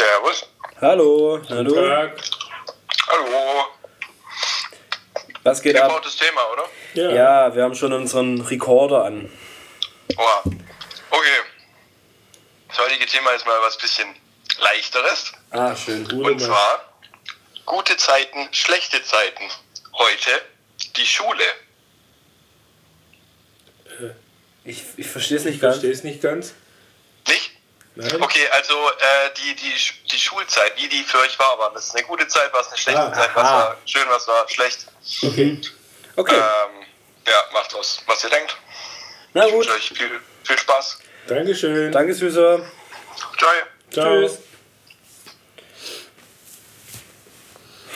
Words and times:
Servus. 0.00 0.46
Hallo. 0.80 1.42
Hallo. 1.50 1.76
Hallo. 1.76 3.66
Was 5.42 5.60
geht 5.60 5.76
ab? 5.76 5.88
Gebautes 5.88 6.16
Thema, 6.16 6.40
oder? 6.52 6.64
Ja. 6.94 7.10
ja, 7.10 7.54
wir 7.54 7.62
haben 7.64 7.74
schon 7.74 7.92
unseren 7.92 8.40
Recorder 8.40 9.04
an. 9.04 9.30
Oha. 10.16 10.42
Okay. 11.10 11.40
Das 12.68 12.78
heutige 12.78 13.04
Thema 13.04 13.32
ist 13.32 13.44
mal 13.44 13.60
was 13.60 13.76
bisschen 13.76 14.08
leichteres. 14.58 15.32
Ah, 15.50 15.76
schön. 15.76 16.10
Und 16.10 16.40
zwar 16.40 16.94
gute 17.66 17.98
Zeiten, 17.98 18.48
schlechte 18.52 19.02
Zeiten. 19.02 19.44
Heute 19.92 20.30
die 20.96 21.04
Schule. 21.04 21.44
Ich, 24.64 24.82
ich 24.96 25.06
verstehe 25.06 25.36
es 25.36 25.44
nicht 25.44 25.60
ganz. 25.60 25.74
Verstehe 25.74 25.92
es 25.92 26.04
nicht 26.04 26.22
ganz. 26.22 26.54
Nein. 27.96 28.22
Okay, 28.22 28.46
also 28.52 28.74
äh, 28.88 29.30
die, 29.36 29.54
die, 29.56 29.74
die 30.10 30.18
Schulzeit, 30.18 30.72
wie 30.76 30.88
die 30.88 31.02
für 31.02 31.18
euch 31.18 31.38
war, 31.38 31.58
war 31.58 31.72
das 31.74 31.94
eine 31.94 32.06
gute 32.06 32.26
Zeit, 32.28 32.52
war 32.52 32.60
es 32.60 32.68
eine 32.68 32.78
schlechte 32.78 33.00
Ah, 33.00 33.12
Zeit, 33.12 33.30
was 33.34 33.44
aha. 33.44 33.58
war 33.58 33.76
schön, 33.84 34.02
was 34.08 34.26
war 34.28 34.48
schlecht. 34.48 34.86
Okay. 35.22 35.60
Okay. 36.16 36.34
Ähm, 36.36 36.86
ja, 37.26 37.34
macht 37.52 37.74
aus, 37.74 38.00
was 38.06 38.22
ihr 38.24 38.30
denkt. 38.30 38.56
Na 39.34 39.44
Ich 39.46 39.52
gut. 39.52 39.66
wünsche 39.66 39.76
euch 39.76 39.88
viel, 39.88 40.20
viel 40.44 40.58
Spaß. 40.58 40.98
Dankeschön. 41.26 41.92
Danke, 41.92 42.14
Süßer. 42.14 42.60
Ciao. 43.38 43.50
Ciao. 43.92 44.20
Tschüss. 44.22 44.38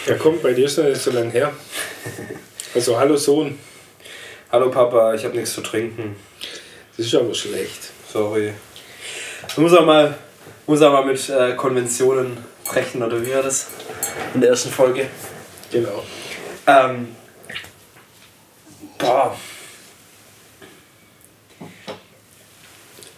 Ja, 0.07 0.16
komm, 0.16 0.41
bei 0.43 0.52
dir 0.52 0.66
ist 0.66 0.77
noch 0.77 0.85
nicht 0.85 1.01
so 1.01 1.11
lange 1.13 1.30
her. 1.30 1.52
Also, 2.74 2.99
hallo 2.99 3.16
Sohn. 3.16 3.59
Hallo 4.52 4.71
Papa, 4.71 5.15
ich 5.15 5.24
habe 5.24 5.35
nichts 5.37 5.55
zu 5.55 5.63
trinken. 5.63 6.16
Das 6.97 7.07
ist 7.07 7.15
aber 7.15 7.35
schlecht. 7.35 7.80
Sorry. 8.13 8.55
Musst 9.57 9.77
auch 9.77 9.87
mal, 9.87 10.15
muss 10.66 10.83
auch 10.83 10.93
mal 10.93 11.05
mit 11.05 11.29
äh, 11.29 11.55
Konventionen 11.55 12.37
brechen, 12.65 13.02
oder 13.02 13.24
wie 13.24 13.33
war 13.33 13.43
das? 13.43 13.69
In 14.35 14.41
der 14.41 14.51
ersten 14.51 14.71
Folge. 14.71 15.09
Genau. 15.71 16.02
Ähm. 16.66 17.15
Boah. 18.99 19.37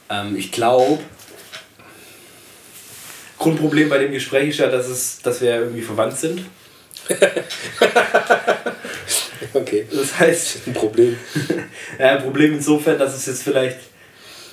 Ähm, 0.08 0.36
ich 0.36 0.52
glaube, 0.52 0.98
Grundproblem 3.38 3.88
bei 3.88 3.98
dem 3.98 4.12
Gespräch 4.12 4.50
ist 4.50 4.58
ja, 4.58 4.68
dass, 4.68 4.88
es, 4.88 5.20
dass 5.22 5.40
wir 5.40 5.50
ja 5.50 5.56
irgendwie 5.58 5.82
verwandt 5.82 6.16
sind. 6.18 6.44
Okay. 9.52 9.86
Das 9.90 10.18
heißt, 10.18 10.66
Ein 10.66 10.74
Problem. 10.74 11.16
ja, 11.98 12.16
ein 12.16 12.22
Problem 12.22 12.54
insofern, 12.54 12.98
dass 12.98 13.14
es 13.14 13.26
jetzt 13.26 13.42
vielleicht, 13.42 13.78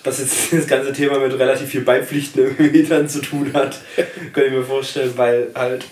dass 0.04 0.20
jetzt 0.20 0.52
das 0.54 0.68
ganze 0.68 0.94
Thema 0.94 1.20
mit 1.20 1.38
relativ 1.38 1.70
viel 1.70 1.82
Beipflichten 1.82 2.44
irgendwie 2.44 2.84
dann 2.90 3.09
zu 3.09 3.22
tun 3.22 3.52
hat. 3.54 3.80
Kann 4.34 4.46
ich 4.46 4.52
mir 4.52 4.64
vorstellen, 4.64 5.14
weil 5.16 5.48
halt 5.56 5.86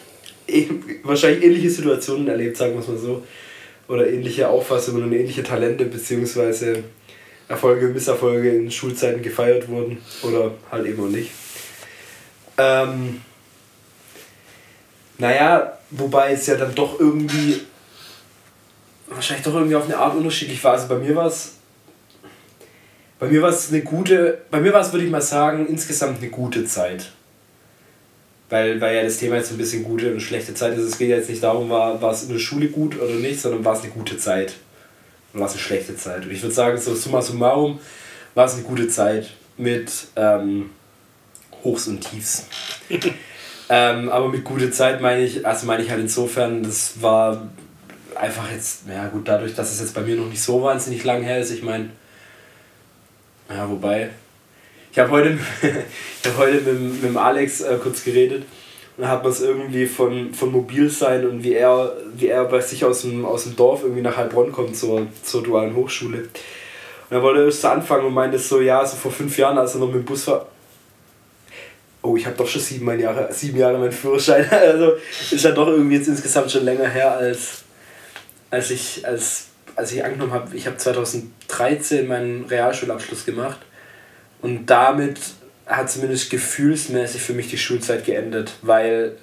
eh- 0.48 0.70
wahrscheinlich 1.04 1.44
ähnliche 1.44 1.70
Situationen 1.70 2.28
erlebt, 2.28 2.58
sagen 2.58 2.74
wir 2.74 2.82
es 2.82 2.88
mal 2.88 2.98
so. 2.98 3.24
Oder 3.88 4.08
ähnliche 4.08 4.48
Auffassungen 4.48 5.04
und 5.04 5.12
ähnliche 5.12 5.44
Talente 5.44 5.86
beziehungsweise 5.86 6.84
Erfolge 7.50 7.88
und 7.88 7.94
Misserfolge 7.94 8.50
in 8.50 8.72
Schulzeiten 8.72 9.22
gefeiert 9.22 9.68
wurden. 9.68 9.98
Oder 10.24 10.54
halt 10.72 10.86
eben 10.86 11.04
auch 11.04 11.10
nicht. 11.10 11.32
Ähm, 12.58 13.22
naja, 15.18 15.78
wobei 15.90 16.32
es 16.32 16.48
ja 16.48 16.56
dann 16.56 16.74
doch 16.74 17.00
irgendwie 17.00 17.62
wahrscheinlich 19.08 19.46
doch 19.46 19.54
irgendwie 19.54 19.76
auf 19.76 19.86
eine 19.86 19.98
Art 19.98 20.16
unterschiedlich 20.16 20.64
war. 20.64 20.74
Also 20.74 20.88
bei 20.88 20.96
mir 20.96 21.16
war 21.16 21.28
es. 21.28 21.58
Bei 23.22 23.28
mir 23.28 23.44
war 23.44 23.50
es 23.50 23.70
eine 23.70 23.84
gute. 23.84 24.40
Bei 24.50 24.60
mir 24.60 24.74
war 24.74 24.82
es, 24.82 24.92
würde 24.92 25.06
ich 25.06 25.12
mal 25.12 25.22
sagen, 25.22 25.68
insgesamt 25.68 26.18
eine 26.18 26.32
gute 26.32 26.66
Zeit. 26.66 27.12
Weil, 28.50 28.82
weil 28.82 28.96
ja 28.96 29.04
das 29.04 29.20
Thema 29.20 29.36
jetzt 29.36 29.50
so 29.50 29.54
ein 29.54 29.60
bisschen 29.60 29.84
gute 29.84 30.12
und 30.12 30.22
schlechte 30.22 30.56
Zeit 30.56 30.76
ist. 30.76 30.86
Es 30.86 30.98
geht 30.98 31.10
ja 31.10 31.18
jetzt 31.18 31.30
nicht 31.30 31.44
darum, 31.44 31.70
war, 31.70 32.02
war 32.02 32.12
es 32.12 32.24
in 32.24 32.30
der 32.30 32.40
Schule 32.40 32.70
gut 32.70 33.00
oder 33.00 33.14
nicht, 33.14 33.40
sondern 33.40 33.64
war 33.64 33.76
es 33.76 33.84
eine 33.84 33.92
gute 33.92 34.18
Zeit. 34.18 34.56
Oder 35.34 35.42
war 35.42 35.48
es 35.48 35.54
eine 35.54 35.62
schlechte 35.62 35.96
Zeit. 35.96 36.26
Und 36.26 36.32
ich 36.32 36.42
würde 36.42 36.56
sagen, 36.56 36.80
so 36.80 36.96
summa 36.96 37.22
summarum 37.22 37.80
war 38.34 38.46
es 38.46 38.56
eine 38.56 38.64
gute 38.64 38.88
Zeit 38.88 39.30
mit 39.56 39.92
ähm, 40.16 40.72
Hochs 41.64 41.88
und 41.88 42.02
Tiefs. 42.02 42.48
ähm, 43.70 44.10
aber 44.10 44.30
mit 44.30 44.44
gute 44.44 44.72
Zeit 44.72 45.00
meine 45.00 45.24
ich, 45.24 45.46
also 45.46 45.68
meine 45.68 45.84
ich 45.84 45.92
halt 45.92 46.02
insofern, 46.02 46.64
das 46.64 47.00
war 47.00 47.52
einfach 48.16 48.52
jetzt, 48.52 48.86
ja 48.90 49.10
gut, 49.10 49.28
dadurch, 49.28 49.54
dass 49.54 49.72
es 49.72 49.80
jetzt 49.80 49.94
bei 49.94 50.02
mir 50.02 50.16
noch 50.16 50.28
nicht 50.28 50.42
so 50.42 50.64
wahnsinnig 50.64 51.04
lang 51.04 51.22
her 51.22 51.38
ist, 51.38 51.52
ich 51.52 51.62
meine, 51.62 51.92
ja, 53.56 53.70
wobei, 53.70 54.10
ich 54.92 55.00
habe 55.00 55.12
heute, 55.12 55.38
ich 55.62 56.30
hab 56.30 56.38
heute 56.38 56.62
mit, 56.62 57.04
mit 57.04 57.18
Alex 57.18 57.62
äh, 57.62 57.78
kurz 57.82 58.04
geredet 58.04 58.44
und 58.98 59.08
hat 59.08 59.24
man 59.24 59.32
es 59.32 59.42
irgendwie 59.42 59.86
von, 59.86 60.34
von 60.34 60.52
Mobilsein 60.52 61.26
und 61.26 61.44
wie 61.44 61.54
er, 61.54 61.94
wie 62.16 62.28
er 62.28 62.46
bei 62.46 62.60
sich 62.60 62.84
aus 62.84 63.02
dem, 63.02 63.26
aus 63.26 63.44
dem 63.44 63.56
Dorf 63.56 63.84
irgendwie 63.84 64.02
nach 64.02 64.18
Heilbronn 64.18 64.52
kommt 64.52 64.76
zur, 64.76 65.08
zur 65.24 65.44
dualen 65.44 65.76
Hochschule. 65.76 66.20
Und 66.20 67.18
er 67.18 67.24
wollte 67.24 67.44
erst 67.44 67.62
so 67.62 67.70
anfangen 67.70 68.06
und 68.06 68.14
meinte 68.14 68.38
so, 68.38 68.62
ja, 68.62 68.86
so 68.86 68.98
vor 68.98 69.12
fünf 69.12 69.38
Jahren, 69.38 69.58
als 69.58 69.74
er 69.74 69.80
noch 69.80 69.88
mit 69.88 69.96
dem 69.96 70.06
Bus 70.06 70.28
war, 70.28 70.48
Oh, 72.04 72.18
ich 72.18 72.26
habe 72.26 72.36
doch 72.36 72.48
schon 72.48 72.62
sieben 72.62 73.00
Jahre, 73.00 73.32
sieben 73.32 73.60
Jahre 73.60 73.78
meinen 73.78 73.92
Führerschein. 73.92 74.48
Also 74.52 74.94
ist 75.30 75.44
ja 75.44 75.52
doch 75.52 75.68
irgendwie 75.68 75.98
jetzt 75.98 76.08
insgesamt 76.08 76.52
schon 76.52 76.66
länger 76.66 76.88
her, 76.88 77.12
als, 77.12 77.64
als, 78.50 78.72
ich, 78.72 79.06
als, 79.06 79.50
als 79.76 79.92
ich 79.92 80.04
angenommen 80.04 80.34
habe. 80.34 80.56
Ich 80.56 80.68
habe 80.68 80.78
2013 80.78 82.08
meinen 82.08 82.46
Realschulabschluss 82.46 83.26
gemacht. 83.26 83.60
Und 84.42 84.66
damit 84.68 85.20
hat 85.66 85.90
zumindest 85.90 86.30
gefühlsmäßig 86.30 87.22
für 87.22 87.34
mich 87.34 87.50
die 87.50 87.58
Schulzeit 87.58 88.06
geendet. 88.06 88.54
Weil 88.62 89.18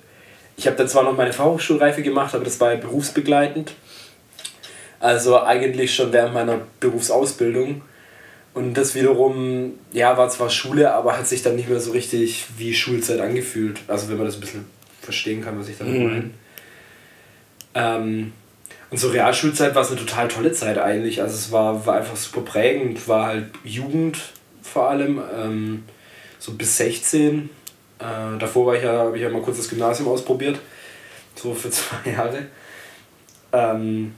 ich 0.57 0.67
habe 0.67 0.77
dann 0.77 0.89
zwar 0.89 1.03
noch 1.05 1.17
meine 1.17 1.33
Fachhochschulreife 1.33 2.03
gemacht, 2.03 2.35
aber 2.35 2.45
das 2.45 2.61
war 2.61 2.73
ja 2.73 2.79
berufsbegleitend. 2.79 3.75
Also 5.01 5.41
eigentlich 5.43 5.95
schon 5.95 6.13
während 6.13 6.35
meiner 6.35 6.61
Berufsausbildung. 6.81 7.83
Und 8.55 8.75
das 8.75 8.95
wiederum, 8.97 9.75
ja, 9.93 10.17
war 10.17 10.29
zwar 10.31 10.51
Schule, 10.51 10.93
aber 10.93 11.17
hat 11.17 11.29
sich 11.29 11.43
dann 11.43 11.55
nicht 11.55 11.69
mehr 11.69 11.79
so 11.79 11.93
richtig 11.93 12.47
wie 12.57 12.75
Schulzeit 12.75 13.21
angefühlt. 13.21 13.81
Also 13.87 14.09
wenn 14.09 14.17
man 14.17 14.27
das 14.27 14.35
ein 14.37 14.41
bisschen 14.41 14.65
verstehen 15.01 15.45
kann, 15.45 15.59
was 15.61 15.69
ich 15.69 15.79
damit 15.79 15.95
Mhm. 15.95 16.05
meine. 16.05 16.31
Ähm, 17.75 18.33
und 18.91 18.99
so 18.99 19.09
Realschulzeit 19.09 19.75
war 19.75 19.83
es 19.83 19.91
eine 19.91 20.01
total 20.01 20.29
tolle 20.29 20.53
Zeit 20.53 20.79
eigentlich. 20.79 21.21
Also 21.21 21.35
es 21.35 21.53
war, 21.53 21.85
war 21.85 21.97
einfach 21.97 22.17
super 22.17 22.41
prägend, 22.41 23.07
war 23.07 23.27
halt 23.27 23.51
Jugend 23.65 24.19
vor 24.63 24.89
allem, 24.89 25.21
ähm, 25.37 25.85
so 26.39 26.53
bis 26.53 26.77
16. 26.79 27.51
Äh, 27.99 28.39
davor 28.39 28.67
war 28.67 28.77
ich 28.77 28.83
ja, 28.83 28.93
habe 28.93 29.17
ich 29.17 29.23
ja 29.23 29.29
mal 29.29 29.43
kurz 29.43 29.59
das 29.59 29.69
Gymnasium 29.69 30.09
ausprobiert, 30.09 30.59
so 31.35 31.55
für 31.55 31.71
zwei 31.71 32.11
Jahre. 32.11 32.47
Ähm, 33.53 34.15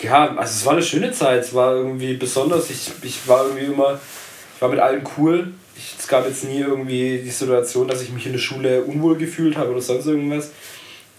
ja, 0.00 0.36
also 0.36 0.52
es 0.52 0.64
war 0.64 0.72
eine 0.72 0.82
schöne 0.82 1.12
Zeit, 1.12 1.42
es 1.42 1.54
war 1.54 1.74
irgendwie 1.74 2.14
besonders. 2.14 2.70
Ich, 2.70 2.90
ich 3.02 3.28
war 3.28 3.44
irgendwie 3.46 3.66
immer, 3.66 4.00
ich 4.54 4.62
war 4.62 4.68
mit 4.68 4.80
allen 4.80 5.06
cool. 5.16 5.52
Ich, 5.76 5.94
es 5.98 6.08
gab 6.08 6.26
jetzt 6.26 6.44
nie 6.44 6.60
irgendwie 6.60 7.20
die 7.22 7.30
Situation, 7.30 7.86
dass 7.86 8.02
ich 8.02 8.10
mich 8.10 8.26
in 8.26 8.32
der 8.32 8.40
Schule 8.40 8.82
unwohl 8.82 9.16
gefühlt 9.16 9.56
habe 9.56 9.70
oder 9.70 9.80
sonst 9.80 10.06
irgendwas. 10.06 10.50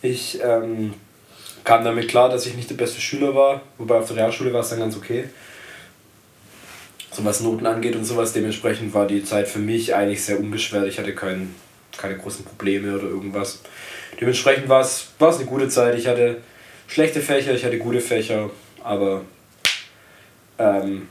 Ich 0.01 0.39
ähm, 0.43 0.93
kam 1.63 1.83
damit 1.83 2.07
klar, 2.07 2.29
dass 2.29 2.45
ich 2.45 2.55
nicht 2.55 2.69
der 2.69 2.75
beste 2.75 3.01
Schüler 3.01 3.35
war, 3.35 3.61
wobei 3.77 3.97
auf 3.97 4.07
der 4.07 4.17
Realschule 4.17 4.53
war 4.53 4.61
es 4.61 4.69
dann 4.69 4.79
ganz 4.79 4.95
okay. 4.95 5.25
So 7.11 7.25
was 7.25 7.41
Noten 7.41 7.65
angeht 7.65 7.95
und 7.95 8.05
sowas, 8.05 8.33
dementsprechend 8.33 8.93
war 8.93 9.07
die 9.07 9.23
Zeit 9.23 9.47
für 9.47 9.59
mich 9.59 9.95
eigentlich 9.95 10.23
sehr 10.23 10.39
unbeschwert. 10.39 10.87
Ich 10.87 10.99
hatte 10.99 11.13
kein, 11.15 11.53
keine 11.97 12.17
großen 12.17 12.45
Probleme 12.45 12.95
oder 12.95 13.07
irgendwas. 13.07 13.59
Dementsprechend 14.19 14.69
war 14.69 14.81
es, 14.81 15.07
war 15.17 15.29
es 15.29 15.37
eine 15.37 15.45
gute 15.45 15.69
Zeit. 15.69 15.97
Ich 15.97 16.07
hatte 16.07 16.37
schlechte 16.87 17.21
Fächer, 17.21 17.53
ich 17.53 17.65
hatte 17.65 17.77
gute 17.77 18.01
Fächer, 18.01 18.49
aber 18.83 19.21
ähm, 20.57 21.07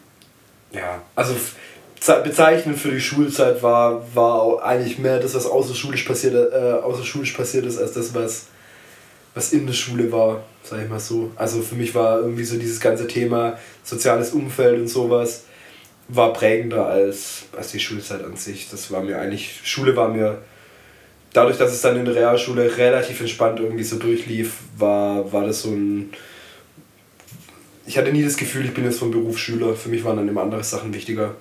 ja, 0.72 1.02
also 1.14 1.34
bezeichnend 2.22 2.78
für 2.78 2.90
die 2.90 3.00
Schulzeit 3.00 3.62
war, 3.62 4.02
war 4.14 4.62
eigentlich 4.62 4.98
mehr 4.98 5.18
das, 5.18 5.34
was 5.34 5.46
außerschulisch 5.46 6.04
passiert, 6.04 6.52
äh, 6.52 6.72
außerschulisch 6.82 7.32
passiert 7.32 7.66
ist, 7.66 7.78
als 7.78 7.92
das, 7.92 8.14
was, 8.14 8.46
was 9.34 9.52
in 9.52 9.66
der 9.66 9.74
Schule 9.74 10.10
war, 10.10 10.44
sag 10.62 10.82
ich 10.82 10.88
mal 10.88 11.00
so. 11.00 11.30
Also 11.36 11.62
für 11.62 11.74
mich 11.74 11.94
war 11.94 12.20
irgendwie 12.20 12.44
so 12.44 12.58
dieses 12.58 12.80
ganze 12.80 13.06
Thema 13.06 13.58
soziales 13.84 14.32
Umfeld 14.32 14.80
und 14.80 14.88
sowas 14.88 15.44
war 16.08 16.32
prägender 16.32 16.86
als, 16.86 17.44
als 17.56 17.72
die 17.72 17.80
Schulzeit 17.80 18.24
an 18.24 18.36
sich. 18.36 18.68
Das 18.70 18.90
war 18.90 19.02
mir 19.02 19.18
eigentlich, 19.18 19.60
Schule 19.62 19.94
war 19.94 20.08
mir, 20.08 20.38
dadurch, 21.32 21.58
dass 21.58 21.72
es 21.72 21.82
dann 21.82 21.98
in 21.98 22.06
der 22.06 22.14
Realschule 22.14 22.76
relativ 22.76 23.20
entspannt 23.20 23.60
irgendwie 23.60 23.84
so 23.84 23.96
durchlief, 23.96 24.54
war, 24.76 25.30
war 25.32 25.44
das 25.46 25.62
so 25.62 25.70
ein, 25.70 26.10
ich 27.86 27.96
hatte 27.96 28.12
nie 28.12 28.22
das 28.22 28.36
Gefühl, 28.36 28.66
ich 28.66 28.74
bin 28.74 28.84
jetzt 28.84 28.98
vom 28.98 29.10
Beruf 29.10 29.38
Schüler. 29.38 29.74
Für 29.74 29.88
mich 29.88 30.04
waren 30.04 30.18
dann 30.18 30.28
immer 30.28 30.42
andere 30.42 30.62
Sachen 30.62 30.92
wichtiger. 30.92 31.36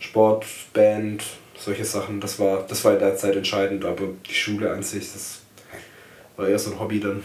Sport, 0.00 0.44
Band, 0.72 1.22
solche 1.56 1.84
Sachen. 1.84 2.20
Das 2.20 2.38
war, 2.40 2.64
das 2.68 2.84
war 2.84 2.94
in 2.94 2.98
der 2.98 3.16
Zeit 3.16 3.36
entscheidend, 3.36 3.84
aber 3.84 4.08
die 4.28 4.34
Schule 4.34 4.72
an 4.72 4.82
sich, 4.82 5.12
das 5.12 5.40
war 6.36 6.48
eher 6.48 6.58
so 6.58 6.70
ein 6.70 6.80
Hobby 6.80 7.00
dann. 7.00 7.22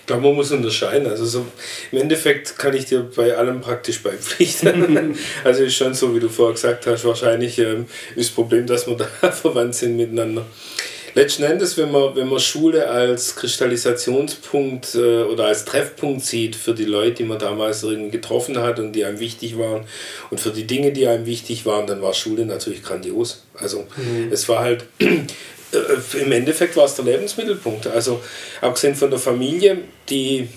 Ich 0.00 0.06
glaube, 0.06 0.22
man 0.22 0.34
muss 0.34 0.50
unterscheiden. 0.50 1.06
Also 1.06 1.24
so, 1.24 1.46
im 1.92 1.98
Endeffekt 1.98 2.58
kann 2.58 2.74
ich 2.74 2.86
dir 2.86 3.08
bei 3.14 3.36
allem 3.36 3.60
praktisch 3.60 4.02
beipflichten. 4.02 5.16
also 5.44 5.64
ist 5.64 5.74
schon 5.74 5.94
so, 5.94 6.14
wie 6.14 6.20
du 6.20 6.28
vorher 6.28 6.54
gesagt 6.54 6.86
hast, 6.86 7.04
wahrscheinlich 7.04 7.58
ähm, 7.58 7.86
ist 8.16 8.30
das 8.30 8.34
Problem, 8.34 8.66
dass 8.66 8.86
wir 8.86 8.96
da 8.96 9.30
verwandt 9.30 9.74
sind 9.74 9.96
miteinander. 9.96 10.44
letzten 11.14 11.44
Endes, 11.44 11.76
wenn 11.76 11.92
man, 11.92 12.16
wenn 12.16 12.28
man 12.28 12.40
Schule 12.40 12.88
als 12.88 13.36
Kristallisationspunkt 13.36 14.94
äh, 14.94 15.22
oder 15.22 15.46
als 15.46 15.64
Treffpunkt 15.64 16.24
sieht 16.24 16.56
für 16.56 16.74
die 16.74 16.84
Leute, 16.84 17.16
die 17.16 17.24
man 17.24 17.38
damals 17.38 17.82
irgendwie 17.82 18.10
getroffen 18.10 18.58
hat 18.58 18.78
und 18.78 18.92
die 18.92 19.04
einem 19.04 19.20
wichtig 19.20 19.58
waren 19.58 19.84
und 20.30 20.40
für 20.40 20.50
die 20.50 20.66
Dinge, 20.66 20.92
die 20.92 21.06
einem 21.06 21.26
wichtig 21.26 21.66
waren, 21.66 21.86
dann 21.86 22.02
war 22.02 22.14
Schule 22.14 22.46
natürlich 22.46 22.82
grandios. 22.82 23.44
Also 23.54 23.86
mhm. 23.96 24.32
es 24.32 24.48
war 24.48 24.60
halt, 24.60 24.84
äh, 25.72 26.22
im 26.22 26.32
Endeffekt 26.32 26.76
war 26.76 26.84
es 26.84 26.94
der 26.94 27.04
Lebensmittelpunkt. 27.04 27.86
Also 27.86 28.20
abgesehen 28.60 28.94
von 28.94 29.10
der 29.10 29.18
Familie, 29.18 29.78
die 30.08 30.48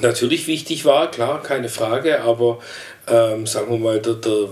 natürlich 0.00 0.46
wichtig 0.46 0.84
war, 0.84 1.10
klar, 1.10 1.42
keine 1.42 1.68
Frage, 1.68 2.20
aber 2.20 2.58
ähm, 3.08 3.46
sagen 3.46 3.70
wir 3.70 3.78
mal, 3.78 4.00
der, 4.00 4.14
der 4.14 4.48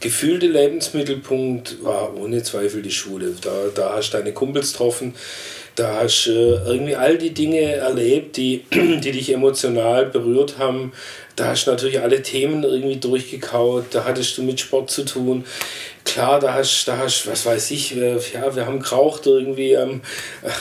gefühlte 0.00 0.46
Lebensmittelpunkt 0.46 1.82
war 1.82 2.14
ohne 2.16 2.42
Zweifel 2.42 2.82
die 2.82 2.92
Schule. 2.92 3.34
Da, 3.40 3.50
da 3.74 3.94
hast 3.94 4.10
du 4.10 4.18
deine 4.18 4.32
Kumpels 4.32 4.72
getroffen, 4.72 5.14
da 5.74 6.00
hast 6.02 6.26
du 6.26 6.30
äh, 6.30 6.68
irgendwie 6.68 6.96
all 6.96 7.18
die 7.18 7.34
Dinge 7.34 7.60
erlebt, 7.60 8.36
die, 8.36 8.64
die 8.72 9.12
dich 9.12 9.32
emotional 9.32 10.06
berührt 10.06 10.58
haben. 10.58 10.92
Da 11.36 11.48
hast 11.48 11.66
du 11.66 11.70
natürlich 11.70 12.00
alle 12.00 12.22
Themen 12.22 12.64
irgendwie 12.64 12.96
durchgekaut, 12.96 13.86
da 13.90 14.04
hattest 14.04 14.38
du 14.38 14.42
mit 14.42 14.58
Sport 14.58 14.90
zu 14.90 15.04
tun 15.04 15.44
klar, 16.06 16.40
da 16.40 16.54
hast 16.54 16.86
da 16.86 16.96
hast, 16.96 17.26
was 17.26 17.44
weiß 17.44 17.70
ich, 17.72 17.90
ja, 17.90 18.56
wir 18.56 18.64
haben 18.64 18.80
geraucht 18.80 19.26
irgendwie 19.26 19.76
am, 19.76 20.00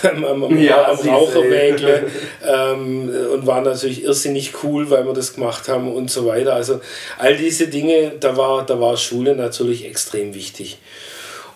am, 0.04 0.44
am, 0.44 0.62
ja, 0.62 0.90
am 0.90 0.98
Raucherwägle 0.98 2.12
ähm, 2.46 3.10
und 3.32 3.48
waren 3.48 3.64
natürlich 3.64 4.04
irrsinnig 4.04 4.64
cool, 4.64 4.90
weil 4.90 5.06
wir 5.06 5.14
das 5.14 5.36
gemacht 5.36 5.70
haben 5.70 5.94
und 5.94 6.12
so 6.12 6.26
weiter. 6.26 6.54
Also 6.54 6.82
all 7.18 7.38
diese 7.38 7.68
Dinge, 7.68 8.14
da 8.20 8.36
war, 8.36 8.66
da 8.66 8.80
war 8.82 8.98
Schule 8.98 9.36
natürlich 9.36 9.86
extrem 9.86 10.34
wichtig. 10.34 10.78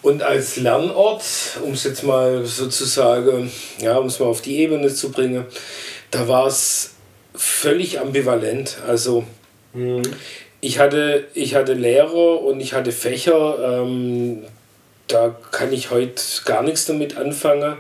Und 0.02 0.24
als 0.24 0.56
Lernort, 0.56 1.24
um 1.62 1.74
es 1.74 1.84
jetzt 1.84 2.04
mal 2.04 2.46
sozusagen, 2.46 3.52
ja, 3.82 3.98
um 3.98 4.06
es 4.06 4.20
mal 4.20 4.28
auf 4.28 4.42
die 4.42 4.60
Ebene 4.60 4.94
zu 4.94 5.12
bringen, 5.12 5.46
da 6.10 6.28
war 6.30 6.48
es 6.48 6.92
völlig 7.40 8.00
ambivalent. 8.00 8.78
Also 8.88 9.24
mhm 9.74 10.04
ich 10.62 10.80
hatte, 10.80 11.26
ich 11.34 11.56
hatte 11.56 11.74
Lehrer 11.74 12.42
und 12.42 12.60
ich 12.60 12.74
hatte 12.74 12.92
Fächer, 12.92 13.82
ähm, 13.84 14.44
da 15.08 15.36
kann 15.52 15.72
ich 15.72 15.92
heute 15.92 16.22
gar 16.46 16.64
nichts 16.64 16.86
damit 16.86 17.18
anfangen. 17.18 17.78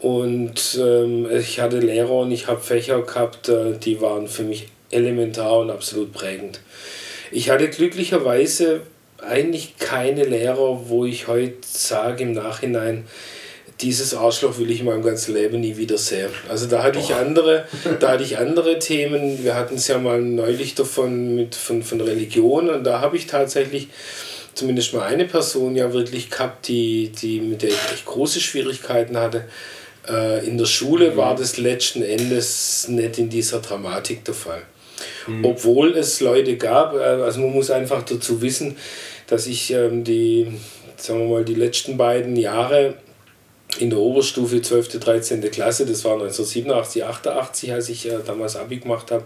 Und 0.00 0.78
ähm, 0.80 1.28
ich 1.30 1.60
hatte 1.60 1.78
Lehrer 1.78 2.12
und 2.12 2.30
ich 2.30 2.46
habe 2.46 2.60
Fächer 2.60 3.02
gehabt, 3.02 3.48
äh, 3.48 3.72
die 3.78 4.00
waren 4.00 4.28
für 4.28 4.44
mich 4.44 4.68
elementar 4.90 5.58
und 5.58 5.70
absolut 5.70 6.12
prägend. 6.12 6.60
Ich 7.30 7.50
hatte 7.50 7.68
glücklicherweise 7.68 8.82
eigentlich 9.20 9.76
keine 9.78 10.24
Lehrer, 10.24 10.88
wo 10.88 11.04
ich 11.04 11.26
heute 11.26 11.56
sage 11.62 12.22
im 12.22 12.32
Nachhinein, 12.32 13.06
dieses 13.80 14.14
Arschloch 14.14 14.58
will 14.58 14.70
ich 14.70 14.80
in 14.80 14.86
meinem 14.86 15.02
ganzen 15.02 15.34
Leben 15.34 15.60
nie 15.60 15.76
wieder 15.76 15.98
sehen. 15.98 16.30
Also 16.48 16.66
da 16.66 16.82
hatte 16.82 16.98
ich 16.98 17.14
andere, 17.14 17.64
da 18.00 18.10
hatte 18.10 18.24
ich 18.24 18.38
andere 18.38 18.78
Themen. 18.78 19.44
Wir 19.44 19.54
hatten 19.54 19.76
es 19.76 19.88
ja 19.88 19.98
mal 19.98 20.20
neulich 20.20 20.74
davon 20.74 21.36
mit 21.36 21.54
von, 21.54 21.82
von 21.82 22.00
Religion 22.00 22.70
und 22.70 22.84
da 22.84 23.00
habe 23.00 23.16
ich 23.16 23.26
tatsächlich 23.26 23.88
zumindest 24.54 24.92
mal 24.94 25.02
eine 25.02 25.24
Person 25.24 25.76
ja 25.76 25.92
wirklich 25.92 26.30
gehabt, 26.30 26.66
die, 26.66 27.10
die 27.10 27.40
mit 27.40 27.62
der 27.62 27.70
ich 27.70 27.92
echt 27.92 28.06
große 28.06 28.40
Schwierigkeiten 28.40 29.16
hatte. 29.16 29.44
Äh, 30.08 30.46
in 30.46 30.58
der 30.58 30.66
Schule 30.66 31.12
mhm. 31.12 31.16
war 31.16 31.36
das 31.36 31.56
letzten 31.58 32.02
Endes 32.02 32.88
nicht 32.88 33.18
in 33.18 33.28
dieser 33.28 33.60
Dramatik 33.60 34.24
der 34.24 34.34
Fall. 34.34 34.62
Mhm. 35.28 35.44
Obwohl 35.44 35.96
es 35.96 36.20
Leute 36.20 36.56
gab, 36.56 36.94
äh, 36.94 36.98
also 36.98 37.40
man 37.40 37.52
muss 37.52 37.70
einfach 37.70 38.02
dazu 38.02 38.42
wissen, 38.42 38.76
dass 39.28 39.46
ich 39.46 39.70
ähm, 39.70 40.02
die, 40.02 40.48
sagen 40.96 41.20
wir 41.20 41.36
mal, 41.36 41.44
die 41.44 41.54
letzten 41.54 41.96
beiden 41.96 42.34
Jahre 42.34 42.94
in 43.78 43.90
der 43.90 43.98
Oberstufe 43.98 44.62
12., 44.62 44.98
13. 44.98 45.40
Klasse, 45.50 45.84
das 45.84 46.04
war 46.04 46.14
1987, 46.14 47.04
88, 47.04 47.72
als 47.72 47.88
ich 47.90 48.08
äh, 48.08 48.18
damals 48.26 48.56
Abi 48.56 48.78
gemacht 48.78 49.10
habe, 49.10 49.24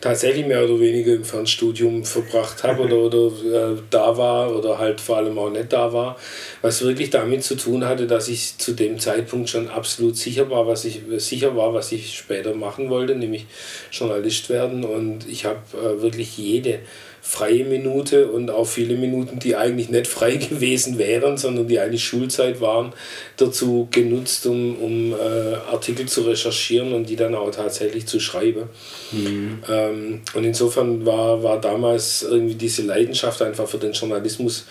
tatsächlich 0.00 0.44
mehr 0.44 0.64
oder 0.64 0.80
weniger 0.80 1.14
im 1.14 1.24
Fernstudium 1.24 2.04
verbracht 2.04 2.64
habe 2.64 2.82
oder, 2.82 2.96
oder 2.96 3.26
äh, 3.26 3.76
da 3.88 4.16
war 4.16 4.54
oder 4.54 4.78
halt 4.78 5.00
vor 5.00 5.18
allem 5.18 5.38
auch 5.38 5.50
nicht 5.50 5.72
da 5.72 5.92
war, 5.92 6.16
was 6.62 6.82
wirklich 6.82 7.10
damit 7.10 7.44
zu 7.44 7.54
tun 7.54 7.84
hatte, 7.86 8.08
dass 8.08 8.28
ich 8.28 8.58
zu 8.58 8.72
dem 8.72 8.98
Zeitpunkt 8.98 9.48
schon 9.48 9.68
absolut 9.68 10.16
sicher 10.16 10.50
war, 10.50 10.66
was 10.66 10.84
ich 10.84 11.02
sicher 11.18 11.56
war, 11.56 11.72
was 11.72 11.92
ich 11.92 12.18
später 12.18 12.54
machen 12.54 12.90
wollte, 12.90 13.14
nämlich 13.14 13.46
Journalist 13.92 14.50
werden 14.50 14.84
und 14.84 15.28
ich 15.28 15.44
habe 15.44 15.60
äh, 15.74 16.02
wirklich 16.02 16.36
jede 16.36 16.80
freie 17.28 17.64
Minute 17.64 18.28
und 18.28 18.50
auch 18.50 18.66
viele 18.66 18.94
Minuten, 18.94 19.40
die 19.40 19.56
eigentlich 19.56 19.88
nicht 19.88 20.06
frei 20.06 20.36
gewesen 20.50 20.96
wären, 20.96 21.36
sondern 21.36 21.66
die 21.66 21.80
eigentlich 21.80 22.04
Schulzeit 22.04 22.60
waren, 22.60 22.92
dazu 23.36 23.88
genutzt, 23.90 24.46
um, 24.46 24.76
um 24.76 25.12
äh, 25.12 25.56
Artikel 25.70 26.06
zu 26.06 26.22
recherchieren 26.22 26.92
und 26.92 27.08
die 27.08 27.16
dann 27.16 27.34
auch 27.34 27.50
tatsächlich 27.50 28.06
zu 28.06 28.20
schreiben. 28.20 28.68
Mhm. 29.10 29.58
Ähm, 29.68 30.20
und 30.34 30.44
insofern 30.44 31.04
war, 31.04 31.42
war 31.42 31.60
damals 31.60 32.22
irgendwie 32.22 32.54
diese 32.54 32.82
Leidenschaft 32.82 33.42
einfach 33.42 33.66
für 33.66 33.78
den 33.78 33.92
Journalismus 33.92 34.66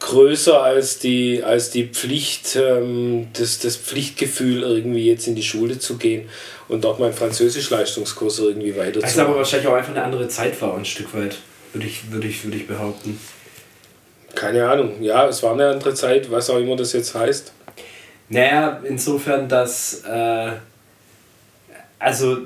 größer 0.00 0.62
als 0.62 0.98
die, 0.98 1.42
als 1.42 1.70
die 1.70 1.84
Pflicht, 1.86 2.56
ähm, 2.56 3.28
das, 3.32 3.58
das 3.58 3.76
Pflichtgefühl, 3.76 4.62
irgendwie 4.62 5.06
jetzt 5.06 5.26
in 5.26 5.34
die 5.34 5.42
Schule 5.42 5.78
zu 5.78 5.96
gehen 5.96 6.28
und 6.68 6.84
dort 6.84 7.00
meinen 7.00 7.14
Französisch-Leistungskurs 7.14 8.38
irgendwie 8.38 8.76
weiterzumachen. 8.76 9.00
Das 9.02 9.12
ist 9.12 9.18
aber 9.18 9.36
wahrscheinlich 9.36 9.68
auch 9.68 9.74
einfach 9.74 9.92
eine 9.92 10.02
andere 10.02 10.28
Zeit 10.28 10.60
war, 10.60 10.76
ein 10.76 10.84
Stück 10.84 11.14
weit 11.14 11.36
würde 11.72 11.86
ich, 11.86 12.10
würde 12.10 12.28
ich, 12.28 12.44
würde 12.44 12.56
ich 12.56 12.66
behaupten. 12.66 13.18
Keine 14.34 14.68
Ahnung. 14.68 15.02
Ja, 15.02 15.28
es 15.28 15.42
war 15.42 15.52
eine 15.52 15.68
andere 15.68 15.94
Zeit, 15.94 16.30
was 16.30 16.50
auch 16.50 16.58
immer 16.58 16.76
das 16.76 16.92
jetzt 16.92 17.14
heißt. 17.14 17.52
Naja, 18.28 18.80
insofern, 18.84 19.48
dass. 19.48 20.04
Äh, 20.04 20.52
also, 21.98 22.38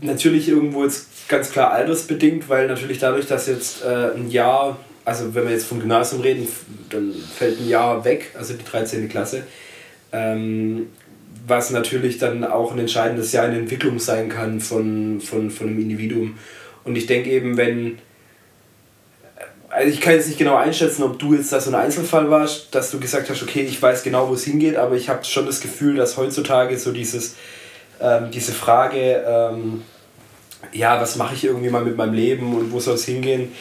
natürlich 0.00 0.48
irgendwo 0.48 0.84
jetzt 0.84 1.28
ganz 1.28 1.50
klar 1.50 1.72
altersbedingt, 1.72 2.48
weil 2.48 2.66
natürlich 2.66 2.98
dadurch, 2.98 3.26
dass 3.26 3.46
jetzt 3.46 3.84
äh, 3.84 4.10
ein 4.16 4.30
Jahr, 4.30 4.78
also 5.04 5.34
wenn 5.34 5.44
wir 5.44 5.52
jetzt 5.52 5.66
vom 5.66 5.80
Gymnasium 5.80 6.22
reden, 6.22 6.48
dann 6.90 7.12
fällt 7.12 7.60
ein 7.60 7.68
Jahr 7.68 8.04
weg, 8.04 8.32
also 8.36 8.54
die 8.54 8.64
13. 8.64 9.08
Klasse. 9.08 9.44
Ähm, 10.12 10.88
was 11.46 11.70
natürlich 11.70 12.18
dann 12.18 12.44
auch 12.44 12.72
ein 12.72 12.78
entscheidendes 12.78 13.32
Jahr 13.32 13.46
in 13.46 13.52
der 13.52 13.60
Entwicklung 13.60 13.98
sein 13.98 14.28
kann 14.28 14.60
von, 14.60 15.20
von, 15.20 15.50
von 15.50 15.68
einem 15.68 15.80
Individuum. 15.80 16.38
Und 16.84 16.96
ich 16.96 17.06
denke 17.06 17.30
eben, 17.30 17.56
wenn 17.56 17.98
also 19.74 19.90
ich 19.90 20.00
kann 20.00 20.12
jetzt 20.12 20.28
nicht 20.28 20.38
genau 20.38 20.54
einschätzen, 20.54 21.02
ob 21.02 21.18
du 21.18 21.34
jetzt 21.34 21.52
da 21.52 21.60
so 21.60 21.70
ein 21.70 21.74
Einzelfall 21.74 22.30
warst, 22.30 22.72
dass 22.74 22.92
du 22.92 23.00
gesagt 23.00 23.28
hast, 23.28 23.42
okay, 23.42 23.62
ich 23.62 23.82
weiß 23.82 24.04
genau, 24.04 24.28
wo 24.28 24.34
es 24.34 24.44
hingeht, 24.44 24.76
aber 24.76 24.94
ich 24.94 25.08
habe 25.08 25.24
schon 25.24 25.46
das 25.46 25.60
Gefühl, 25.60 25.96
dass 25.96 26.16
heutzutage 26.16 26.78
so 26.78 26.92
dieses, 26.92 27.34
ähm, 28.00 28.30
diese 28.30 28.52
Frage, 28.52 29.24
ähm, 29.26 29.82
ja, 30.72 31.00
was 31.00 31.16
mache 31.16 31.34
ich 31.34 31.44
irgendwie 31.44 31.70
mal 31.70 31.84
mit 31.84 31.96
meinem 31.96 32.14
Leben 32.14 32.54
und 32.54 32.70
wo 32.70 32.78
soll 32.78 32.94
es 32.94 33.04
hingehen, 33.04 33.52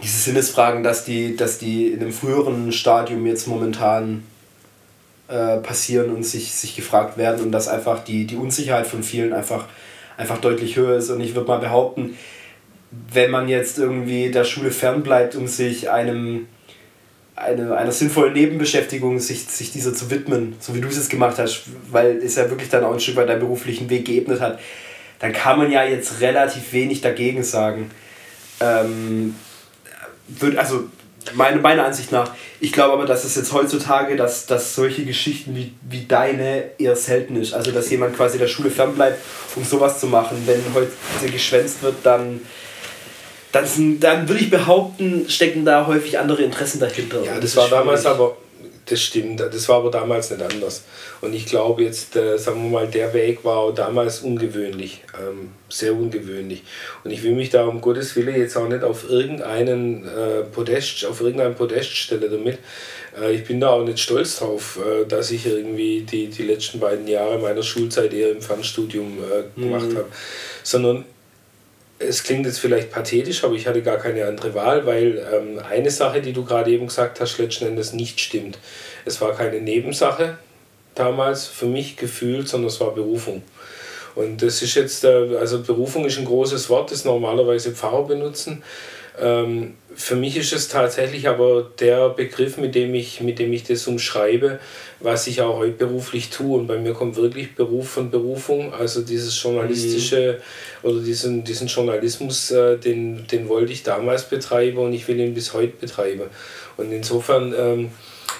diese 0.00 0.18
Sinnesfragen, 0.18 0.84
dass 0.84 1.04
die, 1.04 1.36
dass 1.36 1.58
die 1.58 1.88
in 1.88 2.00
einem 2.00 2.12
früheren 2.12 2.70
Stadium 2.70 3.26
jetzt 3.26 3.48
momentan 3.48 4.22
äh, 5.26 5.56
passieren 5.56 6.14
und 6.14 6.24
sich, 6.24 6.52
sich 6.52 6.76
gefragt 6.76 7.18
werden 7.18 7.42
und 7.42 7.50
dass 7.50 7.66
einfach 7.66 8.04
die, 8.04 8.24
die 8.24 8.36
Unsicherheit 8.36 8.86
von 8.86 9.02
vielen 9.02 9.32
einfach, 9.32 9.64
einfach 10.16 10.38
deutlich 10.38 10.76
höher 10.76 10.96
ist. 10.96 11.10
Und 11.10 11.20
ich 11.20 11.34
würde 11.34 11.48
mal 11.48 11.58
behaupten, 11.58 12.16
wenn 13.12 13.30
man 13.30 13.48
jetzt 13.48 13.78
irgendwie 13.78 14.30
der 14.30 14.44
Schule 14.44 14.70
fernbleibt, 14.70 15.34
um 15.34 15.46
sich 15.46 15.90
einem 15.90 16.46
eine, 17.36 17.76
einer 17.76 17.92
sinnvollen 17.92 18.32
Nebenbeschäftigung 18.32 19.20
sich, 19.20 19.46
sich 19.46 19.70
dieser 19.70 19.94
zu 19.94 20.10
widmen, 20.10 20.56
so 20.58 20.74
wie 20.74 20.80
du 20.80 20.88
es 20.88 20.96
jetzt 20.96 21.10
gemacht 21.10 21.38
hast, 21.38 21.64
weil 21.90 22.16
es 22.16 22.36
ja 22.36 22.48
wirklich 22.48 22.70
dann 22.70 22.82
auch 22.82 22.94
ein 22.94 23.00
Stück 23.00 23.16
weit 23.16 23.28
deinen 23.28 23.40
beruflichen 23.40 23.90
Weg 23.90 24.06
geebnet 24.06 24.40
hat, 24.40 24.58
dann 25.18 25.32
kann 25.32 25.58
man 25.58 25.70
ja 25.70 25.84
jetzt 25.84 26.20
relativ 26.20 26.72
wenig 26.72 27.02
dagegen 27.02 27.42
sagen. 27.42 27.90
Ähm, 28.60 29.34
wird, 30.28 30.56
also 30.56 30.84
meine, 31.34 31.60
meiner 31.60 31.84
Ansicht 31.84 32.10
nach, 32.10 32.30
ich 32.60 32.72
glaube 32.72 32.94
aber, 32.94 33.04
dass 33.04 33.24
es 33.24 33.36
jetzt 33.36 33.52
heutzutage, 33.52 34.16
dass, 34.16 34.46
dass 34.46 34.74
solche 34.74 35.04
Geschichten 35.04 35.54
wie, 35.54 35.74
wie 35.88 36.06
deine 36.06 36.64
eher 36.78 36.96
selten 36.96 37.36
ist. 37.36 37.52
Also 37.52 37.70
dass 37.70 37.90
jemand 37.90 38.16
quasi 38.16 38.38
der 38.38 38.48
Schule 38.48 38.70
fernbleibt, 38.70 39.22
um 39.56 39.64
sowas 39.64 40.00
zu 40.00 40.06
machen. 40.06 40.42
Wenn 40.46 40.62
heute 40.74 40.92
geschwänzt 41.30 41.82
wird, 41.82 41.96
dann 42.02 42.40
dann, 43.52 44.00
dann 44.00 44.28
würde 44.28 44.42
ich 44.42 44.50
behaupten, 44.50 45.28
stecken 45.28 45.64
da 45.64 45.86
häufig 45.86 46.18
andere 46.18 46.42
Interessen 46.42 46.80
dahinter. 46.80 47.22
Ja, 47.24 47.34
das, 47.34 47.54
das 47.54 47.56
war 47.56 47.68
damals 47.68 48.06
aber, 48.06 48.36
das 48.86 49.00
stimmt, 49.02 49.40
das 49.40 49.68
war 49.68 49.76
aber 49.76 49.90
damals 49.90 50.30
nicht 50.30 50.42
anders. 50.42 50.84
Und 51.20 51.34
ich 51.34 51.46
glaube 51.46 51.82
jetzt, 51.82 52.14
äh, 52.16 52.38
sagen 52.38 52.62
wir 52.64 52.70
mal, 52.70 52.86
der 52.86 53.12
Weg 53.14 53.44
war 53.44 53.72
damals 53.72 54.20
ungewöhnlich, 54.20 55.02
ähm, 55.18 55.50
sehr 55.68 55.92
ungewöhnlich. 55.92 56.62
Und 57.02 57.10
ich 57.10 57.22
will 57.22 57.32
mich 57.32 57.50
da 57.50 57.64
um 57.66 57.80
Gottes 57.80 58.14
Willen 58.14 58.36
jetzt 58.36 58.56
auch 58.56 58.68
nicht 58.68 58.84
auf 58.84 59.08
irgendeinen 59.08 60.06
äh, 60.06 60.42
Podest, 60.42 61.04
auf 61.06 61.20
irgendeinen 61.20 61.54
Podest 61.54 61.96
stellen 61.96 62.30
damit. 62.30 62.58
Äh, 63.20 63.32
ich 63.32 63.44
bin 63.44 63.60
da 63.60 63.70
auch 63.70 63.84
nicht 63.84 63.98
stolz 63.98 64.38
drauf, 64.38 64.78
äh, 64.78 65.06
dass 65.06 65.30
ich 65.30 65.46
irgendwie 65.46 66.02
die, 66.02 66.28
die 66.28 66.42
letzten 66.44 66.78
beiden 66.78 67.08
Jahre 67.08 67.38
meiner 67.38 67.62
Schulzeit 67.62 68.12
eher 68.12 68.30
im 68.30 68.42
Fernstudium 68.42 69.18
äh, 69.18 69.60
gemacht 69.60 69.88
mhm. 69.90 69.96
habe. 69.96 70.06
Sondern 70.62 71.04
es 71.98 72.22
klingt 72.22 72.46
jetzt 72.46 72.58
vielleicht 72.58 72.90
pathetisch, 72.90 73.44
aber 73.44 73.54
ich 73.54 73.66
hatte 73.66 73.82
gar 73.82 73.96
keine 73.96 74.26
andere 74.26 74.54
Wahl, 74.54 74.86
weil 74.86 75.24
ähm, 75.32 75.58
eine 75.58 75.90
Sache, 75.90 76.20
die 76.20 76.32
du 76.32 76.44
gerade 76.44 76.70
eben 76.70 76.86
gesagt 76.86 77.20
hast, 77.20 77.38
letzten 77.38 77.66
Endes 77.66 77.92
nicht 77.92 78.20
stimmt. 78.20 78.58
Es 79.04 79.20
war 79.20 79.34
keine 79.34 79.60
Nebensache, 79.60 80.38
damals 80.94 81.46
für 81.46 81.66
mich 81.66 81.96
gefühlt, 81.96 82.48
sondern 82.48 82.68
es 82.68 82.80
war 82.80 82.94
Berufung. 82.94 83.42
Und 84.14 84.42
das 84.42 84.62
ist 84.62 84.74
jetzt, 84.74 85.04
äh, 85.04 85.36
also 85.38 85.62
Berufung 85.62 86.04
ist 86.04 86.18
ein 86.18 86.24
großes 86.24 86.68
Wort, 86.68 86.90
das 86.90 87.04
normalerweise 87.04 87.72
Pfarrer 87.72 88.06
benutzen. 88.06 88.62
Ähm, 89.20 89.74
für 89.94 90.14
mich 90.14 90.36
ist 90.36 90.52
es 90.52 90.68
tatsächlich 90.68 91.26
aber 91.26 91.70
der 91.80 92.10
Begriff, 92.10 92.58
mit 92.58 92.74
dem, 92.74 92.94
ich, 92.94 93.22
mit 93.22 93.38
dem 93.38 93.52
ich 93.52 93.64
das 93.64 93.86
umschreibe, 93.86 94.60
was 95.00 95.26
ich 95.26 95.40
auch 95.40 95.56
heute 95.56 95.72
beruflich 95.72 96.28
tue. 96.28 96.58
Und 96.58 96.66
bei 96.66 96.76
mir 96.78 96.92
kommt 96.92 97.16
wirklich 97.16 97.54
Beruf 97.54 97.88
von 97.88 98.10
Berufung. 98.10 98.74
Also 98.74 99.00
dieses 99.00 99.42
journalistische 99.42 100.40
mhm. 100.82 100.88
oder 100.88 101.00
diesen, 101.00 101.44
diesen 101.44 101.66
Journalismus, 101.68 102.50
äh, 102.50 102.76
den, 102.76 103.26
den 103.26 103.48
wollte 103.48 103.72
ich 103.72 103.84
damals 103.84 104.28
betreiben 104.28 104.78
und 104.78 104.92
ich 104.92 105.08
will 105.08 105.18
ihn 105.18 105.34
bis 105.34 105.54
heute 105.54 105.72
betreiben. 105.80 106.24
Und 106.76 106.92
insofern 106.92 107.54
ähm, 107.58 107.90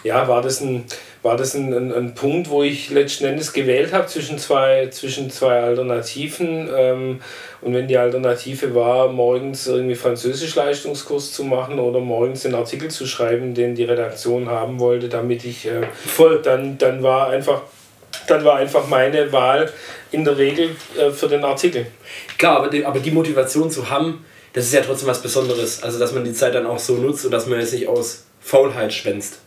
ja, 0.05 0.29
war 0.29 0.43
das 0.43 0.61
ein, 0.61 0.85
war 1.27 1.37
das 1.37 1.55
ein, 1.55 1.75
ein, 1.75 1.93
ein 1.93 2.15
Punkt, 2.15 2.49
wo 2.49 2.63
ich 2.63 2.91
letzten 2.91 3.25
Endes 3.25 3.53
gewählt 3.53 3.93
habe 3.93 4.07
zwischen 4.07 4.39
zwei, 4.39 4.89
zwischen 4.91 5.29
zwei 5.29 5.61
Alternativen. 5.61 6.71
Ähm, 6.75 7.21
und 7.61 7.75
wenn 7.75 7.89
die 7.89 7.99
Alternative 7.99 8.77
war, 8.77 9.09
morgens 9.09 9.67
irgendwie 9.67 9.97
Französisch-Leistungskurs 9.97 11.33
zu 11.33 11.43
machen 11.43 11.81
oder 11.81 11.99
morgens 11.99 12.43
den 12.43 12.55
Artikel 12.55 12.91
zu 12.93 13.07
schreiben, 13.07 13.55
den 13.55 13.75
die 13.75 13.83
Redaktion 13.83 14.49
haben 14.49 14.79
wollte, 14.79 15.09
damit 15.09 15.45
ich 15.45 15.67
äh, 15.67 15.83
voll, 16.07 16.41
dann, 16.43 16.79
dann 16.79 17.03
war 17.03 17.29
einfach 17.31 17.63
dann 18.29 18.45
war 18.45 18.57
einfach 18.57 18.87
meine 18.87 19.33
Wahl 19.33 19.71
in 20.13 20.25
der 20.25 20.39
Regel 20.39 20.77
äh, 20.97 21.11
für 21.11 21.29
den 21.29 21.45
Artikel. 21.45 21.87
Klar, 22.39 22.59
aber 22.59 22.69
die, 22.69 22.87
aber 22.87 23.01
die 23.01 23.11
Motivation 23.11 23.71
zu 23.71 23.91
haben, 23.91 24.25
das 24.53 24.67
ist 24.67 24.75
ja 24.75 24.81
trotzdem 24.81 25.09
was 25.09 25.21
Besonderes. 25.21 25.83
Also, 25.83 25.99
dass 25.99 26.13
man 26.13 26.25
die 26.25 26.33
Zeit 26.33 26.55
dann 26.55 26.67
auch 26.67 26.79
so 26.79 26.95
nutzt 26.95 27.25
und 27.25 27.33
dass 27.33 27.47
man 27.47 27.59
es 27.59 27.73
nicht 27.73 27.89
aus 27.89 28.25
Faulheit 28.41 28.93
schwänzt. 28.93 29.41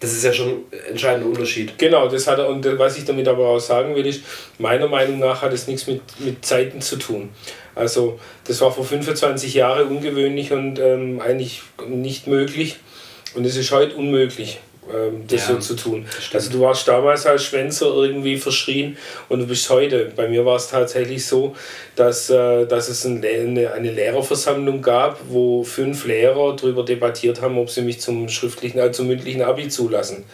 Das 0.00 0.12
ist 0.12 0.24
ja 0.24 0.32
schon 0.32 0.48
ein 0.48 0.90
entscheidender 0.90 1.28
Unterschied. 1.28 1.78
Genau, 1.78 2.08
das 2.08 2.26
hat 2.26 2.38
und 2.38 2.66
was 2.78 2.96
ich 2.96 3.04
damit 3.04 3.28
aber 3.28 3.46
auch 3.48 3.58
sagen 3.58 3.94
will, 3.94 4.06
ist, 4.06 4.22
meiner 4.58 4.88
Meinung 4.88 5.18
nach 5.18 5.42
hat 5.42 5.52
es 5.52 5.68
nichts 5.68 5.86
mit, 5.86 6.00
mit 6.18 6.44
Zeiten 6.44 6.80
zu 6.80 6.96
tun. 6.96 7.28
Also 7.74 8.18
das 8.44 8.60
war 8.62 8.72
vor 8.72 8.84
25 8.84 9.54
Jahren 9.54 9.88
ungewöhnlich 9.88 10.52
und 10.52 10.78
ähm, 10.78 11.20
eigentlich 11.20 11.62
nicht 11.86 12.26
möglich 12.26 12.78
und 13.34 13.44
es 13.44 13.56
ist 13.56 13.70
heute 13.70 13.96
unmöglich 13.96 14.58
ähm, 14.94 15.24
das 15.26 15.48
ja, 15.48 15.54
so 15.54 15.60
zu 15.60 15.76
tun. 15.76 16.06
Also 16.32 16.50
du 16.50 16.60
warst 16.60 16.86
damals 16.88 17.26
als 17.26 17.44
Schwänzer 17.44 17.86
irgendwie 17.86 18.36
verschrien 18.36 18.96
und 19.28 19.40
du 19.40 19.46
bist 19.46 19.68
heute. 19.70 20.12
Bei 20.14 20.28
mir 20.28 20.44
war 20.44 20.56
es 20.56 20.68
tatsächlich 20.68 21.26
so, 21.26 21.54
dass, 21.96 22.30
äh, 22.30 22.66
dass 22.66 22.88
es 22.88 23.04
ein, 23.04 23.24
eine, 23.24 23.72
eine 23.72 23.92
Lehrerversammlung 23.92 24.82
gab, 24.82 25.20
wo 25.28 25.64
fünf 25.64 26.06
Lehrer 26.06 26.56
darüber 26.56 26.84
debattiert 26.84 27.40
haben, 27.40 27.58
ob 27.58 27.70
sie 27.70 27.82
mich 27.82 28.00
zum 28.00 28.28
schriftlichen, 28.28 28.80
also 28.80 28.92
zum 28.92 29.08
mündlichen 29.08 29.42
Abi 29.42 29.68
zulassen. 29.68 30.24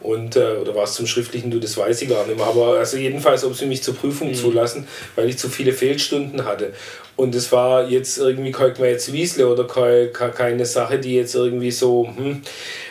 Und, 0.00 0.36
äh, 0.36 0.56
oder 0.60 0.74
war 0.74 0.84
es 0.84 0.94
zum 0.94 1.06
Schriftlichen, 1.06 1.50
du, 1.50 1.58
das 1.58 1.76
weiß 1.76 2.02
ich 2.02 2.08
gar 2.08 2.26
nicht 2.26 2.36
mehr. 2.36 2.46
Aber 2.46 2.78
also 2.78 2.96
jedenfalls, 2.96 3.44
ob 3.44 3.54
sie 3.54 3.66
mich 3.66 3.82
zur 3.82 3.94
Prüfung 3.94 4.28
mhm. 4.28 4.34
zulassen, 4.34 4.86
weil 5.16 5.28
ich 5.28 5.38
zu 5.38 5.48
viele 5.48 5.72
Fehlstunden 5.72 6.44
hatte. 6.44 6.72
Und 7.16 7.34
es 7.34 7.50
war 7.50 7.88
jetzt 7.88 8.18
irgendwie 8.18 8.52
kein 8.52 8.76
Wiesle 8.78 9.48
oder 9.48 9.66
keine, 9.66 10.08
keine 10.08 10.64
Sache, 10.64 11.00
die 11.00 11.16
jetzt 11.16 11.34
irgendwie 11.34 11.72
so 11.72 12.08
hm, 12.16 12.42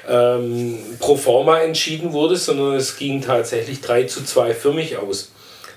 ähm, 0.10 0.78
pro 1.00 1.16
forma 1.16 1.62
entschieden 1.62 2.12
wurde, 2.12 2.36
sondern 2.36 2.76
es 2.76 2.98
ging 2.98 3.22
tatsächlich 3.22 3.80
3 3.80 4.04
zu 4.04 4.26
2 4.26 4.54
für 4.54 4.74
mich 4.74 4.98
aus. 4.98 5.32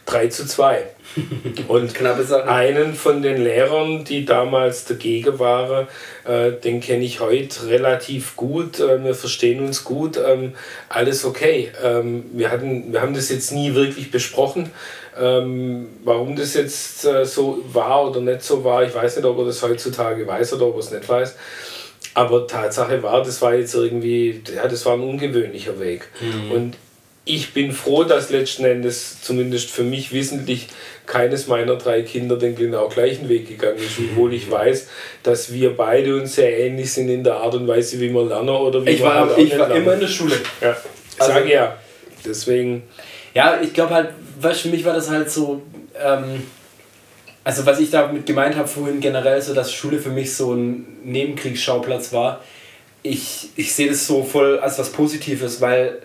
3 0.07 0.28
zu 0.28 0.47
2. 0.47 0.83
Und 1.69 2.00
einen 2.47 2.95
von 2.95 3.23
den 3.23 3.42
Lehrern, 3.42 4.04
die 4.04 4.25
damals 4.25 4.85
dagegen 4.85 5.38
waren, 5.38 5.88
äh, 6.25 6.52
den 6.52 6.80
kenne 6.80 7.04
ich 7.04 7.21
heute 7.21 7.66
relativ 7.66 8.37
gut. 8.37 8.78
Äh, 8.78 9.02
wir 9.02 9.14
verstehen 9.14 9.64
uns 9.64 9.85
gut. 9.85 10.19
Ähm, 10.25 10.54
alles 10.88 11.25
okay. 11.25 11.73
Ähm, 11.83 12.25
wir, 12.33 12.50
hatten, 12.50 12.92
wir 12.92 13.02
haben 13.02 13.14
das 13.14 13.28
jetzt 13.28 13.52
nie 13.52 13.75
wirklich 13.75 14.11
besprochen. 14.11 14.71
Ähm, 15.19 15.88
warum 16.04 16.37
das 16.37 16.54
jetzt 16.54 17.04
äh, 17.04 17.25
so 17.25 17.62
war 17.73 18.09
oder 18.09 18.21
nicht 18.21 18.42
so 18.42 18.62
war, 18.64 18.85
ich 18.85 18.95
weiß 18.95 19.16
nicht, 19.16 19.26
ob 19.26 19.38
er 19.38 19.47
das 19.47 19.62
heutzutage 19.62 20.26
weiß 20.26 20.54
oder 20.54 20.66
ob 20.66 20.76
er 20.76 20.80
es 20.80 20.90
nicht 20.92 21.09
weiß. 21.09 21.35
Aber 22.14 22.47
Tatsache 22.47 23.02
war, 23.02 23.23
das 23.23 23.40
war 23.42 23.54
jetzt 23.54 23.75
irgendwie, 23.75 24.42
ja, 24.54 24.66
das 24.66 24.85
war 24.87 24.95
ein 24.95 25.00
ungewöhnlicher 25.00 25.78
Weg. 25.78 26.09
Mhm. 26.21 26.52
Und 26.52 26.76
ich 27.25 27.53
bin 27.53 27.73
froh, 27.73 28.05
dass 28.05 28.31
letzten 28.31 28.65
Endes 28.65 29.23
zumindest 29.23 29.71
für 29.71 29.83
mich 29.83 30.12
wissentlich 30.12 30.69
keines 31.07 31.49
meiner 31.49 31.77
drei 31.77 32.03
Kinder 32.03 32.37
den 32.37 32.55
genau 32.55 32.89
gleichen 32.89 33.29
Weg 33.29 33.49
gegangen 33.49 33.79
ist, 33.79 33.99
obwohl 33.99 34.33
ich 34.33 34.50
weiß, 34.50 34.89
dass 35.23 35.53
wir 35.53 35.77
beide 35.77 36.17
uns 36.17 36.37
sehr 36.37 36.59
ähnlich 36.59 36.93
sind 36.93 37.09
in 37.09 37.23
der 37.25 37.35
Art 37.37 37.55
und 37.55 37.67
Weise, 37.69 38.00
wie 38.00 38.12
wir 38.12 38.25
lernen 38.25 38.49
oder 38.49 38.85
wie 38.85 38.91
ich 38.91 39.03
war, 39.03 39.29
halt 39.29 39.39
Ich 39.39 39.50
war 39.59 39.69
lernen. 39.69 39.83
immer 39.83 39.95
in 39.95 40.00
der 40.00 40.09
Schule. 40.09 40.37
Ja, 40.61 40.77
also, 41.19 41.33
sage 41.33 41.53
ja. 41.53 41.77
Deswegen. 42.25 42.83
Ja, 43.35 43.61
ich 43.62 43.73
glaube 43.73 43.95
halt, 43.95 44.11
was 44.41 44.61
für 44.61 44.69
mich 44.69 44.85
war 44.85 44.95
das 44.95 45.11
halt 45.11 45.31
so, 45.31 45.62
ähm, 46.03 46.43
also 47.45 47.65
was 47.67 47.81
ich 47.81 47.91
damit 47.91 48.27
gemeint 48.27 48.57
habe 48.57 48.69
vorhin 48.69 49.00
generell, 49.00 49.41
so 49.41 49.55
dass 49.55 49.73
Schule 49.73 49.99
für 49.99 50.11
mich 50.11 50.35
so 50.35 50.53
ein 50.55 50.99
Nebenkriegsschauplatz 51.05 52.12
war. 52.12 52.43
Ich, 53.03 53.49
ich 53.57 53.75
sehe 53.75 53.89
das 53.89 54.07
so 54.07 54.23
voll 54.23 54.59
als 54.59 54.79
was 54.79 54.91
Positives, 54.93 55.61
weil, 55.61 56.00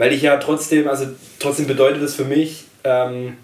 weil 0.00 0.14
ich 0.14 0.22
ja 0.22 0.38
trotzdem, 0.38 0.88
also 0.88 1.08
trotzdem 1.38 1.66
bedeutet 1.66 2.00
es 2.00 2.14
für 2.14 2.24
mich, 2.24 2.64
ähm, 2.84 3.36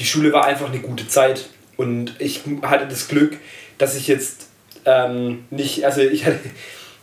die 0.00 0.04
Schule 0.04 0.32
war 0.32 0.44
einfach 0.44 0.68
eine 0.68 0.80
gute 0.80 1.06
Zeit. 1.06 1.48
Und 1.76 2.16
ich 2.18 2.40
hatte 2.62 2.88
das 2.88 3.06
Glück, 3.06 3.36
dass 3.78 3.94
ich 3.94 4.08
jetzt 4.08 4.48
ähm, 4.84 5.44
nicht, 5.50 5.84
also 5.84 6.00
ich 6.00 6.26
hatte 6.26 6.40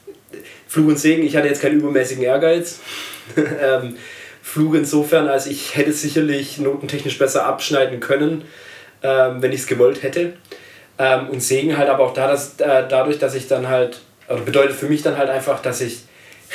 Flug 0.67 0.89
und 0.89 0.99
Segen, 0.99 1.23
ich 1.23 1.37
hatte 1.37 1.47
jetzt 1.47 1.61
keinen 1.61 1.79
übermäßigen 1.79 2.21
Ehrgeiz. 2.21 2.81
ähm, 3.37 3.95
Flug 4.41 4.75
insofern, 4.75 5.29
als 5.29 5.47
ich 5.47 5.77
hätte 5.77 5.93
sicherlich 5.93 6.57
notentechnisch 6.57 7.17
besser 7.17 7.45
abschneiden 7.45 8.01
können, 8.01 8.43
ähm, 9.01 9.41
wenn 9.41 9.53
ich 9.53 9.61
es 9.61 9.67
gewollt 9.67 10.03
hätte. 10.03 10.33
Ähm, 10.99 11.29
und 11.29 11.41
Segen 11.41 11.77
halt 11.77 11.87
aber 11.87 12.03
auch 12.03 12.13
da, 12.13 12.27
dass, 12.27 12.59
äh, 12.59 12.83
dadurch, 12.89 13.17
dass 13.17 13.33
ich 13.33 13.47
dann 13.47 13.69
halt, 13.69 14.01
oder 14.27 14.41
bedeutet 14.41 14.75
für 14.75 14.87
mich 14.87 15.03
dann 15.03 15.17
halt 15.17 15.29
einfach, 15.29 15.61
dass 15.61 15.79
ich 15.79 16.01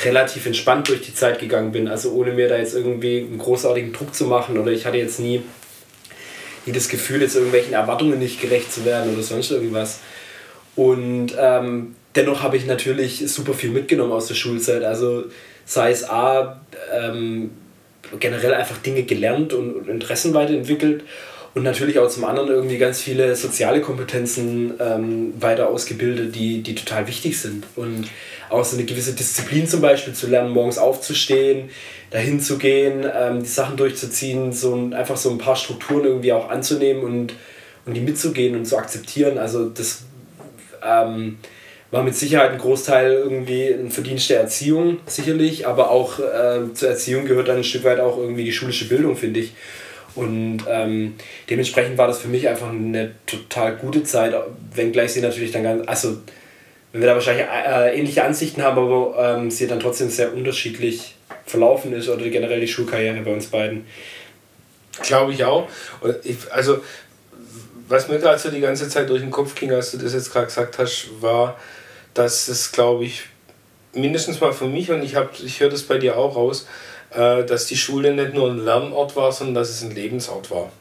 relativ 0.03 0.45
entspannt 0.45 0.89
durch 0.89 1.01
die 1.01 1.13
Zeit 1.13 1.39
gegangen 1.39 1.71
bin. 1.71 1.87
Also 1.87 2.11
ohne 2.11 2.31
mir 2.31 2.49
da 2.49 2.57
jetzt 2.57 2.73
irgendwie 2.73 3.19
einen 3.19 3.37
großartigen 3.37 3.93
Druck 3.93 4.15
zu 4.15 4.25
machen 4.25 4.57
oder 4.57 4.71
ich 4.71 4.85
hatte 4.85 4.97
jetzt 4.97 5.19
nie, 5.19 5.43
nie 6.65 6.73
das 6.73 6.89
Gefühl, 6.89 7.21
jetzt 7.21 7.35
irgendwelchen 7.35 7.73
Erwartungen 7.73 8.19
nicht 8.19 8.41
gerecht 8.41 8.71
zu 8.73 8.85
werden 8.85 9.13
oder 9.13 9.23
sonst 9.23 9.51
irgendwas. 9.51 9.99
Und 10.75 11.35
ähm, 11.39 11.95
dennoch 12.15 12.41
habe 12.41 12.57
ich 12.57 12.65
natürlich 12.65 13.31
super 13.31 13.53
viel 13.53 13.69
mitgenommen 13.69 14.11
aus 14.11 14.27
der 14.27 14.35
Schulzeit. 14.35 14.83
Also 14.83 15.25
sei 15.65 15.91
es 15.91 16.09
A, 16.09 16.61
ähm, 16.91 17.51
generell 18.19 18.53
einfach 18.53 18.77
Dinge 18.79 19.03
gelernt 19.03 19.53
und, 19.53 19.73
und 19.73 19.87
Interessen 19.87 20.33
weiterentwickelt 20.33 21.03
und 21.53 21.63
natürlich 21.63 21.99
auch 21.99 22.09
zum 22.09 22.25
anderen 22.25 22.49
irgendwie 22.49 22.77
ganz 22.77 23.01
viele 23.01 23.35
soziale 23.35 23.81
Kompetenzen 23.81 24.73
ähm, 24.79 25.33
weiter 25.39 25.69
ausgebildet, 25.69 26.35
die, 26.35 26.63
die 26.63 26.75
total 26.75 27.07
wichtig 27.07 27.39
sind. 27.39 27.65
Und 27.75 28.07
auch 28.53 28.63
so 28.63 28.77
eine 28.77 28.85
gewisse 28.85 29.13
Disziplin 29.13 29.67
zum 29.67 29.81
Beispiel 29.81 30.13
zu 30.13 30.27
lernen, 30.27 30.51
morgens 30.51 30.77
aufzustehen, 30.77 31.69
dahin 32.11 32.39
zu 32.39 32.57
gehen, 32.57 33.05
ähm, 33.13 33.41
die 33.41 33.49
Sachen 33.49 33.77
durchzuziehen, 33.77 34.53
so 34.53 34.75
ein, 34.75 34.93
einfach 34.93 35.17
so 35.17 35.29
ein 35.31 35.37
paar 35.37 35.55
Strukturen 35.55 36.05
irgendwie 36.05 36.33
auch 36.33 36.49
anzunehmen 36.49 37.03
und, 37.03 37.33
und 37.85 37.93
die 37.95 38.01
mitzugehen 38.01 38.55
und 38.55 38.65
zu 38.65 38.77
akzeptieren. 38.77 39.37
Also 39.37 39.69
das 39.69 40.03
ähm, 40.85 41.37
war 41.91 42.03
mit 42.03 42.15
Sicherheit 42.15 42.51
ein 42.51 42.57
Großteil 42.57 43.13
irgendwie 43.13 43.67
ein 43.67 43.91
Verdienst 43.91 44.29
der 44.29 44.41
Erziehung, 44.41 44.97
sicherlich, 45.05 45.67
aber 45.67 45.89
auch 45.91 46.19
äh, 46.19 46.73
zur 46.73 46.89
Erziehung 46.89 47.25
gehört 47.25 47.47
dann 47.47 47.57
ein 47.57 47.63
Stück 47.63 47.83
weit 47.83 47.99
auch 47.99 48.17
irgendwie 48.17 48.43
die 48.43 48.51
schulische 48.51 48.87
Bildung, 48.87 49.15
finde 49.15 49.41
ich. 49.41 49.53
Und 50.15 50.63
ähm, 50.69 51.15
dementsprechend 51.49 51.97
war 51.97 52.07
das 52.07 52.19
für 52.19 52.27
mich 52.27 52.47
einfach 52.47 52.69
eine 52.69 53.11
total 53.25 53.75
gute 53.77 54.03
Zeit, 54.03 54.33
wenngleich 54.75 55.13
sie 55.13 55.21
natürlich 55.21 55.51
dann 55.51 55.63
ganz, 55.63 55.87
also 55.87 56.17
wenn 56.93 57.01
wir 57.01 57.07
da 57.07 57.15
wahrscheinlich 57.15 57.45
äh, 57.45 57.99
ähnliche 57.99 58.23
Ansichten 58.23 58.61
haben, 58.61 58.77
aber 58.77 59.37
ähm, 59.37 59.51
sie 59.51 59.67
dann 59.67 59.79
trotzdem 59.79 60.09
sehr 60.09 60.31
unterschiedlich 60.31 61.15
verlaufen 61.45 61.91
ist 61.91 62.07
oder 62.07 62.29
generell 62.29 62.61
die 62.61 62.67
Schulkarriere 62.67 63.19
bei 63.21 63.33
uns 63.33 63.47
beiden. 63.47 63.85
Glaube 65.01 65.33
ich 65.33 65.43
auch. 65.43 65.67
Also 66.51 66.81
was 67.87 68.07
mir 68.07 68.19
gerade 68.19 68.39
so 68.39 68.49
die 68.49 68.61
ganze 68.61 68.87
Zeit 68.89 69.09
durch 69.09 69.21
den 69.21 69.31
Kopf 69.31 69.55
ging, 69.55 69.71
als 69.71 69.91
du 69.91 69.97
das 69.97 70.13
jetzt 70.13 70.31
gerade 70.31 70.45
gesagt 70.45 70.77
hast, 70.77 71.09
war, 71.19 71.59
dass 72.13 72.47
es, 72.47 72.71
glaube 72.71 73.05
ich, 73.05 73.23
mindestens 73.93 74.39
mal 74.39 74.53
für 74.53 74.67
mich, 74.67 74.91
und 74.91 75.03
ich, 75.03 75.15
ich 75.43 75.59
höre 75.59 75.69
das 75.69 75.83
bei 75.83 75.97
dir 75.97 76.15
auch 76.15 76.35
raus, 76.35 76.67
äh, 77.11 77.43
dass 77.43 77.65
die 77.65 77.75
Schule 77.75 78.13
nicht 78.13 78.33
nur 78.33 78.51
ein 78.51 78.63
Lernort 78.63 79.15
war, 79.15 79.31
sondern 79.31 79.55
dass 79.55 79.69
es 79.69 79.83
ein 79.83 79.91
Lebensort 79.91 80.51
war. 80.51 80.71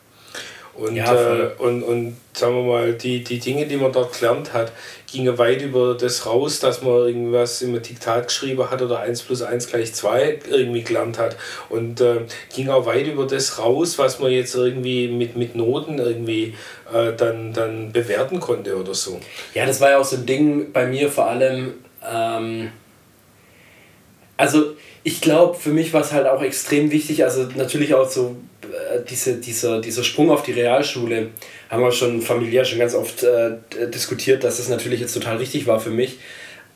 Und, 0.75 0.97
ja, 0.97 1.15
äh, 1.15 1.51
und, 1.59 1.83
und 1.83 2.17
sagen 2.33 2.57
wir 2.57 2.63
mal, 2.63 2.93
die, 2.95 3.23
die 3.23 3.39
Dinge, 3.39 3.67
die 3.67 3.77
man 3.77 3.93
dort 3.93 4.19
gelernt 4.19 4.55
hat, 4.55 4.73
gingen 5.11 5.37
weit 5.37 5.61
über 5.61 5.95
das 5.95 6.25
raus, 6.25 6.61
dass 6.61 6.81
man 6.81 6.93
irgendwas 6.93 7.61
im 7.61 7.81
Diktat 7.81 8.29
geschrieben 8.29 8.71
hat 8.71 8.81
oder 8.81 9.01
1 9.01 9.23
plus 9.23 9.43
1 9.43 9.69
gleich 9.69 9.93
2 9.93 10.39
irgendwie 10.49 10.83
gelernt 10.83 11.19
hat. 11.19 11.37
Und 11.69 12.01
äh, 12.01 12.21
ging 12.55 12.71
auch 12.71 12.87
weit 12.87 13.07
über 13.07 13.27
das 13.27 13.59
raus, 13.59 13.99
was 13.99 14.19
man 14.19 14.31
jetzt 14.31 14.55
irgendwie 14.55 15.09
mit, 15.09 15.37
mit 15.37 15.55
Noten 15.55 15.99
irgendwie 15.99 16.55
äh, 16.93 17.13
dann, 17.13 17.53
dann 17.53 17.93
bewerten 17.93 18.41
konnte 18.41 18.77
oder 18.77 18.95
so. 18.95 19.21
Ja, 19.53 19.67
das 19.67 19.81
war 19.81 19.91
ja 19.91 19.99
auch 19.99 20.05
so 20.05 20.17
ein 20.17 20.25
Ding 20.25 20.73
bei 20.73 20.87
mir 20.87 21.11
vor 21.11 21.27
allem. 21.27 21.75
Ähm 22.11 22.71
Also 24.39 24.75
ich 25.05 25.21
glaube, 25.21 25.59
für 25.59 25.71
mich 25.71 25.93
war 25.93 26.01
es 26.01 26.13
halt 26.13 26.27
auch 26.27 26.43
extrem 26.43 26.91
wichtig, 26.91 27.25
also 27.25 27.49
natürlich 27.57 27.95
auch 27.95 28.09
so 28.09 28.37
äh, 28.63 29.01
diese, 29.09 29.37
dieser, 29.37 29.81
dieser 29.81 30.05
Sprung 30.05 30.31
auf 30.31 30.43
die 30.43 30.53
Realschule, 30.53 31.31
haben 31.71 31.83
wir 31.83 31.93
schon 31.93 32.23
familiär 32.23 32.65
schon 32.65 32.79
ganz 32.79 32.95
oft 32.95 33.23
äh, 33.23 33.53
diskutiert, 33.93 34.45
dass 34.45 34.59
das 34.59 34.69
natürlich 34.69 35.01
jetzt 35.01 35.15
total 35.15 35.39
richtig 35.39 35.67
war 35.67 35.81
für 35.81 35.91
mich. 35.91 36.19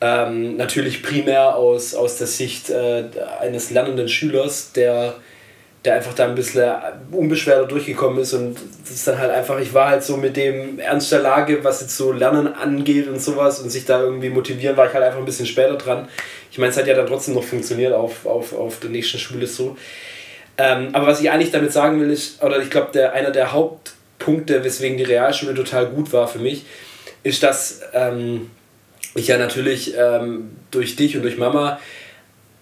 Ähm, 0.00 0.56
natürlich 0.56 1.02
primär 1.02 1.56
aus, 1.56 1.94
aus 1.94 2.18
der 2.18 2.26
Sicht 2.26 2.68
äh, 2.68 3.04
eines 3.40 3.70
lernenden 3.70 4.08
Schülers, 4.08 4.72
der 4.72 5.14
der 5.86 5.94
einfach 5.94 6.14
da 6.14 6.24
ein 6.24 6.34
bisschen 6.34 6.68
unbeschwerter 7.12 7.66
durchgekommen 7.66 8.18
ist 8.18 8.34
und 8.34 8.56
das 8.82 8.90
ist 8.90 9.06
dann 9.06 9.18
halt 9.18 9.30
einfach, 9.30 9.58
ich 9.60 9.72
war 9.72 9.88
halt 9.90 10.02
so 10.02 10.16
mit 10.16 10.36
dem 10.36 10.80
Ernst 10.80 11.12
der 11.12 11.20
Lage, 11.20 11.62
was 11.62 11.80
jetzt 11.80 11.96
so 11.96 12.12
Lernen 12.12 12.48
angeht 12.48 13.06
und 13.06 13.22
sowas 13.22 13.60
und 13.60 13.70
sich 13.70 13.84
da 13.84 14.02
irgendwie 14.02 14.28
motivieren, 14.28 14.76
war 14.76 14.88
ich 14.88 14.94
halt 14.94 15.04
einfach 15.04 15.20
ein 15.20 15.24
bisschen 15.24 15.46
später 15.46 15.76
dran. 15.76 16.08
Ich 16.56 16.58
meine, 16.58 16.70
es 16.70 16.78
hat 16.78 16.86
ja 16.86 16.94
dann 16.94 17.06
trotzdem 17.06 17.34
noch 17.34 17.44
funktioniert 17.44 17.92
auf, 17.92 18.24
auf, 18.24 18.54
auf 18.54 18.80
der 18.80 18.88
nächsten 18.88 19.18
Schule 19.18 19.46
so. 19.46 19.76
Ähm, 20.56 20.88
aber 20.94 21.08
was 21.08 21.20
ich 21.20 21.30
eigentlich 21.30 21.50
damit 21.50 21.70
sagen 21.70 22.00
will, 22.00 22.10
ist, 22.10 22.42
oder 22.42 22.58
ich 22.62 22.70
glaube, 22.70 22.92
der, 22.94 23.12
einer 23.12 23.30
der 23.30 23.52
Hauptpunkte, 23.52 24.64
weswegen 24.64 24.96
die 24.96 25.04
Realschule 25.04 25.52
total 25.52 25.84
gut 25.84 26.14
war 26.14 26.26
für 26.26 26.38
mich, 26.38 26.64
ist, 27.24 27.42
dass 27.42 27.82
ähm, 27.92 28.50
ich 29.14 29.26
ja 29.26 29.36
natürlich 29.36 29.94
ähm, 29.98 30.52
durch 30.70 30.96
dich 30.96 31.14
und 31.14 31.24
durch 31.24 31.36
Mama, 31.36 31.78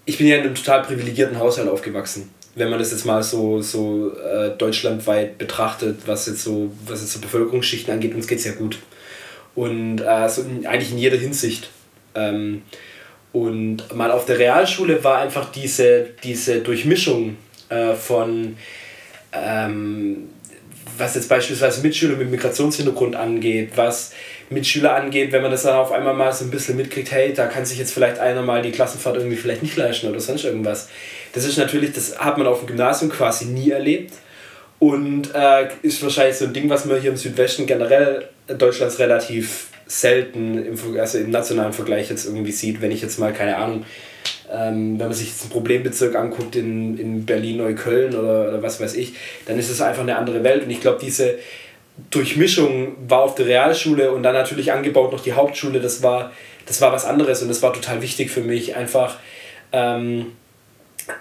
ich 0.06 0.18
bin 0.18 0.26
ja 0.26 0.38
in 0.38 0.42
einem 0.42 0.56
total 0.56 0.82
privilegierten 0.82 1.38
Haushalt 1.38 1.68
aufgewachsen 1.68 2.30
wenn 2.56 2.70
man 2.70 2.78
das 2.78 2.92
jetzt 2.92 3.04
mal 3.04 3.20
so, 3.22 3.60
so 3.62 4.12
äh, 4.16 4.50
deutschlandweit 4.56 5.38
betrachtet, 5.38 6.02
was 6.06 6.26
jetzt 6.26 6.44
so, 6.44 6.72
was 6.86 7.00
jetzt 7.00 7.12
so 7.12 7.18
Bevölkerungsschichten 7.18 7.92
angeht, 7.92 8.14
uns 8.14 8.28
geht 8.28 8.38
es 8.38 8.44
ja 8.44 8.52
gut. 8.52 8.78
Und 9.56 10.00
äh, 10.00 10.28
so 10.28 10.42
in, 10.42 10.64
eigentlich 10.64 10.92
in 10.92 10.98
jeder 10.98 11.16
Hinsicht. 11.16 11.68
Und 13.34 13.92
mal 13.92 14.12
auf 14.12 14.26
der 14.26 14.38
Realschule 14.38 15.02
war 15.02 15.18
einfach 15.18 15.50
diese, 15.50 16.06
diese 16.22 16.60
Durchmischung 16.60 17.36
äh, 17.68 17.94
von, 17.94 18.56
ähm, 19.32 20.28
was 20.96 21.16
jetzt 21.16 21.28
beispielsweise 21.28 21.82
Mitschüler 21.82 22.16
mit 22.16 22.30
Migrationshintergrund 22.30 23.16
angeht, 23.16 23.72
was 23.74 24.12
Mitschüler 24.50 24.94
angeht, 24.94 25.32
wenn 25.32 25.42
man 25.42 25.50
das 25.50 25.64
dann 25.64 25.74
auf 25.74 25.90
einmal 25.90 26.14
mal 26.14 26.32
so 26.32 26.44
ein 26.44 26.52
bisschen 26.52 26.76
mitkriegt, 26.76 27.10
hey, 27.10 27.34
da 27.34 27.46
kann 27.46 27.66
sich 27.66 27.76
jetzt 27.76 27.92
vielleicht 27.92 28.20
einer 28.20 28.42
mal 28.42 28.62
die 28.62 28.70
Klassenfahrt 28.70 29.16
irgendwie 29.16 29.36
vielleicht 29.36 29.64
nicht 29.64 29.76
leisten 29.76 30.08
oder 30.08 30.20
sonst 30.20 30.44
irgendwas. 30.44 30.88
Das 31.32 31.44
ist 31.44 31.58
natürlich, 31.58 31.92
das 31.92 32.16
hat 32.16 32.38
man 32.38 32.46
auf 32.46 32.60
dem 32.60 32.68
Gymnasium 32.68 33.10
quasi 33.10 33.46
nie 33.46 33.72
erlebt 33.72 34.12
und 34.88 35.34
äh, 35.34 35.68
ist 35.80 36.02
wahrscheinlich 36.02 36.36
so 36.36 36.44
ein 36.44 36.52
Ding, 36.52 36.68
was 36.68 36.84
man 36.84 37.00
hier 37.00 37.10
im 37.10 37.16
Südwesten 37.16 37.64
generell 37.64 38.28
Deutschlands 38.46 38.98
relativ 38.98 39.68
selten 39.86 40.62
im, 40.62 41.00
also 41.00 41.16
im 41.16 41.30
nationalen 41.30 41.72
Vergleich 41.72 42.10
jetzt 42.10 42.26
irgendwie 42.26 42.52
sieht, 42.52 42.82
wenn 42.82 42.90
ich 42.90 43.00
jetzt 43.00 43.18
mal, 43.18 43.32
keine 43.32 43.56
Ahnung, 43.56 43.86
ähm, 44.52 44.98
wenn 44.98 45.06
man 45.06 45.14
sich 45.14 45.28
jetzt 45.28 45.40
einen 45.40 45.52
Problembezirk 45.52 46.14
anguckt 46.16 46.54
in, 46.54 46.98
in 46.98 47.24
Berlin, 47.24 47.58
Neukölln 47.58 48.14
oder, 48.14 48.48
oder 48.48 48.62
was 48.62 48.78
weiß 48.78 48.94
ich, 48.96 49.14
dann 49.46 49.58
ist 49.58 49.70
es 49.70 49.80
einfach 49.80 50.02
eine 50.02 50.18
andere 50.18 50.44
Welt. 50.44 50.64
Und 50.64 50.70
ich 50.70 50.82
glaube, 50.82 50.98
diese 51.02 51.36
Durchmischung 52.10 52.96
war 53.08 53.22
auf 53.22 53.36
der 53.36 53.46
Realschule 53.46 54.12
und 54.12 54.22
dann 54.22 54.34
natürlich 54.34 54.70
angebaut 54.70 55.12
noch 55.12 55.22
die 55.22 55.32
Hauptschule, 55.32 55.80
das 55.80 56.02
war, 56.02 56.30
das 56.66 56.82
war 56.82 56.92
was 56.92 57.06
anderes 57.06 57.40
und 57.40 57.48
das 57.48 57.62
war 57.62 57.72
total 57.72 58.02
wichtig 58.02 58.30
für 58.30 58.42
mich, 58.42 58.76
einfach, 58.76 59.16
ähm, 59.72 60.32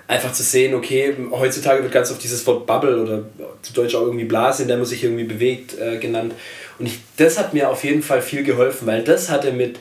einfach 0.08 0.32
zu 0.32 0.44
sehen, 0.44 0.74
okay, 0.74 1.13
heutzutage 1.32 1.82
wird 1.84 1.92
ganz 1.92 2.12
oft 2.12 2.24
dieses 2.24 2.46
Wort 2.48 2.66
Bubble 2.66 3.02
oder 3.02 3.24
zu 3.62 3.74
Deutsch 3.74 3.96
auch 3.96 4.02
irgendwie 4.02 4.25
Blase, 4.25 4.63
in 4.63 4.68
der 4.68 4.78
man 4.78 4.86
sich 4.86 5.04
irgendwie 5.04 5.25
bewegt, 5.25 5.78
äh, 5.80 5.98
genannt. 5.98 6.34
Und 6.80 6.86
ich, 6.86 7.00
das 7.18 7.38
hat 7.38 7.54
mir 7.54 7.70
auf 7.70 7.84
jeden 7.84 8.02
Fall 8.02 8.22
viel 8.22 8.44
geholfen, 8.44 8.88
weil 8.88 9.04
das 9.04 9.30
hatte 9.30 9.52
mit, 9.52 9.80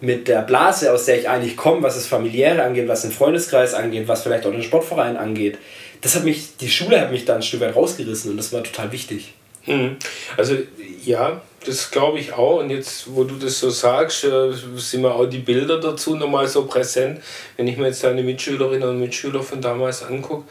mit 0.00 0.28
der 0.28 0.42
Blase, 0.42 0.92
aus 0.92 1.06
der 1.06 1.18
ich 1.18 1.28
eigentlich 1.28 1.56
komme, 1.56 1.82
was 1.82 1.94
das 1.94 2.06
Familiäre 2.06 2.62
angeht, 2.62 2.88
was 2.88 3.02
den 3.02 3.10
Freundeskreis 3.10 3.74
angeht, 3.74 4.06
was 4.06 4.22
vielleicht 4.22 4.46
auch 4.46 4.52
den 4.52 4.62
Sportverein 4.62 5.16
angeht, 5.16 5.58
das 6.00 6.14
hat 6.14 6.24
mich, 6.24 6.56
die 6.58 6.68
Schule 6.68 7.00
hat 7.00 7.10
mich 7.10 7.24
da 7.24 7.34
ein 7.34 7.42
Stück 7.42 7.60
weit 7.60 7.74
rausgerissen 7.74 8.30
und 8.30 8.36
das 8.36 8.52
war 8.52 8.62
total 8.62 8.92
wichtig. 8.92 9.34
Mhm. 9.66 9.96
Also 10.36 10.56
ja, 11.04 11.42
das 11.64 11.90
glaube 11.90 12.18
ich 12.18 12.32
auch. 12.32 12.60
Und 12.60 12.70
jetzt, 12.70 13.14
wo 13.14 13.24
du 13.24 13.36
das 13.36 13.58
so 13.58 13.70
sagst, 13.70 14.24
äh, 14.24 14.52
sind 14.76 15.02
mir 15.02 15.14
auch 15.14 15.26
die 15.26 15.38
Bilder 15.38 15.78
dazu 15.80 16.16
nochmal 16.16 16.48
so 16.48 16.66
präsent. 16.66 17.20
Wenn 17.56 17.68
ich 17.68 17.76
mir 17.76 17.86
jetzt 17.86 18.04
deine 18.04 18.22
Mitschülerinnen 18.22 18.88
und 18.88 19.00
Mitschüler 19.00 19.42
von 19.42 19.60
damals 19.60 20.02
angucke. 20.02 20.44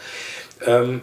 Ähm, 0.66 1.02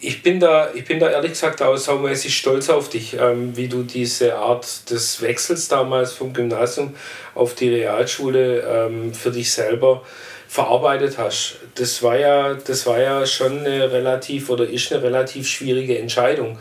ich 0.00 0.22
bin, 0.24 0.40
da, 0.40 0.70
ich 0.74 0.84
bin 0.84 0.98
da 0.98 1.10
ehrlich 1.10 1.32
gesagt 1.32 1.62
auch 1.62 1.76
saumäßig 1.76 2.36
stolz 2.36 2.68
auf 2.68 2.88
dich, 2.88 3.16
ähm, 3.18 3.56
wie 3.56 3.68
du 3.68 3.84
diese 3.84 4.34
Art 4.34 4.90
des 4.90 5.22
Wechsels 5.22 5.68
damals 5.68 6.12
vom 6.12 6.32
Gymnasium 6.32 6.94
auf 7.36 7.54
die 7.54 7.68
Realschule 7.68 8.62
ähm, 8.62 9.14
für 9.14 9.30
dich 9.30 9.52
selber 9.52 10.02
verarbeitet 10.48 11.18
hast. 11.18 11.58
Das 11.76 12.02
war 12.02 12.18
ja, 12.18 12.54
das 12.54 12.84
war 12.84 13.00
ja 13.00 13.24
schon 13.26 13.60
eine 13.60 13.92
relativ 13.92 14.50
oder 14.50 14.68
ist 14.68 14.92
eine 14.92 15.02
relativ 15.04 15.46
schwierige 15.46 15.98
Entscheidung 15.98 16.58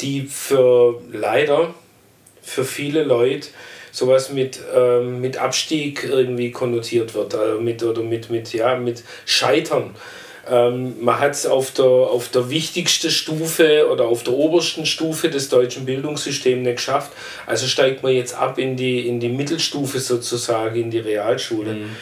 die 0.00 0.22
für 0.22 1.00
leider 1.12 1.74
für 2.42 2.64
viele 2.64 3.02
Leute 3.02 3.48
sowas 3.92 4.30
mit, 4.30 4.60
ähm, 4.74 5.20
mit 5.20 5.36
Abstieg 5.36 6.04
irgendwie 6.04 6.50
konnotiert 6.50 7.14
wird, 7.14 7.34
also 7.34 7.60
mit, 7.60 7.82
oder 7.82 8.02
mit, 8.02 8.30
mit, 8.30 8.52
ja, 8.52 8.76
mit 8.76 9.02
Scheitern. 9.26 9.94
Ähm, 10.48 10.94
man 11.00 11.18
hat 11.18 11.32
es 11.32 11.46
auf 11.46 11.70
der, 11.72 11.84
auf 11.84 12.28
der 12.28 12.50
wichtigsten 12.50 13.10
Stufe 13.10 13.88
oder 13.90 14.06
auf 14.06 14.22
der 14.22 14.32
obersten 14.32 14.86
Stufe 14.86 15.28
des 15.28 15.48
deutschen 15.48 15.84
Bildungssystems 15.84 16.64
nicht 16.64 16.76
geschafft. 16.76 17.12
Also 17.46 17.66
steigt 17.66 18.02
man 18.02 18.12
jetzt 18.12 18.34
ab 18.34 18.58
in 18.58 18.76
die, 18.76 19.06
in 19.06 19.20
die 19.20 19.28
Mittelstufe 19.28 20.00
sozusagen, 20.00 20.80
in 20.80 20.90
die 20.90 20.98
Realschule. 20.98 21.74
Mhm. 21.74 21.96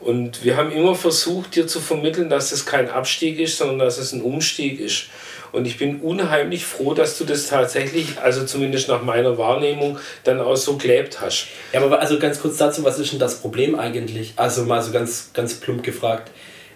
Und 0.00 0.44
wir 0.44 0.56
haben 0.56 0.70
immer 0.70 0.94
versucht, 0.94 1.56
dir 1.56 1.66
zu 1.66 1.80
vermitteln, 1.80 2.28
dass 2.28 2.52
es 2.52 2.66
kein 2.66 2.88
Abstieg 2.88 3.40
ist, 3.40 3.58
sondern 3.58 3.80
dass 3.80 3.98
es 3.98 4.12
ein 4.12 4.22
Umstieg 4.22 4.78
ist. 4.78 5.06
Und 5.52 5.66
ich 5.66 5.78
bin 5.78 6.00
unheimlich 6.00 6.64
froh, 6.64 6.94
dass 6.94 7.18
du 7.18 7.24
das 7.24 7.48
tatsächlich, 7.48 8.18
also 8.22 8.44
zumindest 8.44 8.88
nach 8.88 9.02
meiner 9.02 9.38
Wahrnehmung, 9.38 9.98
dann 10.24 10.40
auch 10.40 10.56
so 10.56 10.76
gelebt 10.76 11.20
hast. 11.20 11.48
Ja, 11.72 11.82
aber 11.82 12.00
also 12.00 12.18
ganz 12.18 12.40
kurz 12.40 12.56
dazu, 12.58 12.84
was 12.84 12.98
ist 12.98 13.12
denn 13.12 13.18
das 13.18 13.40
Problem 13.40 13.78
eigentlich? 13.78 14.34
Also 14.36 14.64
mal 14.64 14.82
so 14.82 14.92
ganz, 14.92 15.30
ganz 15.32 15.54
plump 15.54 15.82
gefragt. 15.82 16.30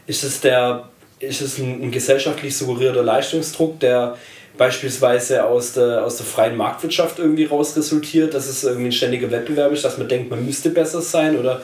Ist 0.07 0.25
es, 0.25 0.41
der, 0.41 0.89
ist 1.19 1.41
es 1.41 1.59
ein, 1.59 1.83
ein 1.83 1.91
gesellschaftlich 1.91 2.57
suggerierter 2.57 3.03
Leistungsdruck, 3.03 3.81
der 3.81 4.17
beispielsweise 4.59 5.45
aus 5.45 5.73
der, 5.73 6.05
aus 6.05 6.17
der 6.17 6.27
freien 6.27 6.57
Marktwirtschaft 6.57 7.19
irgendwie 7.19 7.45
raus 7.45 7.77
resultiert, 7.77 8.35
dass 8.35 8.49
es 8.49 8.65
irgendwie 8.65 8.87
ein 8.87 8.93
ständiger 8.93 9.31
Wettbewerb 9.31 9.73
ist, 9.73 9.85
dass 9.85 9.99
man 9.99 10.09
denkt, 10.09 10.31
man 10.31 10.45
müsste 10.45 10.71
besser 10.71 11.01
sein 11.01 11.39
oder 11.39 11.63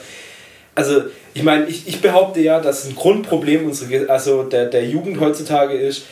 also 0.75 1.03
ich 1.33 1.43
meine, 1.43 1.65
ich, 1.67 1.87
ich 1.87 2.01
behaupte 2.01 2.39
ja, 2.39 2.59
dass 2.59 2.85
ein 2.85 2.95
Grundproblem 2.95 3.65
unserer, 3.65 4.09
also 4.09 4.43
der, 4.43 4.65
der 4.65 4.85
Jugend 4.85 5.19
heutzutage 5.19 5.73
ist, 5.73 6.03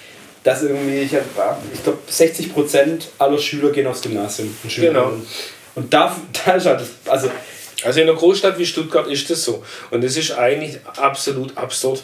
dass 0.47 0.63
irgendwie, 0.63 0.99
ich, 0.99 1.11
ich 1.11 1.83
glaube, 1.83 1.99
60 2.07 2.53
Prozent 2.53 3.09
aller 3.17 3.37
Schüler 3.37 3.69
gehen 3.69 3.85
aufs 3.85 4.01
Gymnasium. 4.01 4.55
Und 4.63 4.75
genau. 4.77 5.11
Und 5.75 5.93
da, 5.93 6.15
da 6.45 6.53
ist 6.53 6.65
halt, 6.65 6.83
also. 7.05 7.29
Also 7.83 7.99
in 7.99 8.09
einer 8.09 8.17
Großstadt 8.17 8.57
wie 8.57 8.65
Stuttgart 8.65 9.07
ist 9.07 9.29
das 9.29 9.43
so. 9.43 9.63
Und 9.91 10.03
das 10.03 10.17
ist 10.17 10.31
eigentlich 10.31 10.79
absolut 10.95 11.55
absurd. 11.55 12.01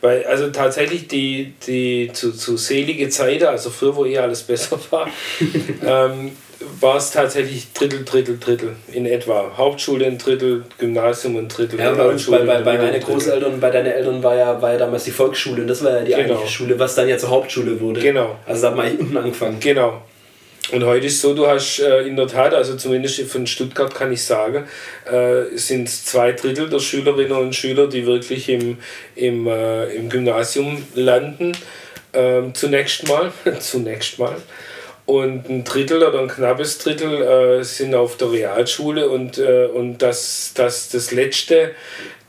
Weil 0.00 0.24
also 0.24 0.48
tatsächlich 0.48 1.06
die, 1.06 1.52
die 1.66 2.10
zu, 2.12 2.32
zu 2.32 2.56
selige 2.56 3.08
Zeiten, 3.10 3.44
also 3.44 3.70
früher, 3.70 3.94
wo 3.94 4.06
eh 4.06 4.18
alles 4.18 4.42
besser 4.42 4.80
war, 4.90 5.06
ähm, 5.86 6.32
war 6.80 6.96
es 6.96 7.10
tatsächlich 7.10 7.72
Drittel, 7.72 8.04
Drittel, 8.04 8.38
Drittel 8.38 8.76
in 8.92 9.06
etwa. 9.06 9.52
Hauptschule 9.56 10.06
ein 10.06 10.18
Drittel, 10.18 10.64
Gymnasium 10.78 11.36
ein 11.36 11.48
Drittel. 11.48 11.78
Ja, 11.78 11.92
bei 11.92 12.04
bei, 12.06 12.38
bei, 12.44 12.62
bei 12.62 12.78
meinen 12.78 13.00
Großeltern, 13.00 13.60
bei 13.60 13.70
deinen 13.70 13.92
Eltern 13.92 14.22
war 14.22 14.36
ja, 14.36 14.60
war 14.60 14.72
ja 14.72 14.78
damals 14.78 15.04
die 15.04 15.10
Volksschule 15.10 15.62
und 15.62 15.68
das 15.68 15.82
war 15.84 15.92
ja 15.92 16.00
die 16.00 16.12
genau. 16.12 16.20
eigentliche 16.20 16.48
Schule, 16.48 16.78
was 16.78 16.94
dann 16.94 17.08
ja 17.08 17.18
zur 17.18 17.30
Hauptschule 17.30 17.80
wurde. 17.80 18.00
Genau. 18.00 18.36
Also 18.46 18.62
da 18.62 18.68
hat 18.68 18.76
man 18.76 18.96
unten 18.96 19.16
angefangen. 19.16 19.58
Genau. 19.60 20.02
Und 20.72 20.84
heute 20.84 21.06
ist 21.06 21.20
so, 21.20 21.34
du 21.34 21.46
hast 21.46 21.80
äh, 21.80 22.02
in 22.02 22.16
der 22.16 22.26
Tat, 22.26 22.54
also 22.54 22.76
zumindest 22.76 23.20
von 23.22 23.46
Stuttgart 23.46 23.94
kann 23.94 24.12
ich 24.12 24.22
sagen, 24.22 24.66
äh, 25.10 25.56
sind 25.56 25.90
zwei 25.90 26.32
Drittel 26.32 26.70
der 26.70 26.78
Schülerinnen 26.78 27.36
und 27.36 27.54
Schüler, 27.54 27.86
die 27.86 28.06
wirklich 28.06 28.48
im, 28.48 28.78
im, 29.14 29.46
äh, 29.46 29.94
im 29.94 30.08
Gymnasium 30.08 30.82
landen. 30.94 31.52
Ähm, 32.14 32.54
zunächst 32.54 33.06
mal, 33.08 33.32
zunächst 33.60 34.18
mal 34.18 34.36
und 35.06 35.50
ein 35.50 35.64
Drittel 35.64 36.02
oder 36.02 36.18
ein 36.20 36.28
knappes 36.28 36.78
Drittel 36.78 37.22
äh, 37.22 37.64
sind 37.64 37.94
auf 37.94 38.16
der 38.16 38.32
Realschule 38.32 39.08
und, 39.08 39.38
äh, 39.38 39.66
und 39.66 39.98
das, 39.98 40.52
das, 40.54 40.88
das 40.88 41.12
letzte, 41.12 41.72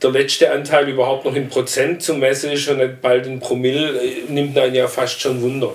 der 0.02 0.10
letzte 0.10 0.52
Anteil 0.52 0.88
überhaupt 0.88 1.24
noch 1.24 1.34
in 1.34 1.48
Prozent 1.48 2.02
zu 2.02 2.14
messen 2.14 2.52
ist 2.52 2.68
und 2.68 2.78
nicht 2.78 3.00
bald 3.00 3.26
in 3.26 3.40
Promille, 3.40 3.98
äh, 3.98 4.30
nimmt 4.30 4.58
einen 4.58 4.74
ja 4.74 4.88
fast 4.88 5.20
schon 5.20 5.40
Wunder. 5.40 5.72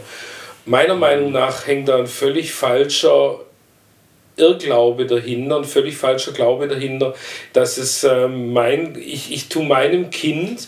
Meiner 0.66 0.96
Meinung 0.96 1.32
nach 1.32 1.66
hängt 1.66 1.90
da 1.90 1.98
ein 1.98 2.06
völlig 2.06 2.54
falscher 2.54 3.40
Irrglaube 4.38 5.08
dahinter, 5.08 5.58
ein 5.58 5.64
völlig 5.64 5.98
falscher 5.98 6.34
Glaube 6.34 6.68
dahinter, 6.68 7.16
dass 7.54 7.78
es 7.78 8.04
äh, 8.04 8.28
mein, 8.28 8.96
ich, 8.96 9.34
ich 9.34 9.50
tue 9.50 9.66
meinem 9.66 10.12
Kind 10.12 10.68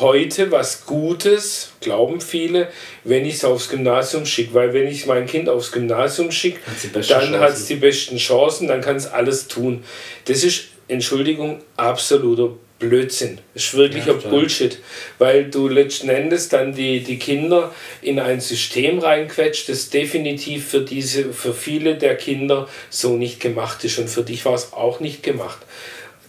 heute 0.00 0.50
was 0.50 0.86
Gutes, 0.86 1.70
glauben 1.80 2.20
viele, 2.20 2.68
wenn 3.04 3.24
ich 3.24 3.34
es 3.34 3.44
aufs 3.44 3.68
Gymnasium 3.68 4.26
schicke. 4.26 4.54
Weil 4.54 4.72
wenn 4.72 4.88
ich 4.88 5.06
mein 5.06 5.26
Kind 5.26 5.48
aufs 5.48 5.72
Gymnasium 5.72 6.30
schicke, 6.30 6.60
dann 7.08 7.38
hat 7.38 7.52
es 7.52 7.66
die 7.66 7.76
besten 7.76 8.16
Chancen, 8.18 8.68
dann 8.68 8.80
kann 8.80 8.96
es 8.96 9.06
alles 9.06 9.48
tun. 9.48 9.84
Das 10.26 10.44
ist, 10.44 10.64
Entschuldigung, 10.88 11.60
absoluter 11.76 12.54
Blödsinn. 12.78 13.38
Das 13.54 13.64
ist 13.64 13.74
wirklicher 13.74 14.18
ja, 14.22 14.28
Bullshit. 14.28 14.78
Weil 15.18 15.46
du 15.50 15.68
letzten 15.68 16.10
Endes 16.10 16.50
dann 16.50 16.74
die, 16.74 17.02
die 17.02 17.18
Kinder 17.18 17.74
in 18.02 18.20
ein 18.20 18.40
System 18.40 18.98
reinquetscht, 18.98 19.68
das 19.70 19.88
definitiv 19.88 20.68
für, 20.68 20.82
diese, 20.82 21.32
für 21.32 21.54
viele 21.54 21.94
der 21.96 22.16
Kinder 22.16 22.68
so 22.90 23.16
nicht 23.16 23.40
gemacht 23.40 23.82
ist. 23.84 23.98
Und 23.98 24.10
für 24.10 24.22
dich 24.22 24.44
war 24.44 24.54
es 24.54 24.74
auch 24.74 25.00
nicht 25.00 25.22
gemacht. 25.22 25.58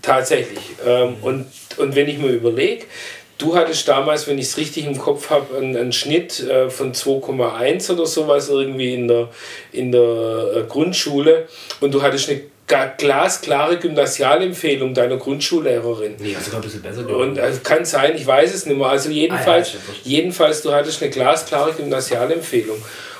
Tatsächlich. 0.02 0.64
Ähm, 0.86 1.16
und, 1.22 1.48
und 1.76 1.96
wenn 1.96 2.08
ich 2.08 2.18
mir 2.18 2.30
überlege, 2.30 2.86
Du 3.38 3.56
hattest 3.56 3.88
damals, 3.88 4.28
wenn 4.28 4.40
ich 4.40 4.48
es 4.48 4.58
richtig 4.58 4.86
im 4.86 4.98
Kopf 4.98 5.30
habe, 5.30 5.58
einen, 5.58 5.78
einen, 5.78 5.92
Schnitt 5.92 6.40
äh, 6.40 6.70
von 6.70 6.94
2,1 6.94 7.92
oder 7.92 8.06
sowas 8.06 8.50
irgendwie 8.50 8.96
in 8.96 9.08
der, 9.08 9.30
in 9.72 9.92
der 9.92 10.02
äh, 10.56 10.64
Grundschule 10.68 11.48
und 11.80 11.94
du 11.94 12.02
hattest 12.02 12.30
eine 12.30 12.42
glasklare 12.98 13.78
Gymnasialempfehlung 13.78 14.94
deiner 14.94 15.18
Grundschullehrerin. 15.18 16.16
Nee, 16.20 16.36
sogar 16.44 16.60
ein 16.60 16.64
bisschen 16.64 16.82
besser. 16.82 17.08
Und 17.08 17.40
also 17.40 17.62
kann 17.64 17.86
sein, 17.86 18.16
ich 18.16 18.28
weiß 18.28 18.54
es 18.54 18.66
nicht 18.66 18.78
mehr. 18.78 18.88
Also 18.88 19.10
jedenfalls, 19.10 19.70
ah, 19.70 19.94
ja, 20.04 20.18
jedenfalls 20.18 20.62
du 20.64 20.74
hattest 20.74 21.02
eine 21.02 21.12
glasklare 21.12 21.74
Gymnasialempfehlung. 21.74 22.78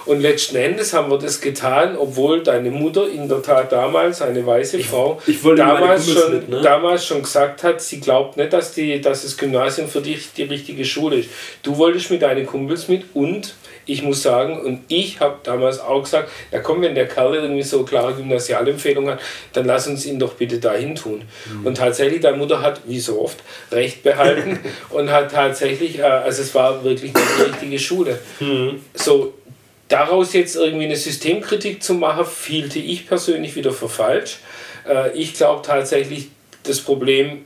Und 0.08 0.22
letzten 0.22 0.56
Endes 0.56 0.94
haben 0.94 1.12
wir 1.12 1.18
das 1.18 1.42
getan, 1.42 1.98
obwohl 1.98 2.42
deine 2.42 2.72
Mutter 2.72 3.10
in 3.10 3.28
der 3.28 3.42
Tat 3.42 3.74
damals, 3.74 4.22
eine 4.22 4.46
weiße 4.46 4.80
Frau, 4.80 5.22
ich, 5.28 5.44
ich 5.44 5.56
damals, 5.56 6.10
schon, 6.10 6.34
mit, 6.34 6.50
ne? 6.50 6.62
damals 6.62 7.06
schon 7.06 7.22
gesagt 7.22 7.64
hat, 7.64 7.82
sie 7.82 8.00
glaubt 8.00 8.38
nicht, 8.38 8.54
dass, 8.54 8.72
die, 8.72 9.02
dass 9.02 9.24
das 9.24 9.38
Gymnasium 9.38 9.90
für 9.90 10.00
dich 10.00 10.32
die 10.32 10.44
richtige 10.44 10.86
Schule 10.86 11.18
ist. 11.18 11.30
Du 11.62 11.78
wolltest 11.78 12.10
mit 12.10 12.22
deinen 12.22 12.46
Kumpels 12.46 12.88
mit 12.88 13.04
und 13.14 13.54
ich 13.86 14.02
muss 14.02 14.22
sagen, 14.22 14.60
und 14.62 14.82
ich 14.88 15.20
habe 15.20 15.38
damals 15.44 15.80
auch 15.80 16.04
gesagt, 16.04 16.30
ja 16.52 16.60
komm, 16.60 16.82
wenn 16.82 16.96
der 16.96 17.08
Kerl 17.08 17.36
irgendwie 17.36 17.64
so 17.64 17.84
klare 17.84 18.14
Gymnasialempfehlung 18.14 19.10
hat, 19.10 19.20
dann 19.54 19.66
lass 19.66 19.88
uns 19.88 20.06
ihn 20.06 20.20
doch 20.20 20.34
bitte 20.34 20.60
dahin 20.60 20.96
tun. 20.96 21.24
Mhm. 21.52 21.66
Und 21.66 21.78
tatsächlich, 21.78 22.22
deine 22.22 22.38
Mutter 22.38 22.62
hat, 22.62 22.82
wie 22.86 23.00
so 23.00 23.22
oft, 23.22 23.38
Recht 23.72 24.04
behalten 24.04 24.60
und 24.90 25.12
hat 25.12 25.32
tatsächlich, 25.32 26.00
äh, 26.00 26.04
also 26.04 26.42
es 26.42 26.54
war 26.54 26.84
wirklich 26.84 27.12
die 27.14 27.44
richtige 27.44 27.80
Schule. 27.80 28.20
Mhm. 28.40 28.82
So, 28.94 29.34
daraus 29.88 30.34
jetzt 30.34 30.56
irgendwie 30.56 30.86
eine 30.86 30.96
Systemkritik 30.96 31.82
zu 31.82 31.94
machen, 31.94 32.26
fielte 32.26 32.80
ich 32.80 33.08
persönlich 33.08 33.56
wieder 33.56 33.72
für 33.72 33.90
falsch. 33.90 34.40
Äh, 34.88 35.12
ich 35.18 35.34
glaube 35.34 35.62
tatsächlich, 35.66 36.30
das 36.64 36.82
Problem 36.82 37.46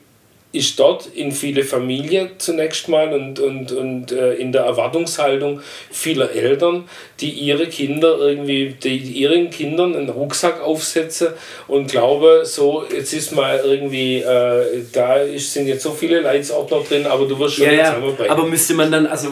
ist 0.54 0.80
dort 0.80 1.08
in 1.08 1.32
viele 1.32 1.64
Familien 1.64 2.32
zunächst 2.38 2.90
mal 2.90 3.14
und, 3.14 3.40
und, 3.40 3.72
und 3.72 4.12
äh, 4.12 4.34
in 4.34 4.52
der 4.52 4.64
Erwartungshaltung 4.64 5.62
vieler 5.90 6.32
Eltern, 6.32 6.90
die 7.22 7.30
ihre 7.30 7.68
Kinder 7.68 8.18
irgendwie, 8.20 8.76
die 8.84 8.98
ihren 8.98 9.50
Kindern 9.50 9.96
einen 9.96 10.10
Rucksack 10.10 10.62
aufsetzen 10.62 11.30
und 11.68 11.90
glaube, 11.90 12.42
so, 12.44 12.84
jetzt 12.94 13.14
ist 13.14 13.34
mal 13.34 13.62
irgendwie, 13.64 14.18
äh, 14.18 14.84
da 14.92 15.16
ist, 15.16 15.54
sind 15.54 15.68
jetzt 15.68 15.84
so 15.84 15.92
viele 15.92 16.20
Leitsordner 16.20 16.82
drin, 16.88 17.06
aber 17.06 17.28
du 17.28 17.40
wirst 17.40 17.56
schon 17.56 17.68
ja, 17.68 17.72
ja. 17.72 18.02
Aber 18.28 18.46
müsste 18.46 18.74
man 18.74 18.92
dann, 18.92 19.08
also 19.08 19.30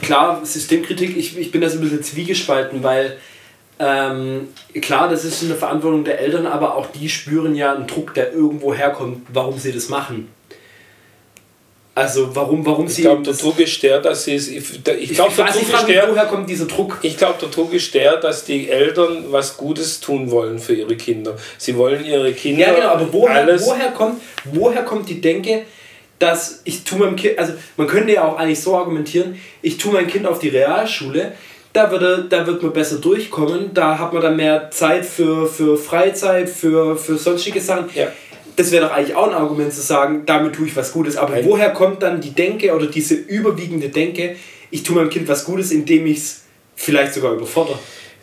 klar, 0.00 0.40
Systemkritik, 0.42 1.16
ich, 1.16 1.36
ich 1.36 1.50
bin 1.50 1.60
da 1.60 1.68
so 1.68 1.78
ein 1.78 1.82
bisschen 1.82 2.02
zwiegespalten, 2.02 2.82
weil 2.82 3.18
ähm, 3.78 4.48
klar, 4.80 5.08
das 5.08 5.24
ist 5.24 5.42
eine 5.42 5.54
Verantwortung 5.54 6.04
der 6.04 6.20
Eltern, 6.20 6.46
aber 6.46 6.76
auch 6.76 6.86
die 6.86 7.08
spüren 7.08 7.54
ja 7.54 7.74
einen 7.74 7.86
Druck, 7.86 8.14
der 8.14 8.32
irgendwo 8.32 8.72
herkommt, 8.72 9.26
warum 9.32 9.58
sie 9.58 9.72
das 9.72 9.88
machen. 9.88 10.28
Also 11.94 12.34
warum, 12.34 12.64
warum 12.64 12.86
ich 12.86 12.94
sie. 12.94 13.02
Ich 13.02 13.06
glaube, 13.06 13.22
der 13.22 13.34
Druck 13.34 13.58
ist 13.58 13.82
der, 13.82 14.00
dass 14.00 14.24
sie 14.24 14.34
es. 14.34 14.48
Ich, 14.48 14.80
ich 14.98 15.12
glaube, 15.12 15.32
der 15.36 15.44
Druck 15.44 15.62
ist 15.62 15.88
der. 15.88 16.08
Woher 16.08 16.24
kommt 16.24 16.48
dieser 16.48 16.64
Druck? 16.64 16.98
Ich 17.02 17.18
glaube, 17.18 17.34
der 17.38 17.50
Druck 17.50 17.72
ist 17.74 17.92
der, 17.92 18.16
dass 18.16 18.46
die 18.46 18.70
Eltern 18.70 19.26
was 19.28 19.58
Gutes 19.58 20.00
tun 20.00 20.30
wollen 20.30 20.58
für 20.58 20.72
ihre 20.72 20.96
Kinder. 20.96 21.36
Sie 21.58 21.76
wollen 21.76 22.04
ihre 22.04 22.32
Kinder. 22.32 22.68
Ja, 22.68 22.74
genau, 22.74 22.88
aber 22.88 23.12
woher, 23.12 23.46
woher, 23.60 23.90
kommt, 23.90 24.22
woher 24.44 24.82
kommt 24.84 25.08
die 25.10 25.20
Denke, 25.20 25.64
dass 26.18 26.62
ich 26.64 26.82
tue 26.84 26.98
meinem 26.98 27.16
Kind. 27.16 27.38
Also 27.38 27.52
man 27.76 27.86
könnte 27.86 28.14
ja 28.14 28.24
auch 28.24 28.38
eigentlich 28.38 28.60
so 28.60 28.74
argumentieren, 28.74 29.38
ich 29.60 29.76
tue 29.76 29.92
mein 29.92 30.06
Kind 30.06 30.26
auf 30.26 30.38
die 30.38 30.48
Realschule, 30.48 31.32
da 31.74 31.90
wird, 31.90 32.02
er, 32.02 32.18
da 32.22 32.46
wird 32.46 32.62
man 32.62 32.72
besser 32.72 32.96
durchkommen, 32.96 33.74
da 33.74 33.98
hat 33.98 34.14
man 34.14 34.22
dann 34.22 34.36
mehr 34.36 34.70
Zeit 34.70 35.04
für, 35.04 35.46
für 35.46 35.76
Freizeit, 35.76 36.48
für, 36.48 36.96
für 36.96 37.18
sonstige 37.18 37.60
Sachen. 37.60 37.90
Ja 37.94 38.08
das 38.56 38.70
wäre 38.70 38.86
doch 38.86 38.92
eigentlich 38.92 39.16
auch 39.16 39.28
ein 39.28 39.34
Argument 39.34 39.72
zu 39.72 39.80
sagen, 39.80 40.22
damit 40.26 40.54
tue 40.54 40.66
ich 40.66 40.76
was 40.76 40.92
Gutes. 40.92 41.16
Aber 41.16 41.34
Nein. 41.34 41.44
woher 41.44 41.70
kommt 41.70 42.02
dann 42.02 42.20
die 42.20 42.30
Denke 42.30 42.74
oder 42.74 42.86
diese 42.86 43.14
überwiegende 43.14 43.88
Denke, 43.88 44.36
ich 44.70 44.82
tue 44.82 44.96
meinem 44.96 45.10
Kind 45.10 45.28
was 45.28 45.44
Gutes, 45.44 45.70
indem 45.70 46.06
ich 46.06 46.18
es 46.18 46.42
vielleicht 46.74 47.14
sogar 47.14 47.32
überfordere? 47.32 47.78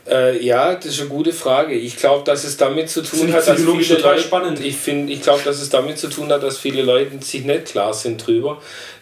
Äh, 0.10 0.44
ja, 0.44 0.74
das 0.74 0.86
ist 0.86 1.02
eine 1.02 1.10
gute 1.10 1.32
Frage. 1.32 1.74
Ich 1.76 1.96
glaube, 1.96 2.24
dass 2.24 2.44
es 2.44 2.58
damit 2.58 2.90
zu 2.90 3.04
tun 3.04 3.32
hat, 3.32 3.48
dass 3.48 3.62
viele 3.62 4.00
Leute, 4.02 4.20
spannend. 4.20 4.60
Ich 4.60 4.76
finde, 4.76 5.14
ich 5.14 5.22
glaube, 5.22 5.42
dass 5.44 5.62
es 5.62 5.70
damit 5.70 6.00
zu 6.00 6.10
tun 6.10 6.32
hat, 6.32 6.42
dass 6.42 6.58
viele 6.58 6.82
Leute 6.82 7.12
sich 7.24 7.44
nicht 7.44 7.66
klar 7.66 7.94
sind 7.94 8.26
drüber, 8.26 8.60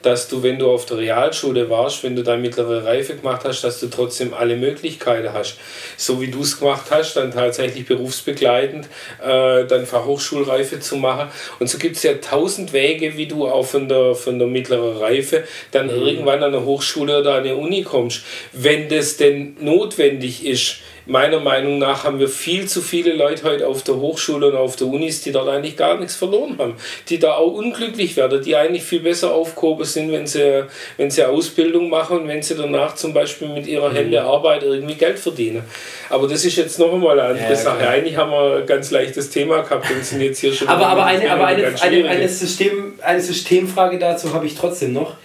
dass 0.08 0.30
du, 0.30 0.42
wenn 0.42 0.58
du 0.58 0.72
auf 0.72 0.86
der 0.86 1.00
Realschule 1.00 1.70
warst, 1.70 2.02
wenn 2.02 2.16
du 2.16 2.24
deine 2.24 2.42
mittlere 2.42 2.86
Reife 2.86 3.18
gemacht 3.18 3.42
hast, 3.44 3.62
dass 3.66 3.82
du 3.82 3.88
trotzdem 3.88 4.34
alle 4.34 4.56
Möglichkeiten 4.56 5.34
hast. 5.34 5.58
So 5.98 6.22
wie 6.22 6.32
du 6.32 6.42
es 6.44 6.60
gemacht 6.60 6.86
hast, 6.92 7.16
dann 7.16 7.30
tatsächlich 7.32 7.86
berufsbegleitend 7.86 8.86
äh, 9.22 9.66
dann 9.66 9.86
Fachhochschulreife 9.86 10.80
zu 10.80 10.96
machen. 10.96 11.28
Und 11.60 11.70
so 11.70 11.78
gibt 11.78 11.98
es 11.98 12.04
ja 12.04 12.14
tausend 12.14 12.72
Wege, 12.72 13.18
wie 13.18 13.28
du 13.28 13.48
auch 13.48 13.66
von 13.66 13.90
der, 13.90 14.16
von 14.16 14.40
der 14.40 14.48
mittleren 14.48 14.96
Reife 14.96 15.44
dann 15.72 15.88
mhm. 15.88 16.08
irgendwann 16.08 16.42
an 16.42 16.56
eine 16.56 16.64
Hochschule 16.64 17.20
oder 17.20 17.34
an 17.34 17.44
eine 17.44 17.58
Uni 17.58 17.84
kommst. 17.84 18.24
Wenn 18.54 18.88
das 18.88 19.18
denn 19.18 19.58
notwendig 19.60 20.46
ist, 20.46 20.78
meiner 21.08 21.40
Meinung 21.40 21.78
nach 21.80 22.04
haben 22.04 22.20
wir 22.20 22.28
viel 22.28 22.68
zu 22.68 22.82
viele 22.82 23.14
Leute 23.14 23.44
heute 23.44 23.68
auf 23.68 23.84
der 23.84 23.96
Hochschule 23.96 24.48
und 24.48 24.56
auf 24.56 24.76
der 24.76 24.88
Unis, 24.88 25.22
die 25.22 25.32
dort 25.32 25.48
eigentlich 25.48 25.78
gar 25.78 25.98
nichts 25.98 26.16
verloren 26.16 26.56
haben, 26.58 26.76
die 27.10 27.20
da 27.20 27.34
auch 27.34 27.54
unglücklich 27.54 28.16
werden, 28.18 28.42
die 28.44 28.56
eigentlich 28.56 28.84
viel 28.84 29.00
besser 29.00 29.34
aufgehoben 29.34 29.86
sind, 29.86 30.12
wenn 30.12 30.28
sie, 30.28 30.66
wenn 30.98 31.10
sie 31.10 31.24
Ausbildung 31.24 31.90
machen 31.90 32.20
und 32.20 32.28
wenn 32.28 32.42
sie 32.42 32.56
danach 32.56 32.96
zum 32.96 33.14
Beispiel 33.14 33.48
mit 33.48 33.68
ihrer 33.68 33.94
Hände 33.94 34.20
mhm. 34.22 34.28
Arbeit 34.28 34.64
irgendwie 34.64 34.96
Geld 34.96 35.20
verdienen. 35.20 35.64
Aber 36.10 36.28
das 36.28 36.46
ist 36.46 36.58
jetzt 36.58 36.80
noch 36.80 36.94
einmal 36.94 37.20
eine 37.20 37.30
andere 37.30 37.50
ja, 37.50 37.56
Sache. 37.56 37.80
Klar. 37.80 37.92
Eigentlich 37.92 38.18
haben 38.18 38.32
wir 38.32 38.58
ein 38.58 38.66
ganz 38.66 38.92
leichtes 38.92 39.30
Thema 39.30 39.62
gehabt 39.62 39.90
und 39.90 40.04
sind 40.04 40.22
jetzt 40.22 40.40
hier 40.40 40.54
schon. 40.54 40.68
aber 40.68 40.88
aber 40.88 41.06
eine, 41.06 41.32
aber 41.32 41.48
eine, 41.48 41.82
eine, 41.82 42.10
eine, 42.10 42.30
System, 42.30 42.94
eine 43.02 43.22
Systemfrage 43.22 43.98
dazu 43.98 44.34
habe 44.34 44.46
ich 44.46 44.56
trotzdem 44.56 44.94
noch. 44.94 45.16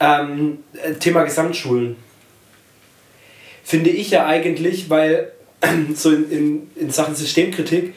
Ähm, 0.00 0.58
Thema 0.98 1.22
Gesamtschulen 1.22 1.96
finde 3.64 3.90
ich 3.90 4.10
ja 4.10 4.26
eigentlich, 4.26 4.90
weil 4.90 5.32
so 5.94 6.10
in, 6.10 6.30
in, 6.30 6.70
in 6.76 6.90
Sachen 6.90 7.16
Systemkritik, 7.16 7.94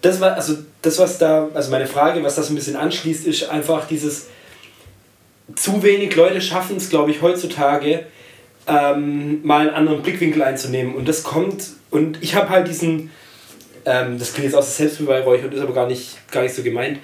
das 0.00 0.20
war, 0.20 0.34
also 0.36 0.56
das, 0.80 0.98
was 0.98 1.18
da, 1.18 1.48
also 1.52 1.70
meine 1.70 1.86
Frage, 1.86 2.22
was 2.22 2.36
das 2.36 2.48
ein 2.48 2.54
bisschen 2.54 2.76
anschließt, 2.76 3.26
ist 3.26 3.50
einfach 3.50 3.86
dieses, 3.86 4.28
zu 5.56 5.82
wenig 5.82 6.14
Leute 6.16 6.40
schaffen 6.40 6.76
es, 6.76 6.88
glaube 6.88 7.10
ich, 7.10 7.22
heutzutage, 7.22 8.06
ähm, 8.66 9.40
mal 9.42 9.62
einen 9.62 9.70
anderen 9.70 10.02
Blickwinkel 10.02 10.42
einzunehmen. 10.42 10.94
Und 10.94 11.08
das 11.08 11.22
kommt, 11.22 11.64
und 11.90 12.18
ich 12.22 12.34
habe 12.34 12.50
halt 12.50 12.68
diesen, 12.68 13.10
ähm, 13.84 14.18
das 14.18 14.32
klingt 14.32 14.46
jetzt 14.46 14.54
aus 14.54 14.66
der 14.66 14.86
Selbstbeweihräucherung, 14.86 15.52
ist 15.52 15.60
aber 15.60 15.74
gar 15.74 15.86
nicht, 15.86 16.18
gar 16.30 16.42
nicht 16.42 16.54
so 16.54 16.62
gemeint. 16.62 16.98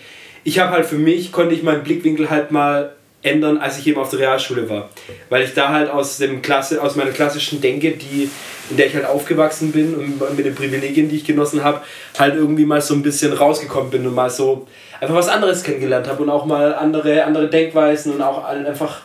Ich 0.44 0.58
habe 0.58 0.70
halt 0.70 0.86
für 0.86 0.96
mich, 0.96 1.32
konnte 1.32 1.54
ich 1.54 1.62
meinen 1.62 1.82
Blickwinkel 1.82 2.30
halt 2.30 2.50
mal 2.50 2.94
ändern, 3.26 3.58
als 3.58 3.78
ich 3.78 3.86
eben 3.86 3.98
auf 3.98 4.10
der 4.10 4.20
Realschule 4.20 4.68
war. 4.68 4.88
Weil 5.28 5.42
ich 5.42 5.54
da 5.54 5.68
halt 5.68 5.90
aus, 5.90 6.18
dem 6.18 6.42
Klasse, 6.42 6.82
aus 6.82 6.96
meiner 6.96 7.10
klassischen 7.10 7.60
Denke, 7.60 7.92
die, 7.92 8.30
in 8.70 8.76
der 8.76 8.86
ich 8.86 8.94
halt 8.94 9.06
aufgewachsen 9.06 9.72
bin 9.72 9.94
und 9.94 10.36
mit 10.36 10.46
den 10.46 10.54
Privilegien, 10.54 11.08
die 11.08 11.16
ich 11.16 11.24
genossen 11.24 11.62
habe, 11.62 11.80
halt 12.18 12.36
irgendwie 12.36 12.64
mal 12.64 12.80
so 12.80 12.94
ein 12.94 13.02
bisschen 13.02 13.32
rausgekommen 13.32 13.90
bin 13.90 14.06
und 14.06 14.14
mal 14.14 14.30
so 14.30 14.66
einfach 15.00 15.14
was 15.14 15.28
anderes 15.28 15.62
kennengelernt 15.62 16.08
habe 16.08 16.22
und 16.22 16.30
auch 16.30 16.46
mal 16.46 16.74
andere, 16.74 17.24
andere 17.24 17.48
Denkweisen 17.48 18.12
und 18.12 18.22
auch 18.22 18.44
einfach, 18.44 19.02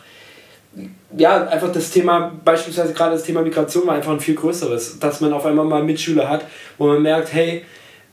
ja, 1.18 1.48
einfach 1.48 1.72
das 1.72 1.92
Thema, 1.92 2.32
beispielsweise 2.46 2.94
gerade 2.94 3.14
das 3.14 3.24
Thema 3.24 3.42
Migration 3.42 3.86
war 3.88 3.96
einfach 3.96 4.12
ein 4.12 4.20
viel 4.20 4.36
größeres, 4.36 5.00
dass 5.00 5.22
man 5.22 5.34
auf 5.34 5.46
einmal 5.46 5.66
mal 5.66 5.84
Mitschüler 5.84 6.30
hat, 6.30 6.46
wo 6.78 6.88
man 6.88 7.02
merkt, 7.02 7.34
hey, 7.34 7.66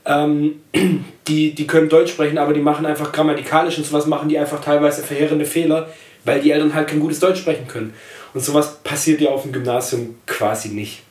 ähm, 0.09 0.61
die, 1.27 1.53
die 1.53 1.67
können 1.67 1.87
Deutsch 1.87 2.11
sprechen, 2.11 2.37
aber 2.37 2.53
die 2.53 2.59
machen 2.59 2.85
einfach 2.85 3.11
grammatikalisch 3.11 3.77
und 3.77 3.85
sowas 3.85 4.07
machen 4.07 4.27
die 4.27 4.37
einfach 4.37 4.59
teilweise 4.59 5.03
verheerende 5.03 5.45
Fehler, 5.45 5.87
weil 6.25 6.41
die 6.41 6.51
Eltern 6.51 6.73
halt 6.73 6.89
kein 6.89 6.99
gutes 6.99 7.19
Deutsch 7.19 7.39
sprechen 7.39 7.67
können. 7.67 7.93
Und 8.33 8.41
sowas 8.41 8.79
passiert 8.83 9.21
ja 9.21 9.29
auf 9.29 9.43
dem 9.43 9.53
Gymnasium 9.53 10.15
quasi 10.25 10.69
nicht. 10.69 11.03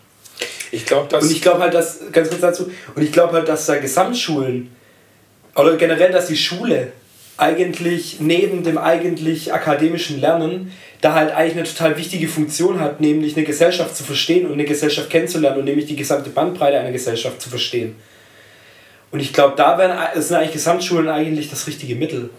Ich 0.71 0.85
glaube, 0.85 1.09
dass. 1.09 1.25
Und 1.25 1.33
ich 1.33 1.41
glaube 1.41 1.61
halt, 1.61 1.73
dass, 1.73 2.01
ganz 2.13 2.29
kurz 2.29 2.41
dazu, 2.41 2.71
und 2.95 3.03
ich 3.03 3.13
glaube 3.13 3.33
halt, 3.33 3.49
dass 3.49 3.67
da 3.67 3.77
Gesamtschulen 3.77 4.71
oder 5.57 5.77
generell, 5.77 6.13
dass 6.13 6.27
die 6.27 6.37
Schule 6.37 6.93
eigentlich 7.37 8.19
neben 8.21 8.65
dem 8.65 8.79
eigentlich 8.79 9.53
akademischen 9.53 10.21
Lernen 10.21 10.73
da 11.01 11.15
halt 11.15 11.33
eigentlich 11.33 11.57
eine 11.57 11.65
total 11.65 11.97
wichtige 11.97 12.27
Funktion 12.27 12.81
hat, 12.81 13.01
nämlich 13.01 13.37
eine 13.37 13.47
Gesellschaft 13.47 13.97
zu 13.97 14.03
verstehen 14.03 14.47
und 14.47 14.55
eine 14.55 14.65
Gesellschaft 14.65 15.09
kennenzulernen 15.11 15.61
und 15.61 15.65
nämlich 15.65 15.87
die 15.87 15.97
gesamte 15.97 16.31
Bandbreite 16.31 16.79
einer 16.79 16.91
Gesellschaft 16.91 17.41
zu 17.41 17.49
verstehen. 17.49 17.95
Und 19.11 19.21
ich 19.21 19.33
glaube, 19.33 19.55
da 19.57 19.79
wären, 19.79 19.97
sind 20.21 20.37
eigentlich 20.37 20.53
Gesamtschulen 20.53 21.09
eigentlich 21.09 21.49
das 21.51 21.67
richtige 21.67 21.95
Mittel. 21.95 22.31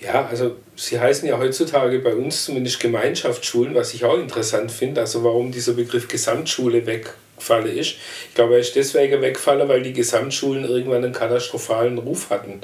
Ja, 0.00 0.26
also 0.30 0.56
sie 0.76 0.98
heißen 0.98 1.28
ja 1.28 1.38
heutzutage 1.38 1.98
bei 1.98 2.14
uns 2.14 2.44
zumindest 2.44 2.80
Gemeinschaftsschulen, 2.80 3.74
was 3.74 3.92
ich 3.94 4.04
auch 4.04 4.18
interessant 4.18 4.72
finde. 4.72 5.00
Also 5.00 5.24
warum 5.24 5.52
dieser 5.52 5.74
Begriff 5.74 6.08
Gesamtschule 6.08 6.86
wegfallen 6.86 7.76
ist. 7.76 7.96
Ich 8.28 8.34
glaube, 8.34 8.54
er 8.54 8.60
ist 8.60 8.76
deswegen 8.76 9.20
wegfallen, 9.20 9.68
weil 9.68 9.82
die 9.82 9.92
Gesamtschulen 9.92 10.64
irgendwann 10.64 11.04
einen 11.04 11.12
katastrophalen 11.12 11.98
Ruf 11.98 12.30
hatten. 12.30 12.60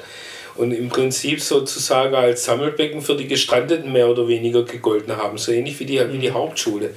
und 0.56 0.72
im 0.72 0.88
Prinzip 0.88 1.40
sozusagen 1.40 2.14
als 2.14 2.44
Sammelbecken 2.44 3.02
für 3.02 3.16
die 3.16 3.28
Gestrandeten 3.28 3.92
mehr 3.92 4.08
oder 4.08 4.26
weniger 4.28 4.64
gegolten 4.64 5.16
haben, 5.16 5.38
so 5.38 5.52
ähnlich 5.52 5.78
wie 5.80 5.84
die, 5.84 6.00
wie 6.12 6.18
die 6.18 6.30
Hauptschule. 6.30 6.90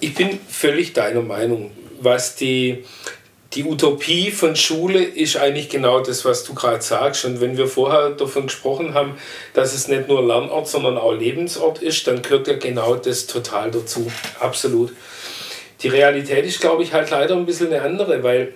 Ich 0.00 0.14
bin 0.14 0.38
völlig 0.48 0.92
deiner 0.92 1.22
Meinung, 1.22 1.70
was 2.00 2.36
die, 2.36 2.84
die 3.54 3.64
Utopie 3.64 4.30
von 4.30 4.56
Schule 4.56 5.02
ist 5.02 5.36
eigentlich 5.36 5.68
genau 5.68 6.00
das, 6.00 6.24
was 6.24 6.44
du 6.44 6.54
gerade 6.54 6.82
sagst. 6.82 7.24
Und 7.24 7.40
wenn 7.40 7.56
wir 7.58 7.66
vorher 7.66 8.10
davon 8.10 8.44
gesprochen 8.44 8.94
haben, 8.94 9.16
dass 9.52 9.74
es 9.74 9.88
nicht 9.88 10.08
nur 10.08 10.26
Lernort, 10.26 10.68
sondern 10.68 10.96
auch 10.96 11.12
Lebensort 11.12 11.82
ist, 11.82 12.06
dann 12.06 12.22
gehört 12.22 12.48
ja 12.48 12.54
genau 12.54 12.94
das 12.94 13.26
total 13.26 13.70
dazu. 13.70 14.10
Absolut. 14.40 14.92
Die 15.82 15.88
Realität 15.88 16.46
ist, 16.46 16.60
glaube 16.60 16.82
ich, 16.82 16.92
halt 16.92 17.10
leider 17.10 17.34
ein 17.34 17.44
bisschen 17.44 17.72
eine 17.72 17.82
andere, 17.82 18.22
weil 18.22 18.54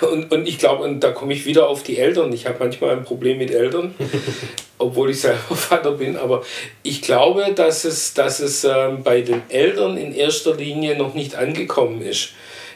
und, 0.00 0.32
und 0.32 0.48
ich 0.48 0.58
glaube, 0.58 0.82
und 0.82 0.98
da 1.00 1.12
komme 1.12 1.32
ich 1.34 1.46
wieder 1.46 1.68
auf 1.68 1.84
die 1.84 1.98
Eltern. 1.98 2.32
Ich 2.32 2.46
habe 2.46 2.56
manchmal 2.58 2.90
ein 2.90 3.04
Problem 3.04 3.38
mit 3.38 3.52
Eltern, 3.52 3.94
obwohl 4.78 5.10
ich 5.10 5.20
selber 5.20 5.54
Vater 5.54 5.92
bin. 5.92 6.16
Aber 6.16 6.42
ich 6.82 7.00
glaube, 7.00 7.52
dass 7.54 7.84
es, 7.84 8.12
dass 8.12 8.40
es 8.40 8.64
ähm, 8.64 9.04
bei 9.04 9.20
den 9.20 9.42
Eltern 9.48 9.96
in 9.96 10.12
erster 10.12 10.56
Linie 10.56 10.96
noch 10.96 11.14
nicht 11.14 11.36
angekommen 11.36 12.02
ist 12.02 12.30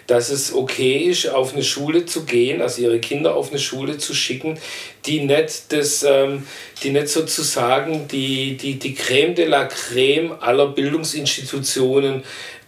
dass 0.06 0.30
es 0.30 0.54
okay 0.54 0.98
ist, 0.98 1.28
auf 1.28 1.52
eine 1.52 1.62
Schule 1.62 2.06
zu 2.06 2.24
gehen, 2.24 2.60
also 2.60 2.82
ihre 2.82 2.98
Kinder 2.98 3.34
auf 3.34 3.50
eine 3.50 3.58
Schule 3.58 3.98
zu 3.98 4.14
schicken, 4.14 4.58
die 5.06 5.20
nicht, 5.20 5.72
das, 5.72 6.02
ähm, 6.02 6.46
die 6.82 6.90
nicht 6.90 7.08
sozusagen 7.08 8.08
die, 8.08 8.56
die, 8.56 8.78
die 8.78 8.94
Creme 8.94 9.34
de 9.34 9.46
la 9.46 9.64
Creme 9.64 10.36
aller 10.40 10.68
Bildungsinstitutionen 10.68 12.22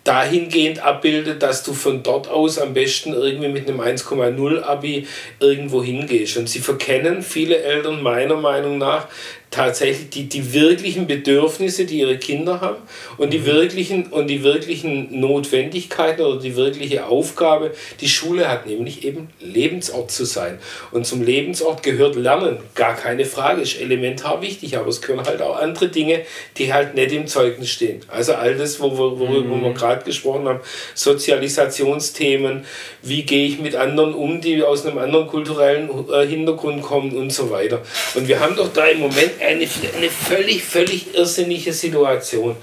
dahingehend 0.04 0.80
abbildet, 0.80 1.42
dass 1.42 1.62
du 1.62 1.72
von 1.72 2.02
dort 2.02 2.28
aus 2.28 2.58
am 2.58 2.74
besten 2.74 3.14
irgendwie 3.14 3.48
mit 3.48 3.66
einem 3.66 3.80
1,0 3.80 4.62
Abi 4.62 5.06
irgendwo 5.40 5.82
hingehst. 5.82 6.36
Und 6.36 6.48
sie 6.48 6.60
verkennen 6.60 7.22
viele 7.22 7.62
Eltern 7.62 8.02
meiner 8.02 8.36
Meinung 8.36 8.76
nach 8.76 9.08
tatsächlich 9.54 10.10
die, 10.10 10.28
die 10.28 10.52
wirklichen 10.52 11.06
Bedürfnisse, 11.06 11.84
die 11.84 12.00
ihre 12.00 12.18
Kinder 12.18 12.60
haben 12.60 12.78
und 13.18 13.32
die, 13.32 13.38
mhm. 13.38 13.46
wirklichen, 13.46 14.06
und 14.08 14.26
die 14.26 14.42
wirklichen 14.42 15.20
Notwendigkeiten 15.20 16.22
oder 16.22 16.40
die 16.40 16.56
wirkliche 16.56 17.06
Aufgabe, 17.06 17.72
die 18.00 18.08
Schule 18.08 18.48
hat, 18.48 18.66
nämlich 18.66 19.04
eben 19.04 19.28
Lebensort 19.40 20.10
zu 20.10 20.24
sein. 20.24 20.58
Und 20.90 21.06
zum 21.06 21.22
Lebensort 21.22 21.84
gehört 21.84 22.16
Lernen, 22.16 22.58
gar 22.74 22.96
keine 22.96 23.24
Frage, 23.24 23.62
ist 23.62 23.80
elementar 23.80 24.42
wichtig, 24.42 24.76
aber 24.76 24.88
es 24.88 25.00
gehören 25.00 25.24
halt 25.24 25.40
auch 25.40 25.56
andere 25.56 25.88
Dinge, 25.88 26.22
die 26.56 26.72
halt 26.72 26.96
nicht 26.96 27.12
im 27.12 27.28
Zeugnis 27.28 27.70
stehen. 27.70 28.00
Also 28.08 28.34
all 28.34 28.56
das, 28.56 28.80
worüber, 28.80 29.20
worüber 29.20 29.54
mhm. 29.54 29.62
wir 29.62 29.72
gerade 29.72 30.04
gesprochen 30.04 30.48
haben, 30.48 30.60
Sozialisationsthemen, 30.94 32.64
wie 33.02 33.22
gehe 33.22 33.46
ich 33.46 33.60
mit 33.60 33.76
anderen 33.76 34.14
um, 34.14 34.40
die 34.40 34.62
aus 34.64 34.84
einem 34.84 34.98
anderen 34.98 35.28
kulturellen 35.28 35.88
äh, 36.12 36.26
Hintergrund 36.26 36.82
kommen 36.82 37.12
und 37.16 37.30
so 37.30 37.50
weiter. 37.50 37.82
Und 38.14 38.26
wir 38.26 38.40
haben 38.40 38.56
doch 38.56 38.72
da 38.72 38.86
im 38.86 38.98
Moment 38.98 39.43
eine, 39.44 39.68
eine 39.96 40.10
völlig, 40.10 40.64
völlig 40.64 41.14
irrsinnige 41.14 41.72
Situation. 41.72 42.56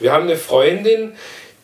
Wir 0.00 0.12
haben 0.12 0.24
eine 0.24 0.36
Freundin, 0.36 1.12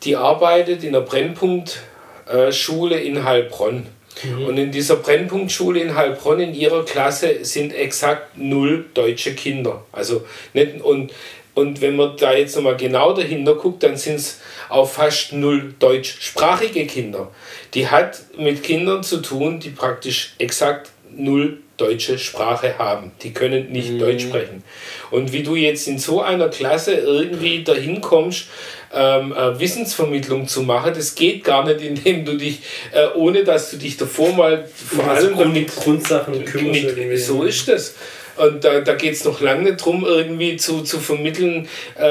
die 0.02 0.16
arbeitet 0.16 0.84
in 0.84 0.92
der 0.92 1.00
Brennpunktschule 1.00 3.00
in 3.00 3.24
Heilbronn. 3.24 3.86
Mhm. 4.22 4.46
Und 4.46 4.58
in 4.58 4.70
dieser 4.70 4.96
Brennpunktschule 4.96 5.80
in 5.80 5.94
Heilbronn, 5.94 6.40
in 6.40 6.54
ihrer 6.54 6.84
Klasse, 6.84 7.44
sind 7.44 7.74
exakt 7.74 8.36
null 8.36 8.86
deutsche 8.94 9.34
Kinder. 9.34 9.84
Also 9.92 10.24
nicht, 10.52 10.80
und, 10.82 11.12
und 11.54 11.80
wenn 11.80 11.96
man 11.96 12.16
da 12.16 12.32
jetzt 12.32 12.56
nochmal 12.56 12.76
genau 12.76 13.12
dahinter 13.12 13.54
guckt, 13.54 13.82
dann 13.82 13.96
sind 13.96 14.16
es 14.16 14.40
auch 14.68 14.88
fast 14.88 15.32
null 15.32 15.74
deutschsprachige 15.78 16.86
Kinder. 16.86 17.30
Die 17.74 17.88
hat 17.88 18.20
mit 18.36 18.62
Kindern 18.62 19.02
zu 19.02 19.18
tun, 19.18 19.60
die 19.60 19.70
praktisch 19.70 20.34
exakt 20.38 20.90
null 21.10 21.58
deutsche 21.78 22.18
Sprache 22.18 22.76
haben. 22.78 23.12
Die 23.22 23.32
können 23.32 23.70
nicht 23.70 23.92
mhm. 23.92 23.98
Deutsch 24.00 24.24
sprechen. 24.24 24.62
Und 25.10 25.32
wie 25.32 25.42
du 25.42 25.56
jetzt 25.56 25.88
in 25.88 25.98
so 25.98 26.20
einer 26.20 26.48
Klasse 26.48 26.92
irgendwie 26.92 27.64
dahin 27.64 28.00
kommst, 28.00 28.48
ähm, 28.92 29.32
äh, 29.32 29.58
Wissensvermittlung 29.58 30.48
zu 30.48 30.62
machen, 30.62 30.92
das 30.94 31.14
geht 31.14 31.44
gar 31.44 31.64
nicht, 31.64 31.80
indem 31.80 32.24
du 32.24 32.36
dich, 32.36 32.60
äh, 32.92 33.06
ohne 33.14 33.44
dass 33.44 33.70
du 33.70 33.76
dich 33.76 33.96
davor 33.96 34.34
mal 34.34 34.68
vor 34.74 35.04
allem 35.04 35.34
also 35.34 35.44
damit 35.44 35.74
Grundsachen 35.74 36.44
kümmerst. 36.44 37.26
So 37.26 37.44
ist 37.44 37.68
das. 37.68 37.94
Und 38.38 38.64
da, 38.64 38.80
da 38.80 38.94
geht 38.94 39.14
es 39.14 39.24
noch 39.24 39.40
lange 39.40 39.74
darum, 39.74 40.04
irgendwie 40.04 40.56
zu, 40.56 40.82
zu 40.82 40.98
vermitteln, 40.98 41.68
äh, 41.96 42.04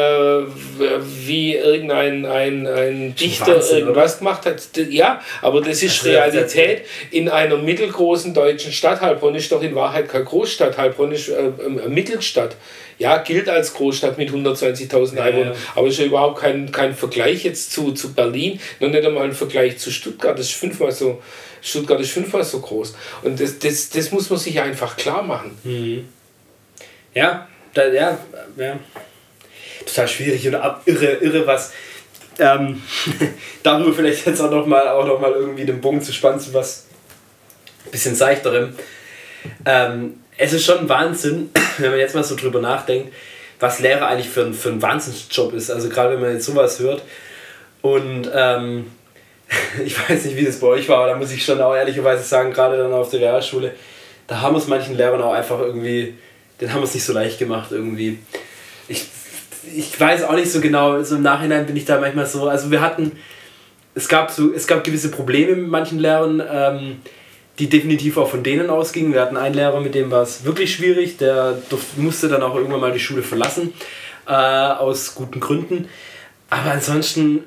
wie 1.26 1.56
irgendein 1.56 2.26
ein, 2.26 2.68
ein 2.68 3.16
Dichter 3.16 3.56
Wahnsinn, 3.56 3.80
irgendwas 3.80 4.14
oder? 4.14 4.20
gemacht 4.20 4.46
hat. 4.46 4.62
Ja, 4.90 5.22
aber 5.42 5.62
das 5.62 5.84
ist 5.84 6.06
also, 6.06 6.10
Realität 6.10 6.84
in 7.12 7.30
einer 7.30 7.58
mittelgroßen 7.58 8.34
deutschen 8.34 8.72
Stadt. 8.72 9.02
Heilbronn 9.02 9.36
ist 9.36 9.52
doch 9.52 9.62
in 9.62 9.76
Wahrheit 9.76 10.10
keine 10.10 10.26
Großstadt. 10.26 10.78
Heilbronn 10.78 11.12
ist 11.12 11.30
äh, 11.30 11.52
eine 11.66 11.90
Mittelstadt. 11.90 12.56
Ja, 13.00 13.18
gilt 13.20 13.48
als 13.48 13.74
Großstadt 13.76 14.18
mit 14.18 14.32
120.000 14.32 15.16
ja, 15.16 15.24
Einwohnern, 15.24 15.54
ja. 15.54 15.60
aber 15.76 15.88
ist 15.88 16.00
ja 16.00 16.06
überhaupt 16.06 16.40
kein, 16.40 16.72
kein 16.72 16.96
Vergleich 16.96 17.44
jetzt 17.44 17.72
zu, 17.72 17.92
zu 17.92 18.14
Berlin, 18.14 18.60
noch 18.80 18.90
nicht 18.90 19.06
einmal 19.06 19.26
ein 19.26 19.34
Vergleich 19.34 19.78
zu 19.78 19.92
Stuttgart. 19.92 20.38
Das 20.38 20.48
ist 20.48 20.56
fünfmal 20.56 20.92
so, 20.92 21.22
Stuttgart 21.62 22.00
ist 22.00 22.12
fünfmal 22.12 22.44
so 22.44 22.60
groß. 22.60 22.96
Und 23.22 23.40
das, 23.40 23.60
das, 23.60 23.90
das 23.90 24.12
muss 24.12 24.30
man 24.30 24.40
sich 24.40 24.60
einfach 24.60 24.98
klar 24.98 25.22
machen. 25.22 25.52
Mhm. 25.64 26.06
Ja, 27.18 27.48
da, 27.74 27.88
ja, 27.88 28.16
ja. 28.58 28.80
Total 29.88 30.08
schwierig 30.08 30.48
oder 30.48 30.82
irre, 30.86 31.14
irre 31.14 31.48
was. 31.48 31.74
Ähm, 32.38 32.84
darüber 33.64 33.92
vielleicht 33.92 34.28
jetzt 34.28 34.40
auch 34.40 34.52
nochmal 34.52 34.86
noch 34.86 35.36
irgendwie 35.36 35.66
den 35.66 35.82
Bogen 35.82 36.00
zu 36.00 36.14
spannen 36.14 36.40
zu 36.40 36.54
was 36.54 36.86
bisschen 37.90 38.14
seichterem. 38.14 38.76
Ähm, 39.66 40.20
es 40.38 40.54
ist 40.54 40.66
schon 40.66 40.88
Wahnsinn, 40.88 41.50
wenn 41.80 41.90
man 41.90 42.00
jetzt 42.00 42.14
mal 42.14 42.24
so 42.24 42.36
drüber 42.36 42.62
nachdenkt, 42.62 43.12
was 43.60 43.80
Lehrer 43.80 44.08
eigentlich 44.08 44.30
für 44.30 44.44
ein, 44.44 44.54
für 44.54 44.70
ein 44.70 44.82
Wahnsinnsjob 44.84 45.54
ist. 45.54 45.72
Also 45.72 45.90
gerade 45.90 46.14
wenn 46.14 46.22
man 46.22 46.34
jetzt 46.34 46.46
sowas 46.46 46.80
hört. 46.80 47.02
Und 47.82 48.30
ähm, 48.32 48.92
ich 49.84 49.98
weiß 49.98 50.26
nicht, 50.26 50.36
wie 50.36 50.46
das 50.46 50.60
bei 50.60 50.68
euch 50.68 50.88
war, 50.88 50.98
aber 51.00 51.08
da 51.08 51.16
muss 51.16 51.32
ich 51.32 51.44
schon 51.44 51.60
auch 51.62 51.74
ehrlicherweise 51.74 52.22
sagen, 52.22 52.54
gerade 52.54 52.78
dann 52.78 52.94
auf 52.94 53.10
der 53.10 53.22
Realschule, 53.22 53.74
da 54.28 54.42
haben 54.42 54.56
es 54.56 54.68
manchen 54.68 54.96
Lehrern 54.96 55.24
auch 55.24 55.34
einfach 55.34 55.60
irgendwie 55.60 56.14
den 56.60 56.74
haben 56.74 56.82
wir 56.82 56.86
es 56.86 56.94
nicht 56.94 57.04
so 57.04 57.14
leicht 57.14 57.40
gemacht 57.40 57.72
irgendwie. 57.72 58.20
Ich, 58.88 59.06
ich 59.76 60.00
weiß 60.00 60.24
auch 60.24 60.36
nicht 60.36 60.52
so 60.52 60.62
genau, 60.62 61.02
so 61.04 61.16
im 61.16 61.22
Nachhinein 61.22 61.66
bin 61.66 61.76
ich 61.76 61.86
da 61.86 62.00
manchmal 62.00 62.26
so, 62.26 62.48
also 62.48 62.72
wir 62.72 62.82
hatten, 62.82 63.12
es 63.96 64.08
gab, 64.08 64.32
so, 64.32 64.54
es 64.54 64.68
gab 64.68 64.84
gewisse 64.84 65.12
Probleme 65.12 65.56
mit 65.56 65.70
manchen 65.70 66.00
Lehrern, 66.00 66.42
ähm, 66.52 66.98
die 67.60 67.68
definitiv 67.68 68.18
auch 68.18 68.30
von 68.30 68.44
denen 68.44 68.70
ausgingen. 68.70 69.14
Wir 69.14 69.22
hatten 69.22 69.38
einen 69.38 69.56
Lehrer, 69.56 69.82
mit 69.82 69.96
dem 69.96 70.12
war 70.12 70.22
es 70.22 70.46
wirklich 70.46 70.74
schwierig, 70.74 71.18
der 71.18 71.58
musste 71.96 72.28
dann 72.28 72.44
auch 72.44 72.56
irgendwann 72.56 72.80
mal 72.80 72.92
die 72.92 73.00
Schule 73.00 73.24
verlassen, 73.24 73.74
äh, 74.28 74.32
aus 74.32 75.16
guten 75.16 75.40
Gründen. 75.40 75.88
Aber 76.50 76.72
ansonsten, 76.72 77.44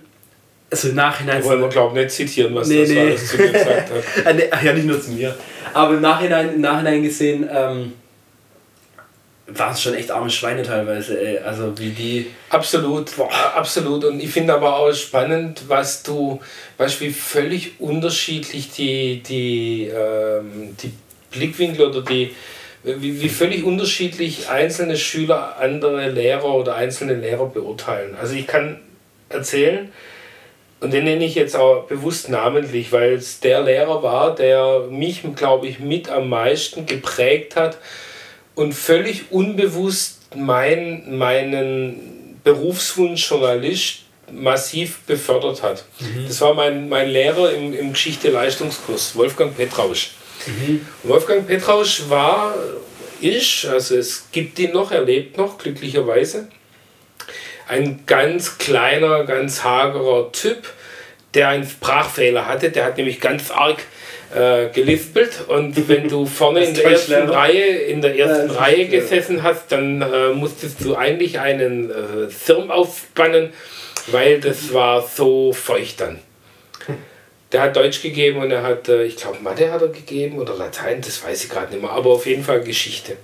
also 0.70 0.88
im 0.88 0.96
Nachhinein. 0.96 1.42
Wollen 1.44 1.60
wir, 1.60 1.68
glaube 1.68 1.96
ich, 1.96 2.04
nicht 2.04 2.14
zitieren, 2.14 2.54
was 2.54 2.68
nee, 2.68 2.80
das 2.80 2.88
nee. 2.88 2.96
war, 2.96 3.10
das 3.12 3.28
zu 3.28 3.36
mir 3.36 3.52
gesagt 3.52 3.90
hat. 4.24 4.64
ja, 4.64 4.72
nicht 4.72 4.86
nur 4.86 5.00
zu 5.00 5.12
mir. 5.12 5.34
Aber 5.72 5.94
im 5.94 6.00
Nachhinein, 6.00 6.54
im 6.54 6.60
Nachhinein 6.60 7.02
gesehen, 7.02 7.48
ähm, 7.52 7.92
waren 9.54 9.72
es 9.72 9.82
schon 9.82 9.94
echt 9.94 10.10
arme 10.10 10.30
Schweine 10.30 10.62
teilweise, 10.62 11.20
ey. 11.20 11.38
Also 11.38 11.78
wie 11.78 11.90
die. 11.90 12.26
Absolut, 12.48 13.16
boah, 13.16 13.30
absolut. 13.54 14.04
Und 14.04 14.20
ich 14.20 14.30
finde 14.30 14.54
aber 14.54 14.76
auch 14.76 14.92
spannend, 14.92 15.62
was 15.68 16.02
du, 16.02 16.40
weißt 16.78 17.00
wie 17.00 17.10
völlig 17.10 17.80
unterschiedlich 17.80 18.70
die, 18.70 19.22
die, 19.22 19.90
ähm, 19.94 20.76
die 20.82 20.92
Blickwinkel 21.30 21.86
oder 21.86 22.02
die, 22.02 22.34
wie, 22.82 23.20
wie 23.20 23.28
völlig 23.28 23.64
unterschiedlich 23.64 24.48
einzelne 24.48 24.96
Schüler 24.96 25.56
andere 25.58 26.08
Lehrer 26.10 26.54
oder 26.54 26.74
einzelne 26.76 27.14
Lehrer 27.14 27.46
beurteilen. 27.46 28.16
Also 28.20 28.34
ich 28.34 28.46
kann 28.46 28.80
erzählen, 29.28 29.92
und 30.80 30.94
den 30.94 31.04
nenne 31.04 31.24
ich 31.24 31.34
jetzt 31.34 31.56
auch 31.56 31.84
bewusst 31.84 32.30
namentlich, 32.30 32.90
weil 32.90 33.12
es 33.12 33.40
der 33.40 33.60
Lehrer 33.60 34.02
war, 34.02 34.34
der 34.34 34.86
mich, 34.90 35.22
glaube 35.36 35.66
ich, 35.66 35.78
mit 35.78 36.08
am 36.08 36.30
meisten 36.30 36.86
geprägt 36.86 37.54
hat, 37.54 37.76
und 38.54 38.72
völlig 38.74 39.30
unbewusst 39.30 40.20
mein, 40.36 41.18
meinen 41.18 42.38
Berufswunsch 42.44 43.28
Journalist 43.28 44.00
massiv 44.32 45.00
befördert 45.06 45.62
hat. 45.62 45.84
Mhm. 45.98 46.26
Das 46.26 46.40
war 46.40 46.54
mein, 46.54 46.88
mein 46.88 47.08
Lehrer 47.08 47.52
im, 47.52 47.74
im 47.74 47.92
Geschichte-Leistungskurs, 47.92 49.16
Wolfgang 49.16 49.56
Petrausch. 49.56 50.12
Mhm. 50.46 50.86
Wolfgang 51.02 51.46
Petrausch 51.46 52.08
war, 52.08 52.54
ist, 53.20 53.66
also 53.66 53.96
es 53.96 54.28
gibt 54.32 54.58
ihn 54.58 54.72
noch, 54.72 54.92
er 54.92 55.02
lebt 55.02 55.36
noch, 55.36 55.58
glücklicherweise, 55.58 56.48
ein 57.68 58.00
ganz 58.06 58.58
kleiner, 58.58 59.24
ganz 59.24 59.62
hagerer 59.62 60.32
Typ, 60.32 60.72
der 61.34 61.48
einen 61.48 61.68
Sprachfehler 61.68 62.46
hatte. 62.46 62.70
Der 62.70 62.84
hat 62.84 62.96
nämlich 62.96 63.20
ganz 63.20 63.50
arg 63.50 63.78
äh, 64.34 64.68
gelispelt 64.68 65.44
und 65.48 65.88
wenn 65.88 66.08
du 66.08 66.26
vorne 66.26 66.64
in 66.64 66.74
der 66.74 66.84
ersten 66.84 67.28
Reihe 67.28 67.66
in 67.66 68.00
der 68.00 68.16
ersten 68.16 68.52
ja, 68.52 68.60
Reihe 68.60 68.86
gesessen 68.86 69.42
hast, 69.42 69.72
dann 69.72 70.02
äh, 70.02 70.28
musstest 70.30 70.84
du 70.84 70.94
eigentlich 70.94 71.38
einen 71.38 71.90
äh, 71.90 72.30
Schirm 72.30 72.70
aufspannen, 72.70 73.52
weil 74.08 74.40
das 74.40 74.72
war 74.72 75.02
so 75.02 75.52
feucht 75.52 76.00
dann. 76.00 76.20
Der 77.52 77.62
hat 77.62 77.74
Deutsch 77.74 78.00
gegeben 78.00 78.38
und 78.38 78.52
er 78.52 78.62
hat, 78.62 78.88
äh, 78.88 79.02
ich 79.02 79.16
glaube, 79.16 79.38
Mathe 79.42 79.72
hat 79.72 79.82
er 79.82 79.88
gegeben 79.88 80.38
oder 80.38 80.54
Latein, 80.54 81.00
das 81.00 81.24
weiß 81.24 81.42
ich 81.42 81.50
gerade 81.50 81.72
nicht 81.72 81.82
mehr, 81.82 81.90
aber 81.90 82.10
auf 82.10 82.24
jeden 82.24 82.44
Fall 82.44 82.60
Geschichte. 82.60 83.16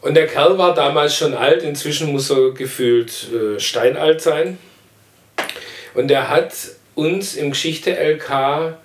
Und 0.00 0.14
der 0.14 0.26
Kerl 0.26 0.58
war 0.58 0.74
damals 0.74 1.16
schon 1.16 1.32
alt, 1.32 1.62
inzwischen 1.62 2.10
muss 2.12 2.28
er 2.28 2.50
gefühlt 2.50 3.28
äh, 3.32 3.60
steinalt 3.60 4.20
sein. 4.20 4.58
Und 5.94 6.10
er 6.10 6.28
hat 6.28 6.52
uns 6.94 7.36
im 7.36 7.52
Geschichte-LK 7.52 8.76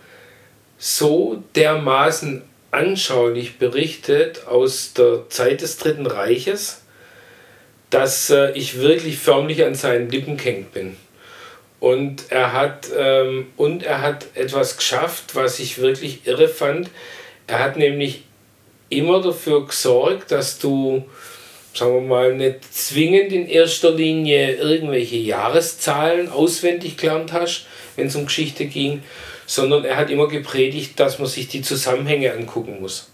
so 0.80 1.44
dermaßen 1.56 2.42
anschaulich 2.72 3.58
berichtet 3.58 4.48
aus 4.48 4.94
der 4.94 5.30
Zeit 5.30 5.62
des 5.62 5.78
Dritten 5.78 6.06
Reiches, 6.08 6.82
dass 7.90 8.30
äh, 8.30 8.52
ich 8.52 8.80
wirklich 8.80 9.18
förmlich 9.18 9.64
an 9.64 9.76
seinen 9.76 10.10
Lippen 10.10 10.38
gehängt 10.38 10.74
bin. 10.74 10.96
Und 11.80 12.26
er, 12.30 12.54
hat, 12.54 12.88
ähm, 12.98 13.48
und 13.58 13.84
er 13.84 14.02
hat 14.02 14.28
etwas 14.36 14.78
geschafft, 14.78 15.36
was 15.36 15.60
ich 15.60 15.80
wirklich 15.80 16.26
irre 16.26 16.48
fand. 16.48 16.90
Er 17.48 17.60
hat 17.60 17.78
nämlich 17.78 18.24
immer 18.90 19.22
dafür 19.22 19.66
gesorgt, 19.66 20.32
dass 20.32 20.60
du, 20.60 21.06
sagen 21.74 21.94
wir 21.94 22.02
mal, 22.02 22.36
nicht 22.36 22.74
zwingend 22.74 23.32
in 23.32 23.48
erster 23.48 23.92
Linie 23.92 24.56
irgendwelche 24.56 25.18
Jahreszahlen 25.18 26.30
auswendig 26.30 26.98
gelernt 26.98 27.34
hast, 27.34 27.66
wenn 27.96 28.08
es 28.08 28.16
um 28.16 28.26
Geschichte 28.26 28.66
ging, 28.66 29.02
sondern 29.50 29.84
er 29.84 29.98
hat 29.98 30.12
immer 30.12 30.28
gepredigt, 30.28 31.00
dass 31.00 31.18
man 31.18 31.28
sich 31.28 31.48
die 31.48 31.64
Zusammenhänge 31.64 32.32
angucken 32.32 32.78
muss. 32.80 33.10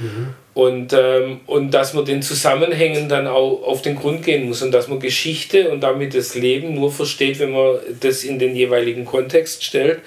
Mhm. 0.00 0.34
Und, 0.52 0.92
ähm, 0.92 1.42
und 1.46 1.70
dass 1.70 1.94
man 1.94 2.04
den 2.04 2.22
Zusammenhängen 2.22 3.08
dann 3.08 3.28
auch 3.28 3.62
auf 3.62 3.82
den 3.82 3.94
Grund 3.94 4.24
gehen 4.24 4.48
muss 4.48 4.62
und 4.62 4.72
dass 4.72 4.88
man 4.88 4.98
Geschichte 4.98 5.70
und 5.70 5.82
damit 5.82 6.14
das 6.14 6.34
Leben 6.34 6.74
nur 6.74 6.90
versteht, 6.90 7.38
wenn 7.38 7.52
man 7.52 7.76
das 8.00 8.24
in 8.24 8.40
den 8.40 8.56
jeweiligen 8.56 9.04
Kontext 9.04 9.62
stellt 9.62 10.00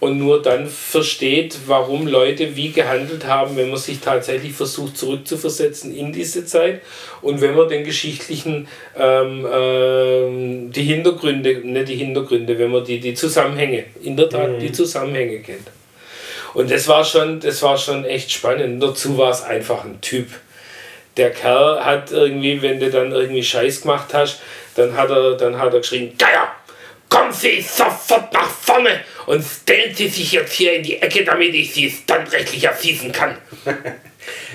und 0.00 0.18
nur 0.18 0.42
dann 0.42 0.66
versteht, 0.66 1.58
warum 1.66 2.06
Leute 2.06 2.56
wie 2.56 2.72
gehandelt 2.72 3.26
haben, 3.26 3.56
wenn 3.56 3.68
man 3.68 3.78
sich 3.78 4.00
tatsächlich 4.00 4.54
versucht 4.54 4.96
zurückzuversetzen 4.96 5.94
in 5.94 6.12
diese 6.12 6.46
Zeit 6.46 6.80
und 7.20 7.40
wenn 7.42 7.54
man 7.54 7.68
den 7.68 7.84
geschichtlichen, 7.84 8.66
ähm, 8.98 9.46
ähm, 9.52 10.72
die 10.72 10.84
Hintergründe, 10.84 11.60
nicht 11.62 11.88
die 11.88 11.96
Hintergründe, 11.96 12.58
wenn 12.58 12.70
man 12.70 12.84
die, 12.84 12.98
die 12.98 13.14
Zusammenhänge, 13.14 13.84
in 14.02 14.16
der 14.16 14.30
Tat 14.30 14.52
mhm. 14.52 14.58
die 14.58 14.72
Zusammenhänge 14.72 15.40
kennt. 15.40 15.68
Und 16.54 16.70
das 16.70 16.88
war 16.88 17.04
schon, 17.04 17.40
das 17.40 17.62
war 17.62 17.76
schon 17.76 18.04
echt 18.04 18.32
spannend. 18.32 18.82
Dazu 18.82 19.16
war 19.16 19.30
es 19.30 19.42
einfach 19.42 19.84
ein 19.84 20.00
Typ. 20.00 20.26
Der 21.16 21.30
Kerl 21.30 21.84
hat 21.84 22.10
irgendwie, 22.10 22.62
wenn 22.62 22.80
du 22.80 22.90
dann 22.90 23.12
irgendwie 23.12 23.42
Scheiß 23.42 23.82
gemacht 23.82 24.12
hast, 24.14 24.40
dann 24.74 24.96
hat 24.96 25.10
er, 25.10 25.36
dann 25.36 25.58
hat 25.58 25.74
er 25.74 25.80
geschrien, 25.80 26.12
Geier, 26.16 26.48
kommen 27.10 27.32
Sie 27.32 27.60
sofort 27.60 28.32
nach 28.32 28.48
vorne 28.48 29.00
und 29.26 29.44
stellen 29.44 29.94
Sie 29.94 30.08
sich 30.08 30.32
jetzt 30.32 30.54
hier 30.54 30.72
in 30.74 30.82
die 30.82 31.02
Ecke, 31.02 31.24
damit 31.24 31.54
ich 31.54 31.74
Sie 31.74 31.90
standrechtlich 31.90 32.64
erschießen 32.64 33.12
kann. 33.12 33.36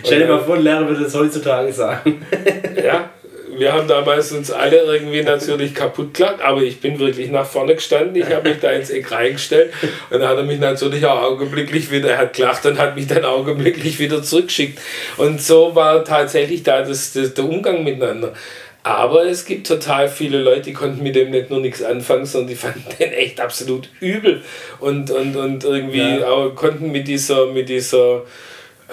Stell 0.03 0.19
dir 0.19 0.27
mal 0.27 0.43
vor, 0.43 0.55
ein 0.55 0.63
Lehrer 0.63 0.87
würde 0.87 1.03
das 1.03 1.13
heutzutage 1.13 1.71
sagen. 1.71 2.25
ja, 2.83 3.09
wir 3.57 3.71
haben 3.71 3.87
damals 3.87 4.31
uns 4.31 4.51
alle 4.51 4.77
irgendwie 4.83 5.23
natürlich 5.23 5.73
kaputt 5.73 6.13
gelacht, 6.13 6.41
aber 6.41 6.61
ich 6.61 6.81
bin 6.81 6.99
wirklich 6.99 7.29
nach 7.29 7.45
vorne 7.45 7.75
gestanden. 7.75 8.15
Ich 8.15 8.29
habe 8.33 8.49
mich 8.49 8.59
da 8.59 8.71
ins 8.71 8.89
Eck 8.89 9.11
reingestellt 9.11 9.71
und 10.09 10.19
dann 10.19 10.29
hat 10.29 10.37
er 10.37 10.43
mich 10.43 10.59
natürlich 10.59 11.05
auch 11.05 11.21
augenblicklich 11.21 11.89
wieder, 11.89 12.09
er 12.09 12.17
hat 12.17 12.33
gelacht 12.33 12.65
und 12.65 12.77
hat 12.77 12.95
mich 12.95 13.07
dann 13.07 13.23
augenblicklich 13.23 13.99
wieder 13.99 14.21
zurückgeschickt. 14.21 14.79
Und 15.17 15.41
so 15.41 15.73
war 15.75 16.03
tatsächlich 16.03 16.63
da 16.63 16.81
das, 16.81 17.13
das, 17.13 17.33
der 17.33 17.45
Umgang 17.45 17.83
miteinander. 17.83 18.33
Aber 18.86 19.26
es 19.26 19.45
gibt 19.45 19.65
total 19.65 20.08
viele 20.08 20.43
Leute, 20.43 20.62
die 20.62 20.74
konnten 20.74 21.02
mit 21.02 21.15
dem 21.15 21.32
nicht 21.32 21.50
nur 21.50 21.60
nichts 21.60 21.82
anfangen, 21.82 22.28
sondern 22.28 22.50
die 22.50 22.56
fanden 22.56 22.84
den 23.00 23.13
echt 23.13 23.41
absolut 23.41 23.89
übel 24.00 24.43
und, 24.80 25.10
und, 25.10 25.36
und 25.36 25.63
irgendwie 25.63 26.19
ja. 26.19 26.28
auch 26.28 26.52
konnten 26.52 26.91
mit 26.91 27.08
dieser, 27.08 27.48
mit 27.48 27.67
dieser 27.67 28.21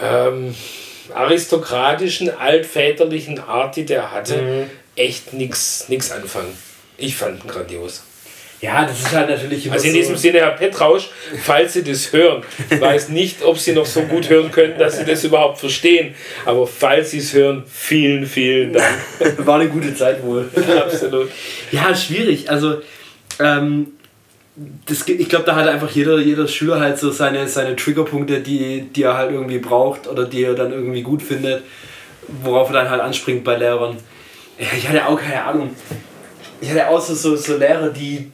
ähm, 0.02 0.54
aristokratischen, 1.12 2.30
altväterlichen 2.30 3.38
Art, 3.38 3.76
die 3.76 3.84
der 3.84 4.12
hatte, 4.12 4.40
mhm. 4.40 4.70
echt 4.96 5.34
nichts 5.34 6.10
anfangen. 6.10 6.56
Ich 6.96 7.14
fand 7.14 7.44
ihn 7.44 7.50
grandios. 7.50 8.02
Ja, 8.62 8.86
das 8.86 9.00
ist 9.00 9.12
halt 9.12 9.28
natürlich 9.28 9.66
immer 9.66 9.74
Also 9.74 9.88
in 9.88 9.92
so 9.92 9.98
diesem 9.98 10.16
Sinne, 10.16 10.38
Herr 10.38 10.52
Petrausch, 10.52 11.10
falls 11.42 11.72
Sie 11.72 11.82
das 11.82 12.12
hören, 12.12 12.44
weiß 12.78 13.08
nicht, 13.08 13.42
ob 13.42 13.58
Sie 13.58 13.72
noch 13.72 13.84
so 13.84 14.02
gut 14.02 14.30
hören 14.30 14.52
können, 14.52 14.78
dass 14.78 14.98
Sie 14.98 15.04
das 15.04 15.24
überhaupt 15.24 15.58
verstehen. 15.58 16.14
Aber 16.44 16.64
falls 16.68 17.10
Sie 17.10 17.18
es 17.18 17.34
hören, 17.34 17.64
vielen, 17.66 18.24
vielen 18.24 18.74
Dank. 18.74 18.86
War 19.38 19.58
eine 19.58 19.68
gute 19.68 19.92
Zeit 19.96 20.22
wohl. 20.22 20.48
Absolut. 20.78 21.28
Ja, 21.72 21.92
schwierig. 21.92 22.48
Also, 22.48 22.80
ähm, 23.40 23.88
das, 24.86 25.08
ich 25.08 25.28
glaube, 25.28 25.44
da 25.44 25.56
hat 25.56 25.66
einfach 25.66 25.90
jeder, 25.90 26.18
jeder 26.18 26.46
Schüler 26.46 26.78
halt 26.78 26.98
so 26.98 27.10
seine, 27.10 27.48
seine 27.48 27.74
Triggerpunkte, 27.74 28.38
die, 28.38 28.82
die 28.82 29.02
er 29.02 29.16
halt 29.16 29.32
irgendwie 29.32 29.58
braucht 29.58 30.06
oder 30.06 30.24
die 30.24 30.44
er 30.44 30.54
dann 30.54 30.70
irgendwie 30.70 31.02
gut 31.02 31.20
findet, 31.20 31.64
worauf 32.44 32.68
er 32.68 32.74
dann 32.74 32.90
halt 32.90 33.00
anspringt 33.00 33.42
bei 33.42 33.56
Lehrern. 33.56 33.96
Ich 34.56 34.88
hatte 34.88 35.04
auch 35.04 35.18
keine 35.18 35.42
Ahnung. 35.42 35.70
Ich 36.60 36.70
hatte 36.70 36.88
auch 36.88 37.00
so, 37.00 37.14
so, 37.14 37.34
so 37.34 37.56
Lehrer, 37.56 37.88
die 37.88 38.30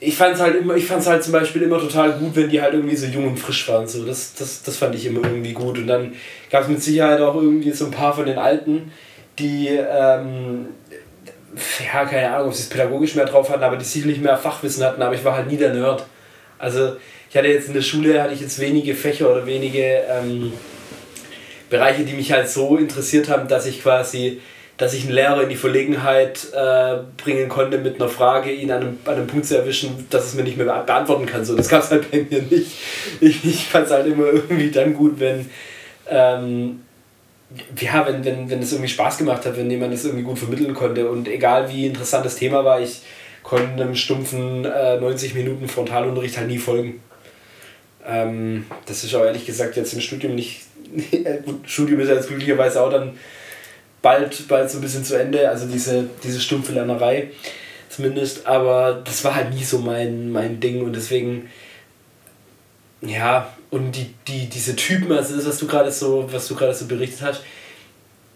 ich 0.00 0.16
fand 0.16 0.34
es 0.34 0.40
halt 0.40 0.56
immer, 0.56 0.76
ich 0.76 0.86
fand's 0.86 1.06
halt 1.06 1.24
zum 1.24 1.32
Beispiel 1.32 1.62
immer 1.62 1.78
total 1.78 2.12
gut, 2.12 2.36
wenn 2.36 2.48
die 2.48 2.60
halt 2.60 2.74
irgendwie 2.74 2.96
so 2.96 3.06
jung 3.06 3.28
und 3.28 3.38
frisch 3.38 3.68
waren. 3.68 3.86
So. 3.86 4.04
Das, 4.04 4.34
das, 4.34 4.62
das 4.62 4.76
fand 4.76 4.94
ich 4.94 5.06
immer 5.06 5.24
irgendwie 5.24 5.52
gut. 5.52 5.78
Und 5.78 5.86
dann 5.88 6.12
gab 6.50 6.62
es 6.62 6.68
mit 6.68 6.82
Sicherheit 6.82 7.20
auch 7.20 7.34
irgendwie 7.34 7.72
so 7.72 7.86
ein 7.86 7.90
paar 7.90 8.14
von 8.14 8.26
den 8.26 8.38
Alten, 8.38 8.92
die, 9.38 9.68
ähm, 9.68 10.66
ja, 11.92 12.04
keine 12.04 12.30
Ahnung, 12.30 12.48
ob 12.48 12.54
sie 12.54 12.62
es 12.62 12.68
pädagogisch 12.68 13.14
mehr 13.16 13.26
drauf 13.26 13.50
hatten, 13.50 13.62
aber 13.62 13.76
die 13.76 13.84
sicherlich 13.84 14.20
mehr 14.20 14.36
Fachwissen 14.36 14.84
hatten, 14.84 15.02
aber 15.02 15.14
ich 15.14 15.24
war 15.24 15.34
halt 15.34 15.48
nie 15.48 15.56
der 15.56 15.74
Nerd. 15.74 16.04
Also 16.58 16.96
ich 17.28 17.36
hatte 17.36 17.48
jetzt 17.48 17.68
in 17.68 17.74
der 17.74 17.82
Schule, 17.82 18.22
hatte 18.22 18.34
ich 18.34 18.40
jetzt 18.40 18.58
wenige 18.60 18.94
Fächer 18.94 19.30
oder 19.30 19.46
wenige 19.46 20.02
ähm, 20.08 20.52
Bereiche, 21.70 22.04
die 22.04 22.14
mich 22.14 22.32
halt 22.32 22.48
so 22.48 22.76
interessiert 22.76 23.28
haben, 23.28 23.48
dass 23.48 23.66
ich 23.66 23.82
quasi 23.82 24.40
dass 24.78 24.94
ich 24.94 25.04
einen 25.04 25.12
Lehrer 25.12 25.42
in 25.42 25.48
die 25.48 25.56
Verlegenheit 25.56 26.46
äh, 26.54 26.98
bringen 27.16 27.48
konnte, 27.48 27.78
mit 27.78 27.96
einer 27.96 28.08
Frage 28.08 28.52
ihn 28.52 28.70
an 28.70 28.80
einem, 28.80 28.98
an 29.04 29.14
einem 29.14 29.26
Punkt 29.26 29.44
zu 29.44 29.58
erwischen, 29.58 30.06
dass 30.08 30.26
es 30.26 30.34
mir 30.34 30.44
nicht 30.44 30.56
mehr 30.56 30.66
beantworten 30.66 31.26
kann. 31.26 31.44
So, 31.44 31.56
das 31.56 31.68
gab 31.68 31.82
es 31.82 31.90
halt 31.90 32.08
bei 32.10 32.24
mir 32.30 32.42
nicht. 32.42 32.78
Ich, 33.20 33.44
ich 33.44 33.66
fand 33.66 33.86
es 33.86 33.92
halt 33.92 34.06
immer 34.06 34.26
irgendwie 34.26 34.70
dann 34.70 34.94
gut, 34.94 35.18
wenn, 35.18 35.50
ähm, 36.08 36.80
ja, 37.80 38.06
wenn, 38.06 38.24
wenn, 38.24 38.48
wenn 38.48 38.62
es 38.62 38.70
irgendwie 38.70 38.88
Spaß 38.88 39.18
gemacht 39.18 39.44
hat, 39.44 39.56
wenn 39.56 39.68
jemand 39.68 39.92
es 39.94 40.04
irgendwie 40.04 40.24
gut 40.24 40.38
vermitteln 40.38 40.74
konnte. 40.74 41.10
Und 41.10 41.26
egal 41.26 41.68
wie 41.72 41.86
interessant 41.86 42.24
das 42.24 42.36
Thema 42.36 42.64
war, 42.64 42.80
ich 42.80 43.02
konnte 43.42 43.82
einem 43.82 43.96
stumpfen 43.96 44.64
äh, 44.64 45.00
90 45.00 45.34
Minuten 45.34 45.66
Frontalunterricht 45.66 46.38
halt 46.38 46.48
nie 46.48 46.58
folgen. 46.58 47.02
Ähm, 48.06 48.66
das 48.86 49.02
ist 49.02 49.12
auch 49.16 49.24
ehrlich 49.24 49.44
gesagt 49.44 49.76
jetzt 49.76 49.92
im 49.92 50.00
Studium 50.00 50.36
nicht. 50.36 50.60
Studium 51.66 51.98
ist 51.98 52.08
ja 52.10 52.14
jetzt 52.14 52.28
glücklicherweise 52.28 52.80
auch 52.80 52.90
dann 52.90 53.14
bald, 54.02 54.48
bald 54.48 54.70
so 54.70 54.78
ein 54.78 54.80
bisschen 54.80 55.04
zu 55.04 55.18
Ende, 55.18 55.48
also 55.48 55.66
diese, 55.66 56.08
diese 56.22 56.40
stumpfe 56.40 56.72
Lernerei 56.72 57.30
zumindest, 57.88 58.46
aber 58.46 59.02
das 59.04 59.24
war 59.24 59.34
halt 59.34 59.52
nie 59.52 59.64
so 59.64 59.78
mein, 59.78 60.30
mein 60.30 60.60
Ding 60.60 60.82
und 60.84 60.94
deswegen, 60.94 61.50
ja, 63.00 63.52
und 63.70 63.92
die, 63.92 64.14
die, 64.26 64.48
diese 64.48 64.76
Typen, 64.76 65.10
also 65.12 65.36
das, 65.36 65.46
was 65.46 65.58
du 65.58 65.66
gerade 65.66 65.90
so, 65.90 66.28
was 66.30 66.46
du 66.48 66.54
gerade 66.54 66.74
so 66.74 66.86
berichtet 66.86 67.22
hast, 67.22 67.42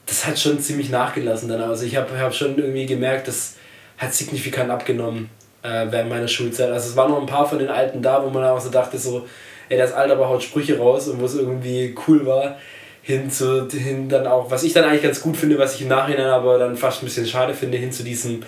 das 0.06 0.26
hat 0.26 0.38
schon 0.38 0.58
ziemlich 0.60 0.90
nachgelassen 0.90 1.48
dann. 1.48 1.62
Also 1.62 1.84
ich 1.84 1.96
habe 1.96 2.18
hab 2.18 2.34
schon 2.34 2.58
irgendwie 2.58 2.86
gemerkt, 2.86 3.28
das 3.28 3.54
hat 3.98 4.12
signifikant 4.12 4.70
abgenommen 4.70 5.30
äh, 5.62 5.86
während 5.90 6.10
meiner 6.10 6.28
Schulzeit. 6.28 6.70
Also 6.70 6.90
es 6.90 6.96
waren 6.96 7.10
noch 7.10 7.20
ein 7.20 7.26
paar 7.26 7.48
von 7.48 7.58
den 7.58 7.68
Alten 7.68 8.02
da, 8.02 8.22
wo 8.22 8.30
man 8.30 8.44
auch 8.44 8.60
so 8.60 8.68
dachte, 8.68 8.98
so, 8.98 9.26
ey, 9.68 9.78
das 9.78 9.92
Alter 9.92 10.14
aber 10.14 10.28
haut 10.28 10.42
Sprüche 10.42 10.76
raus 10.76 11.08
und 11.08 11.20
wo 11.20 11.24
es 11.24 11.34
irgendwie 11.34 11.94
cool 12.06 12.26
war 12.26 12.56
hin 13.02 13.30
zu 13.30 13.68
hin 13.68 14.08
dann 14.08 14.26
auch, 14.26 14.50
was 14.50 14.62
ich 14.62 14.72
dann 14.72 14.84
eigentlich 14.84 15.02
ganz 15.02 15.20
gut 15.20 15.36
finde, 15.36 15.58
was 15.58 15.74
ich 15.74 15.82
im 15.82 15.88
Nachhinein 15.88 16.26
aber 16.26 16.58
dann 16.58 16.76
fast 16.76 17.02
ein 17.02 17.06
bisschen 17.06 17.26
schade 17.26 17.52
finde, 17.52 17.78
hin 17.78 17.92
zu 17.92 18.04
diesem 18.04 18.42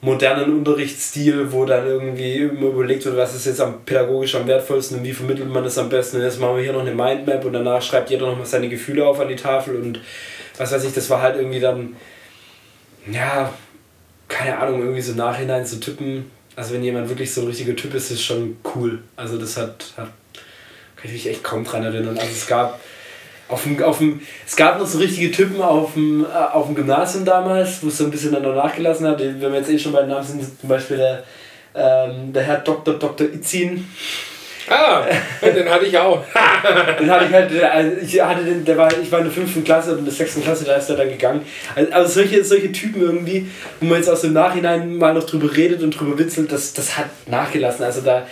modernen 0.00 0.58
Unterrichtsstil, 0.58 1.52
wo 1.52 1.64
dann 1.64 1.86
irgendwie 1.86 2.36
immer 2.38 2.66
überlegt 2.66 3.04
wird, 3.04 3.16
was 3.16 3.34
ist 3.34 3.46
jetzt 3.46 3.60
am 3.60 3.84
pädagogisch 3.84 4.34
am 4.34 4.46
wertvollsten 4.46 4.98
und 4.98 5.04
wie 5.04 5.12
vermittelt 5.12 5.48
man 5.48 5.64
das 5.64 5.78
am 5.78 5.88
besten. 5.88 6.18
Und 6.18 6.24
jetzt 6.24 6.40
machen 6.40 6.56
wir 6.56 6.62
hier 6.62 6.72
noch 6.72 6.80
eine 6.80 6.94
Mindmap 6.94 7.44
und 7.44 7.52
danach 7.52 7.80
schreibt 7.80 8.10
jeder 8.10 8.26
noch 8.26 8.36
mal 8.36 8.44
seine 8.44 8.68
Gefühle 8.68 9.06
auf 9.06 9.20
an 9.20 9.28
die 9.28 9.36
Tafel 9.36 9.76
und 9.76 10.00
was 10.58 10.72
weiß 10.72 10.84
ich, 10.84 10.92
das 10.92 11.08
war 11.10 11.22
halt 11.22 11.36
irgendwie 11.36 11.60
dann, 11.60 11.96
ja, 13.10 13.52
keine 14.28 14.58
Ahnung, 14.58 14.80
irgendwie 14.80 15.02
so 15.02 15.12
im 15.12 15.18
Nachhinein 15.18 15.64
zu 15.64 15.78
tippen. 15.80 16.30
Also 16.56 16.74
wenn 16.74 16.82
jemand 16.82 17.08
wirklich 17.08 17.32
so 17.32 17.42
ein 17.42 17.46
richtiger 17.46 17.76
Typ 17.76 17.94
ist, 17.94 18.10
ist 18.10 18.22
schon 18.22 18.56
cool. 18.74 19.00
Also 19.16 19.38
das 19.38 19.56
hat, 19.56 19.92
hat 19.96 20.10
kann 20.96 21.04
ich 21.04 21.12
mich 21.12 21.28
echt 21.28 21.44
kaum 21.44 21.64
dran 21.64 21.84
erinnern. 21.84 22.18
Also 22.18 22.32
es 22.32 22.46
gab 22.46 22.80
auf 23.48 23.62
dem, 23.62 23.82
auf 23.82 23.98
dem, 23.98 24.20
es 24.46 24.56
gab 24.56 24.78
noch 24.78 24.86
so 24.86 24.98
richtige 24.98 25.30
Typen 25.30 25.60
auf 25.60 25.94
dem, 25.94 26.24
äh, 26.24 26.28
auf 26.28 26.66
dem 26.66 26.74
Gymnasium 26.74 27.24
damals, 27.24 27.82
wo 27.82 27.88
es 27.88 27.98
so 27.98 28.04
ein 28.04 28.10
bisschen 28.10 28.32
dann 28.32 28.42
noch 28.42 28.54
nachgelassen 28.54 29.06
hat. 29.06 29.20
Wenn 29.20 29.40
wir 29.40 29.54
jetzt 29.54 29.70
eh 29.70 29.78
schon 29.78 29.92
bei 29.92 30.00
den 30.00 30.10
Namen 30.10 30.26
sind, 30.26 30.42
zum 30.60 30.68
Beispiel 30.68 30.96
der, 30.96 31.22
ähm, 31.74 32.32
der 32.32 32.42
Herr 32.42 32.58
Dr. 32.58 32.94
Dr. 32.94 33.26
Itzin. 33.26 33.86
Ah, 34.68 35.04
den 35.42 35.68
hatte 35.68 35.86
ich 35.86 35.96
auch. 35.96 36.24
den 36.98 37.08
hatte 37.08 37.26
ich 37.26 37.32
halt, 37.32 37.62
also 37.62 37.96
ich 38.02 38.20
hatte 38.20 38.44
den, 38.44 38.64
der 38.64 38.76
war, 38.76 38.90
ich 38.98 39.12
war 39.12 39.20
in 39.20 39.26
der 39.26 39.32
fünften 39.32 39.62
Klasse 39.62 39.92
und 39.92 40.00
in 40.00 40.04
der 40.04 40.14
sechsten 40.14 40.42
Klasse, 40.42 40.64
da 40.64 40.74
ist 40.74 40.90
er 40.90 40.96
dann 40.96 41.08
gegangen. 41.08 41.42
Also, 41.76 41.92
also 41.92 42.12
solche, 42.14 42.42
solche 42.42 42.72
Typen 42.72 43.00
irgendwie, 43.00 43.46
wo 43.78 43.86
man 43.86 43.98
jetzt 43.98 44.08
aus 44.08 44.22
dem 44.22 44.32
Nachhinein 44.32 44.96
mal 44.96 45.14
noch 45.14 45.24
drüber 45.24 45.56
redet 45.56 45.84
und 45.84 45.92
drüber 45.92 46.18
witzelt, 46.18 46.50
das, 46.50 46.74
das 46.74 46.98
hat 46.98 47.06
nachgelassen. 47.26 47.84
Also 47.84 48.00
da, 48.00 48.26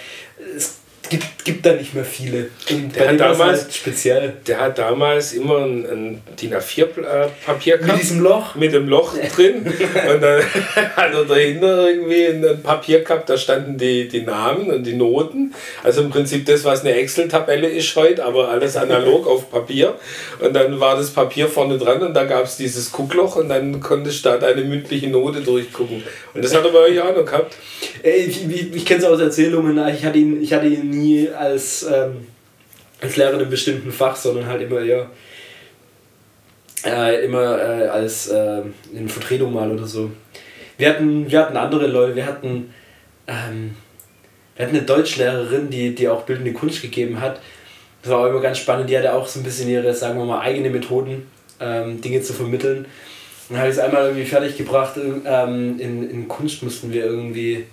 gibt, 1.15 1.45
gibt 1.45 1.67
da 1.67 1.73
nicht 1.75 1.95
mehr 1.95 2.05
viele. 2.05 2.49
Und 2.71 2.95
Der 2.97 3.09
hat, 3.09 3.21
damals, 3.21 3.62
halt 3.62 3.75
speziell. 3.75 4.33
der 4.47 4.61
hat 4.61 4.79
damals 4.79 5.33
immer 5.33 5.59
ein, 5.59 5.87
ein 5.87 6.23
DIN 6.41 6.55
A4-Papier 6.55 7.79
Mit 7.83 8.01
diesem 8.01 8.21
Loch? 8.21 8.55
Mit 8.55 8.73
dem 8.73 8.89
Loch 8.89 9.15
drin. 9.37 9.65
und 10.15 10.21
dann 10.21 10.43
hat 10.97 11.15
er 11.15 11.25
dahinter 11.25 11.89
irgendwie 11.89 12.27
ein 12.27 12.62
Papier 12.62 13.01
gehabt, 13.03 13.31
da 13.31 13.37
standen 13.37 13.79
die, 13.79 14.09
die 14.09 14.23
Namen 14.23 14.71
und 14.71 14.85
die 14.85 14.95
Noten. 14.95 15.55
Also 15.83 16.03
im 16.03 16.11
Prinzip 16.11 16.47
das, 16.47 16.65
was 16.65 16.81
eine 16.81 16.95
Excel-Tabelle 16.95 17.69
ist 17.69 17.95
heute, 17.97 18.25
aber 18.25 18.49
alles 18.49 18.77
analog 18.77 19.27
auf 19.27 19.51
Papier. 19.51 19.95
Und 20.41 20.55
dann 20.55 20.81
war 20.81 20.97
das 20.97 21.11
Papier 21.11 21.49
vorne 21.49 21.79
dran 21.79 22.03
und 22.03 22.15
da 22.15 22.25
gab 22.25 22.45
es 22.45 22.57
dieses 22.57 22.91
Guckloch 22.91 23.37
und 23.37 23.49
dann 23.49 23.81
konntest 23.81 24.25
du 24.25 24.31
da 24.31 24.39
deine 24.39 24.62
mündliche 24.62 25.09
Note 25.09 25.41
durchgucken. 25.41 26.03
Und 26.35 26.45
das 26.45 26.55
hat 26.55 26.65
er 26.65 26.73
bei 26.73 26.79
euch 26.81 27.01
auch 27.01 27.15
noch 27.15 27.25
gehabt. 27.25 27.57
Ich, 28.03 28.49
ich, 28.49 28.75
ich 28.75 28.85
kenne 28.85 29.01
es 29.01 29.07
aus 29.07 29.21
Erzählungen, 29.21 29.79
ich 29.95 30.05
hatte 30.05 30.19
ihn, 30.19 30.43
ich 30.43 30.53
hatte 30.53 30.67
ihn 30.67 30.91
nie 30.91 31.03
als, 31.34 31.82
ähm, 31.84 32.26
als 33.00 33.16
Lehrer 33.16 33.34
in 33.34 33.40
einem 33.40 33.50
bestimmten 33.50 33.92
Fach, 33.92 34.16
sondern 34.16 34.46
halt 34.46 34.62
immer 34.62 34.80
eher 34.80 35.11
äh, 36.84 37.24
immer 37.24 37.59
äh, 37.59 37.88
als 37.88 38.28
äh, 38.28 38.62
in 38.92 39.09
Vertretung 39.09 39.52
mal 39.52 39.70
oder 39.70 39.86
so. 39.86 40.11
Wir 40.76 40.90
hatten, 40.90 41.30
wir 41.30 41.38
hatten 41.38 41.57
andere 41.57 41.86
Leute, 41.86 42.16
wir 42.16 42.26
hatten, 42.26 42.74
ähm, 43.26 43.76
wir 44.57 44.66
hatten 44.66 44.76
eine 44.76 44.84
Deutschlehrerin, 44.84 45.70
die, 45.70 45.94
die 45.94 46.09
auch 46.09 46.22
bildende 46.22 46.52
Kunst 46.52 46.82
gegeben 46.82 47.20
hat. 47.20 47.40
Das 48.02 48.12
war 48.12 48.20
auch 48.20 48.26
immer 48.26 48.40
ganz 48.40 48.59
spannend, 48.59 48.90
die 48.90 48.98
hatte 48.98 49.14
auch 49.14 49.26
so 49.26 49.40
ein 49.40 49.44
bisschen 49.44 49.68
ihre, 49.68 49.94
sagen 49.94 50.18
wir 50.18 50.26
mal, 50.26 50.40
eigene 50.40 50.68
Methoden, 50.70 51.26
ähm, 51.61 52.00
Dinge 52.00 52.20
zu 52.20 52.32
vermitteln. 52.32 52.86
Dann 53.48 53.59
habe 53.59 53.68
ich 53.68 53.76
es 53.76 53.80
einmal 53.80 54.05
irgendwie 54.05 54.24
fertig 54.24 54.57
gebracht. 54.57 54.96
Ähm, 54.96 55.78
in, 55.78 56.11
in 56.11 56.28
Kunst 56.28 56.62
mussten 56.62 56.92
wir 56.92 57.05
irgendwie, 57.05 57.64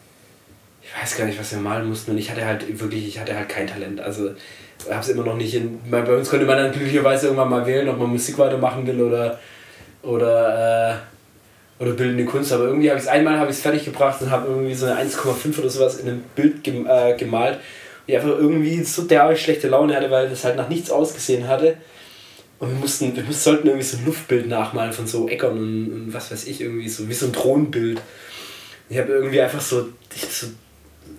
ich 0.84 1.01
weiß 1.01 1.17
gar 1.17 1.25
nicht, 1.25 1.39
was 1.39 1.51
wir 1.51 1.59
malen 1.59 1.88
mussten. 1.88 2.11
Und 2.11 2.17
ich 2.17 2.32
hatte 2.32 2.45
halt 2.45 2.79
wirklich, 2.79 3.07
ich 3.07 3.19
hatte 3.19 3.36
halt 3.36 3.49
kein 3.49 3.67
Talent. 3.67 4.01
Also 4.01 4.32
habe 4.89 5.01
es 5.01 5.09
immer 5.09 5.23
noch 5.23 5.36
nicht 5.36 5.53
in. 5.53 5.79
Bei 5.89 6.03
uns 6.03 6.29
konnte 6.29 6.45
man 6.45 6.57
dann 6.57 6.71
glücklicherweise 6.71 7.27
irgendwann 7.27 7.49
mal 7.49 7.65
wählen, 7.65 7.88
ob 7.89 7.99
man 7.99 8.09
Musik 8.09 8.38
weitermachen 8.38 8.86
will 8.88 9.01
oder 9.01 9.39
oder 10.01 10.99
äh, 11.79 11.84
oder 11.84 11.93
bildende 11.93 12.25
Kunst. 12.25 12.51
Aber 12.51 12.65
irgendwie 12.65 12.89
habe 12.89 12.97
ich 12.97 13.05
es 13.05 13.09
einmal 13.09 13.38
habe 13.38 13.51
ich 13.51 13.57
es 13.57 13.61
fertig 13.61 13.86
gebracht 13.86 14.21
und 14.21 14.32
habe 14.32 14.47
irgendwie 14.47 14.73
so 14.73 14.88
eine 14.88 14.99
1,5 15.01 15.59
oder 15.59 15.69
sowas 15.69 15.97
in 15.99 16.07
einem 16.07 16.23
Bild 16.36 16.63
gem 16.63 16.88
äh, 16.88 17.15
gemalt. 17.15 17.55
Und 17.55 17.61
ich 18.07 18.15
einfach 18.15 18.29
irgendwie 18.29 18.84
so 18.84 19.03
derbe 19.03 19.36
schlechte 19.36 19.67
Laune 19.67 19.95
hatte, 19.95 20.09
weil 20.09 20.29
das 20.29 20.43
halt 20.43 20.57
nach 20.57 20.69
nichts 20.69 20.89
ausgesehen 20.89 21.47
hatte. 21.47 21.77
Und 22.59 22.69
wir 22.69 22.77
mussten, 22.77 23.15
wir 23.15 23.23
mussten, 23.23 23.41
sollten 23.41 23.67
irgendwie 23.67 23.86
so 23.86 23.97
ein 23.97 24.05
Luftbild 24.05 24.47
nachmalen 24.47 24.93
von 24.93 25.07
so 25.07 25.27
Äckern 25.27 25.57
und, 25.57 25.91
und 25.91 26.13
was 26.13 26.32
weiß 26.32 26.45
ich, 26.45 26.61
irgendwie 26.61 26.89
so 26.89 27.07
wie 27.09 27.13
so 27.13 27.25
ein 27.25 27.34
Thronbild. 27.34 28.01
Ich 28.89 28.97
habe 28.97 29.11
irgendwie 29.11 29.41
einfach 29.41 29.61
so, 29.61 29.89
ich 30.15 30.21
so 30.25 30.47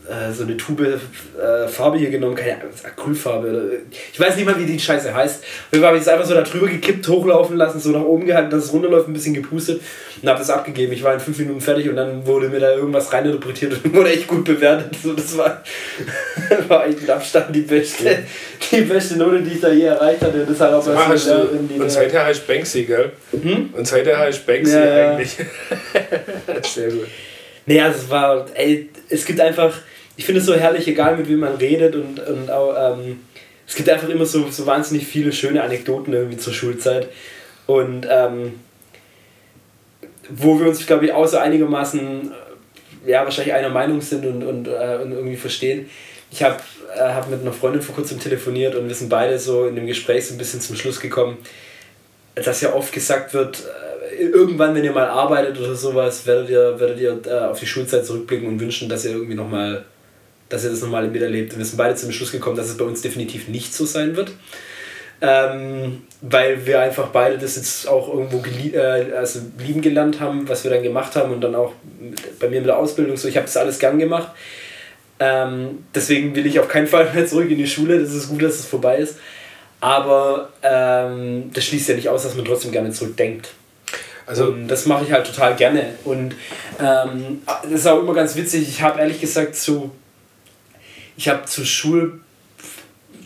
äh, 0.09 0.33
so 0.33 0.43
eine 0.43 0.57
Tube 0.57 0.81
äh, 0.81 1.69
Farbe 1.69 1.97
hier 1.99 2.11
genommen, 2.11 2.35
keine 2.35 2.57
Acrylfarbe. 2.83 3.49
Oder, 3.49 3.63
ich 4.13 4.19
weiß 4.19 4.37
nicht 4.37 4.45
mal, 4.45 4.59
wie 4.59 4.67
die 4.67 4.79
Scheiße 4.79 5.15
heißt. 5.15 5.45
Und 5.71 5.85
habe 5.85 5.97
ich 5.97 6.03
es 6.03 6.09
einfach 6.09 6.27
so 6.27 6.35
da 6.35 6.43
drüber 6.43 6.67
gekippt, 6.67 7.07
hochlaufen 7.09 7.57
lassen, 7.57 7.79
so 7.79 7.91
nach 7.91 8.03
oben 8.03 8.27
gehalten, 8.27 8.51
dass 8.51 8.65
es 8.65 8.73
runterläuft, 8.73 9.09
ein 9.09 9.13
bisschen 9.13 9.35
gepustet 9.35 9.81
und 10.21 10.29
habe 10.29 10.41
das 10.41 10.51
abgegeben. 10.51 10.93
Ich 10.93 11.05
war 11.05 11.15
in 11.15 11.21
fünf 11.21 11.39
Minuten 11.39 11.61
fertig 11.61 11.89
und 11.89 11.97
dann 11.97 12.27
wurde 12.27 12.49
mir 12.49 12.59
da 12.59 12.75
irgendwas 12.75 13.13
reininterpretiert 13.13 13.75
und 13.85 13.95
wurde 13.95 14.11
echt 14.11 14.27
gut 14.27 14.45
bewertet. 14.45 14.97
So, 15.01 15.13
das 15.13 15.37
war, 15.39 15.63
war 16.69 16.87
echt 16.87 17.01
mit 17.01 17.11
Abstand 17.11 17.55
die 17.55 17.61
beste, 17.61 18.19
die 18.73 18.81
beste 18.81 19.17
Note, 19.17 19.41
die 19.41 19.55
ich 19.55 19.61
da 19.61 19.71
je 19.71 19.85
erreicht 19.85 20.23
hatte. 20.23 20.45
Das 20.45 20.61
hat 20.61 20.73
auch 20.73 20.83
so 20.83 20.97
hast 20.97 21.29
du, 21.29 21.81
und 21.81 21.91
seither 21.91 22.25
heißt 22.25 22.47
Banksy, 22.47 22.85
gell? 22.85 23.13
Hm? 23.41 23.71
Und 23.73 23.87
seither 23.87 24.19
heißt 24.19 24.45
Banksy 24.47 24.75
Ja. 24.75 25.11
eigentlich. 25.11 25.37
Sehr 26.65 26.91
gut. 26.91 27.07
Nee, 27.67 27.81
also 27.81 27.99
es 27.99 28.11
war, 28.11 28.47
ey, 28.55 28.89
es 29.09 29.25
gibt 29.25 29.41
einfach, 29.41 29.75
ich 30.17 30.25
finde 30.25 30.41
es 30.41 30.47
so 30.47 30.55
herrlich, 30.55 30.87
egal 30.89 31.17
mit 31.17 31.29
wem 31.29 31.41
man 31.41 31.57
redet 31.57 31.95
und, 31.95 32.19
und 32.21 32.51
auch, 32.51 32.97
ähm, 32.97 33.21
es 33.67 33.75
gibt 33.75 33.89
einfach 33.89 34.09
immer 34.09 34.27
so, 34.27 34.51
so 34.51 34.67
wahnsinnig 34.67 35.07
viele 35.07 35.33
schöne 35.33 35.63
Anekdoten 35.63 36.13
irgendwie 36.13 36.37
zur 36.37 36.53
Schulzeit. 36.53 37.09
Und 37.67 38.07
ähm, 38.11 38.55
wo 40.29 40.59
wir 40.59 40.67
uns, 40.67 40.87
glaube 40.87 41.07
ich, 41.07 41.13
auch 41.13 41.27
so 41.27 41.39
einigermaßen, 41.39 42.33
äh, 43.07 43.11
ja, 43.11 43.25
wahrscheinlich 43.25 43.55
einer 43.55 43.71
Meinung 43.71 44.01
sind 44.01 44.27
und, 44.27 44.43
und, 44.43 44.69
äh, 44.69 44.99
und 45.03 45.13
irgendwie 45.13 45.37
verstehen. 45.37 45.89
Ich 46.31 46.43
habe 46.43 46.57
äh, 46.95 47.01
hab 47.01 47.31
mit 47.31 47.41
einer 47.41 47.53
Freundin 47.53 47.83
vor 47.83 47.95
kurzem 47.95 48.21
telefoniert 48.21 48.75
und 48.75 48.89
wir 48.89 48.95
sind 48.95 49.09
beide 49.09 49.39
so 49.39 49.67
in 49.67 49.77
dem 49.77 49.87
Gespräch 49.87 50.27
so 50.27 50.35
ein 50.35 50.39
bisschen 50.39 50.61
zum 50.61 50.77
Schluss 50.77 51.01
gekommen, 51.01 51.39
dass 52.35 52.61
ja 52.61 52.75
oft 52.75 52.93
gesagt 52.93 53.35
wird, 53.35 53.61
äh, 53.61 53.92
irgendwann, 54.19 54.75
wenn 54.75 54.85
ihr 54.85 54.93
mal 54.93 55.09
arbeitet 55.09 55.59
oder 55.59 55.75
sowas, 55.75 56.27
werdet 56.27 56.51
ihr, 56.51 56.79
werdet 56.79 57.01
ihr 57.01 57.21
äh, 57.27 57.47
auf 57.47 57.59
die 57.59 57.67
Schulzeit 57.67 58.07
zurückblicken 58.07 58.49
und 58.49 58.61
wünschen, 58.61 58.89
dass 58.89 59.05
ihr 59.05 59.13
irgendwie 59.13 59.35
nochmal, 59.35 59.85
dass 60.49 60.65
ihr 60.65 60.71
das 60.71 60.83
nochmal 60.83 61.09
miterlebt. 61.09 61.53
Und 61.53 61.59
wir 61.59 61.65
sind 61.65 61.77
beide 61.77 61.95
zum 61.95 62.13
Schluss 62.13 62.33
gekommen, 62.33 62.57
dass 62.57 62.69
es 62.69 62.77
bei 62.77 62.85
uns 62.85 63.03
definitiv 63.03 63.49
nicht 63.49 63.75
so 63.75 63.85
sein 63.85 64.17
wird. 64.17 64.33
Ähm, 65.25 66.03
weil 66.21 66.67
wir 66.67 66.81
einfach 66.81 67.09
beide 67.09 67.39
das 67.39 67.55
jetzt 67.55 67.87
auch 67.89 68.13
irgendwo 68.13 68.43
äh, 68.77 69.13
also 69.17 69.39
lieben 69.59 69.81
gelernt 69.81 70.19
haben, 70.19 70.49
was 70.49 70.65
wir 70.65 70.71
dann 70.73 70.83
gemacht 70.83 71.15
haben 71.15 71.33
und 71.33 71.41
dann 71.41 71.55
auch 71.55 71.75
bei 72.41 72.49
mir 72.49 72.59
mit 72.59 72.67
der 72.67 72.77
Ausbildung 72.77 73.17
so, 73.17 73.29
ich 73.29 73.37
habe 73.37 73.47
das 73.47 73.57
alles 73.57 73.79
gern 73.79 74.01
gemacht. 74.01 74.33
Ähm, 75.21 75.85
deswegen 75.95 76.35
will 76.35 76.45
ich 76.47 76.59
auf 76.59 76.67
keinen 76.67 76.89
Fall 76.89 77.09
mehr 77.15 77.25
zurück 77.25 77.49
in 77.49 77.59
die 77.59 77.69
Schule, 77.69 78.01
das 78.01 78.13
ist 78.13 78.29
gut, 78.29 78.43
dass 78.43 78.55
es 78.55 78.67
vorbei 78.67 78.99
ist. 78.99 79.17
Aber 79.79 80.51
ähm, 80.63 81.51
das 81.53 81.65
schließt 81.65 81.89
ja 81.89 81.95
nicht 81.95 82.09
aus, 82.09 82.25
dass 82.25 82.35
man 82.35 82.45
trotzdem 82.45 82.73
gerne 82.73 82.91
zurückdenkt. 82.91 83.51
Also 84.33 84.51
das 84.67 84.87
mache 84.87 85.05
ich 85.05 85.13
halt 85.13 85.27
total 85.27 85.55
gerne. 85.57 85.93
Und 86.05 86.35
ähm, 86.81 87.43
das 87.65 87.73
ist 87.73 87.87
auch 87.87 88.01
immer 88.01 88.15
ganz 88.15 88.35
witzig. 88.35 88.67
Ich 88.67 88.81
habe 88.81 88.99
ehrlich 88.99 89.21
gesagt 89.21 89.55
zu, 89.55 89.91
ich 91.19 91.29
habe 91.29 91.45
zu 91.45 91.67
Schul, 91.67 92.19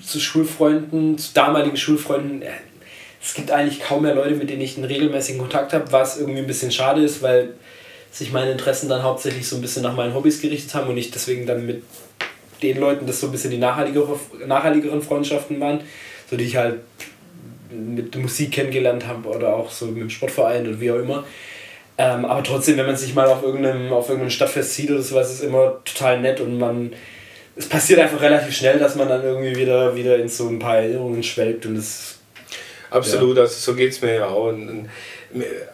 zu 0.05 0.19
Schulfreunden, 0.19 1.17
zu 1.17 1.33
damaligen 1.33 1.77
Schulfreunden, 1.77 2.43
äh, 2.43 2.49
es 3.23 3.35
gibt 3.35 3.53
eigentlich 3.53 3.81
kaum 3.81 4.03
mehr 4.03 4.17
Leute, 4.17 4.35
mit 4.35 4.51
denen 4.51 4.63
ich 4.63 4.77
einen 4.77 4.87
regelmäßigen 4.87 5.41
Kontakt 5.41 5.73
habe, 5.73 5.93
was 5.93 6.19
irgendwie 6.19 6.41
ein 6.41 6.47
bisschen 6.49 6.73
schade 6.73 7.03
ist, 7.03 7.23
weil 7.23 7.51
sich 8.11 8.33
meine 8.33 8.51
Interessen 8.51 8.89
dann 8.89 9.05
hauptsächlich 9.05 9.49
so 9.49 9.55
ein 9.55 9.63
bisschen 9.63 9.85
nach 9.85 9.95
meinen 9.95 10.13
Hobbys 10.13 10.41
gerichtet 10.41 10.75
haben 10.75 10.91
und 10.91 10.97
ich 10.97 11.13
deswegen 11.13 11.47
dann 11.47 11.67
mit 11.67 11.85
den 12.63 12.81
Leuten 12.81 13.07
das 13.07 13.21
so 13.21 13.29
ein 13.29 13.33
bisschen 13.33 13.53
die 13.53 13.59
nachhaltigere, 13.59 14.19
nachhaltigeren 14.45 15.03
Freundschaften 15.03 15.61
waren, 15.61 15.83
so 16.29 16.37
die 16.37 16.45
ich 16.45 16.57
halt 16.57 16.81
mit 17.71 18.17
Musik 18.17 18.53
kennengelernt 18.53 19.07
habe 19.07 19.29
oder 19.29 19.55
auch 19.55 19.71
so 19.71 19.87
mit 19.87 20.03
dem 20.03 20.11
Sportverein 20.11 20.67
oder 20.67 20.81
wie 20.81 20.91
auch 20.91 20.99
immer. 20.99 21.25
Ähm, 21.99 22.25
aber 22.25 22.43
trotzdem, 22.43 22.77
wenn 22.77 22.87
man 22.87 22.97
sich 22.97 23.15
mal 23.15 23.27
auf 23.27 23.43
irgendeinem, 23.43 23.93
auf 23.93 24.09
irgendeinem 24.09 24.31
Stadtfest 24.31 24.75
sieht 24.75 24.91
oder 24.91 25.03
sowas, 25.03 25.33
ist 25.33 25.43
immer 25.43 25.81
total 25.85 26.21
nett 26.21 26.41
und 26.41 26.59
man. 26.59 26.93
Es 27.59 27.69
passiert 27.69 28.01
einfach 28.01 28.21
relativ 28.21 28.55
schnell, 28.55 28.79
dass 28.79 28.97
man 28.97 29.09
dann 29.09 29.23
irgendwie 29.23 29.57
wieder, 29.57 29.97
wieder 29.97 30.19
in 30.19 30.29
so 30.29 30.47
ein 30.47 30.59
paar 30.59 30.77
Erinnerungen 30.77 31.23
schwelgt 31.23 31.65
und 31.65 31.77
es. 31.77 32.19
Absolut, 32.91 33.37
ja. 33.37 33.45
also 33.45 33.55
so 33.55 33.75
geht 33.75 33.93
es 33.93 34.03
mir 34.03 34.15
ja 34.15 34.27
auch. 34.27 34.49
Und, 34.49 34.69
und, 34.69 34.89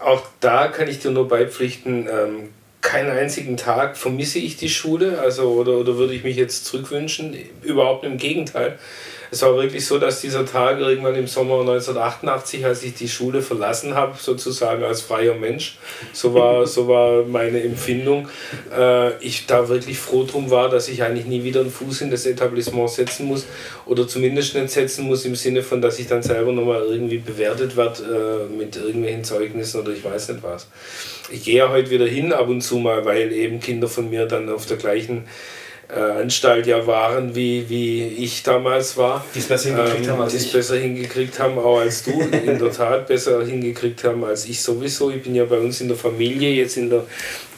auch 0.01 0.23
da 0.41 0.69
kann 0.69 0.89
ich 0.89 1.01
dir 1.01 1.11
nur 1.11 1.27
beipflichten, 1.27 2.07
ähm, 2.09 2.51
keinen 2.83 3.11
einzigen 3.11 3.57
Tag 3.57 3.97
vermisse 3.97 4.39
ich 4.39 4.57
die 4.57 4.69
Schule, 4.69 5.21
also 5.21 5.53
oder, 5.53 5.79
oder 5.79 5.97
würde 5.97 6.15
ich 6.15 6.25
mich 6.25 6.37
jetzt 6.37 6.67
zurückwünschen. 6.67 7.37
Überhaupt 7.63 8.05
im 8.05 8.17
Gegenteil. 8.17 8.79
Es 9.33 9.41
war 9.41 9.57
wirklich 9.57 9.87
so, 9.87 9.97
dass 9.97 10.21
dieser 10.21 10.45
Tag 10.45 10.79
irgendwann 10.79 11.15
im 11.15 11.27
Sommer 11.27 11.61
1988, 11.61 12.67
als 12.67 12.83
ich 12.83 12.93
die 12.93 13.09
Schule 13.09 13.41
verlassen 13.41 13.95
habe, 13.95 14.15
sozusagen 14.21 14.85
als 14.85 15.01
freier 15.01 15.35
Mensch, 15.35 15.79
so 16.13 16.35
war, 16.35 16.67
so 16.67 16.87
war 16.87 17.25
meine 17.25 17.63
Empfindung, 17.63 18.29
äh, 18.77 19.17
ich 19.25 19.47
da 19.47 19.71
wirklich 19.71 19.99
froh 19.99 20.25
drum 20.25 20.51
war, 20.51 20.69
dass 20.69 20.91
ich 20.91 21.03
eigentlich 21.03 21.25
nie 21.25 21.45
wieder 21.45 21.63
einen 21.63 21.71
Fuß 21.71 22.03
in 22.03 22.11
das 22.11 22.27
Etablissement 22.27 22.91
setzen 22.91 23.25
muss 23.25 23.47
oder 23.87 24.07
zumindest 24.07 24.55
nicht 24.55 24.69
setzen 24.69 25.07
muss 25.07 25.25
im 25.25 25.35
Sinne 25.35 25.63
von, 25.63 25.81
dass 25.81 25.99
ich 25.99 26.09
dann 26.09 26.23
selber 26.23 26.53
nochmal 26.53 26.83
irgendwie 26.83 27.17
bewertet 27.17 27.75
werde 27.75 28.49
äh, 28.51 28.55
mit 28.55 28.77
irgendwelchen 28.77 29.25
Zeugnissen 29.25 29.81
oder 29.81 29.93
ich 29.93 30.05
weiß 30.05 30.29
nicht 30.29 30.43
was. 30.43 30.67
Ich 31.31 31.43
gehe 31.43 31.57
ja 31.57 31.71
heute 31.71 31.89
wieder 31.89 32.07
hin 32.07 32.35
ab 32.35 32.49
und 32.49 32.61
zu 32.61 32.77
mal, 32.77 33.07
weil 33.07 33.33
eben 33.33 33.61
Kinder 33.61 33.89
von 33.89 34.11
mir 34.11 34.27
dann 34.27 34.51
auf 34.51 34.67
der 34.67 34.77
gleichen 34.77 35.25
Anstalt 35.99 36.67
ja 36.67 36.87
waren, 36.87 37.35
wie, 37.35 37.69
wie 37.69 38.07
ich 38.07 38.43
damals 38.43 38.97
war. 38.97 39.25
Die 39.35 39.41
es 39.41 39.47
besser 39.47 39.69
hingekriegt 39.71 40.07
ähm, 40.07 40.13
haben 40.13 40.21
als 40.23 40.33
Die 40.33 40.39
es 40.39 40.53
besser 40.53 40.77
hingekriegt 40.77 41.39
haben, 41.39 41.59
auch 41.59 41.81
als 41.81 42.03
du. 42.05 42.13
in 42.21 42.59
der 42.59 42.73
Tat 42.73 43.09
besser 43.09 43.45
hingekriegt 43.45 44.03
haben 44.05 44.25
als 44.25 44.47
ich 44.47 44.63
sowieso. 44.63 45.11
Ich 45.11 45.23
bin 45.23 45.35
ja 45.35 45.45
bei 45.45 45.59
uns 45.59 45.81
in 45.81 45.89
der 45.89 45.97
Familie, 45.97 46.51
jetzt 46.51 46.77
in 46.77 46.89
der 46.89 47.05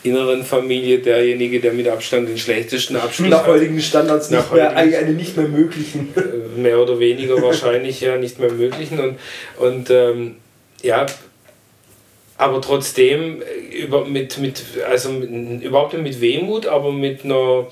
inneren 0.02 0.44
Familie 0.44 0.98
derjenige, 0.98 1.60
der 1.60 1.72
mit 1.72 1.88
Abstand 1.88 2.28
den 2.28 2.36
schlechtesten 2.36 2.96
Abschluss 2.96 3.30
Nach 3.30 3.46
heutigen 3.46 3.80
Standards 3.80 4.30
nach 4.30 4.42
nicht 4.42 4.54
mehr, 4.54 4.76
eine 4.76 5.12
nicht 5.12 5.36
mehr 5.36 5.48
möglichen. 5.48 6.12
Äh, 6.16 6.60
mehr 6.60 6.78
oder 6.78 6.98
weniger 6.98 7.40
wahrscheinlich 7.42 8.00
ja 8.00 8.16
nicht 8.16 8.38
mehr 8.38 8.52
möglichen. 8.52 8.98
Und, 9.00 9.18
und 9.58 9.90
ähm, 9.90 10.36
ja, 10.82 11.06
aber 12.36 12.60
trotzdem 12.60 13.42
äh, 13.42 13.76
über, 13.82 14.04
mit, 14.04 14.38
mit, 14.38 14.62
also 14.88 15.10
mit, 15.10 15.62
überhaupt 15.62 15.92
nicht 15.94 16.02
mit 16.02 16.20
Wehmut, 16.20 16.66
aber 16.66 16.92
mit 16.92 17.24
einer 17.24 17.66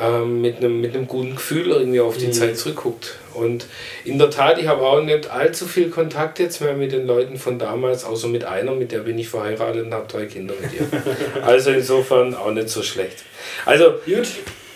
ähm, 0.00 0.40
mit, 0.40 0.56
einem, 0.56 0.80
mit 0.80 0.94
einem 0.94 1.06
guten 1.06 1.36
Gefühl 1.36 1.68
irgendwie 1.68 2.00
auf 2.00 2.16
die 2.16 2.26
mhm. 2.26 2.32
Zeit 2.32 2.58
zurückguckt. 2.58 3.16
Und 3.34 3.66
in 4.04 4.18
der 4.18 4.30
Tat, 4.30 4.58
ich 4.58 4.66
habe 4.66 4.82
auch 4.82 5.00
nicht 5.00 5.30
allzu 5.30 5.66
viel 5.66 5.90
Kontakt 5.90 6.38
jetzt 6.38 6.60
mehr 6.60 6.74
mit 6.74 6.92
den 6.92 7.06
Leuten 7.06 7.36
von 7.36 7.58
damals, 7.58 8.04
außer 8.04 8.28
mit 8.28 8.44
einer, 8.44 8.72
mit 8.72 8.92
der 8.92 9.00
bin 9.00 9.18
ich 9.18 9.28
verheiratet 9.28 9.86
und 9.86 9.94
habe 9.94 10.06
drei 10.08 10.26
Kinder 10.26 10.54
mit 10.60 10.72
ihr. 10.72 10.86
also 11.44 11.70
insofern 11.70 12.34
auch 12.34 12.50
nicht 12.50 12.68
so 12.68 12.82
schlecht. 12.82 13.24
Also, 13.66 13.94
Gut. 14.04 14.28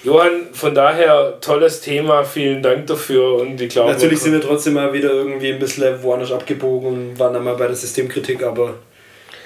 Johann, 0.05 0.47
von 0.53 0.75
daher 0.77 1.39
tolles 1.41 1.81
Thema, 1.81 2.23
vielen 2.23 2.63
Dank 2.63 2.87
dafür 2.87 3.35
und 3.35 3.61
ich 3.61 3.71
glaube. 3.71 3.91
Natürlich 3.91 4.21
sind 4.21 4.33
wir 4.33 4.41
trotzdem 4.41 4.75
mal 4.75 4.93
wieder 4.93 5.11
irgendwie 5.11 5.53
ein 5.53 5.59
bisschen 5.59 6.01
woanders 6.05 6.31
abgebogen 6.31 6.89
und 6.89 7.19
waren 7.19 7.35
dann 7.35 7.43
mal 7.43 7.57
bei 7.57 7.67
der 7.67 7.75
Systemkritik, 7.75 8.45
aber 8.45 8.75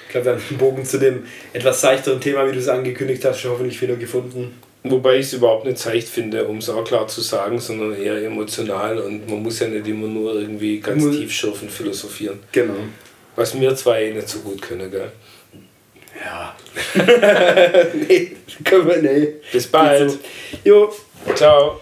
ich 0.05 0.11
glaube, 0.11 0.25
wir 0.27 0.31
haben 0.33 0.41
einen 0.47 0.59
Bogen 0.59 0.85
zu 0.85 0.99
dem 0.99 1.25
etwas 1.53 1.81
seichteren 1.81 2.21
Thema, 2.21 2.47
wie 2.47 2.51
du 2.51 2.59
es 2.59 2.69
angekündigt 2.69 3.25
hast, 3.25 3.39
schon 3.39 3.51
hoffentlich 3.51 3.81
wieder 3.81 3.95
gefunden. 3.95 4.53
Wobei 4.85 5.15
ich 5.17 5.27
es 5.27 5.33
überhaupt 5.33 5.65
nicht 5.65 5.77
seicht 5.77 6.09
finde, 6.09 6.45
um 6.45 6.57
es 6.57 6.69
auch 6.69 6.83
klar 6.83 7.07
zu 7.07 7.21
sagen, 7.21 7.57
sondern 7.59 7.95
eher 7.95 8.21
emotional 8.21 8.97
und 8.99 9.29
man 9.29 9.41
muss 9.41 9.59
ja 9.59 9.67
nicht 9.67 9.87
immer 9.87 10.07
nur 10.07 10.35
irgendwie 10.35 10.79
ganz 10.81 11.01
Muss- 11.03 11.15
tiefschürfend 11.15 11.71
philosophieren. 11.71 12.39
Genau. 12.51 12.73
Was 13.35 13.57
wir 13.59 13.73
zwei 13.75 14.03
eh 14.05 14.13
nicht 14.13 14.27
so 14.27 14.39
gut 14.39 14.61
können, 14.61 14.91
gell? 14.91 15.11
Ja. 16.23 16.55
nee, 18.07 18.35
können 18.63 18.87
wir, 18.87 18.97
nee. 19.01 19.27
Bis 19.51 19.67
bald. 19.67 20.11
So. 20.11 20.17
Jo. 20.63 20.93
Ciao. 21.35 21.79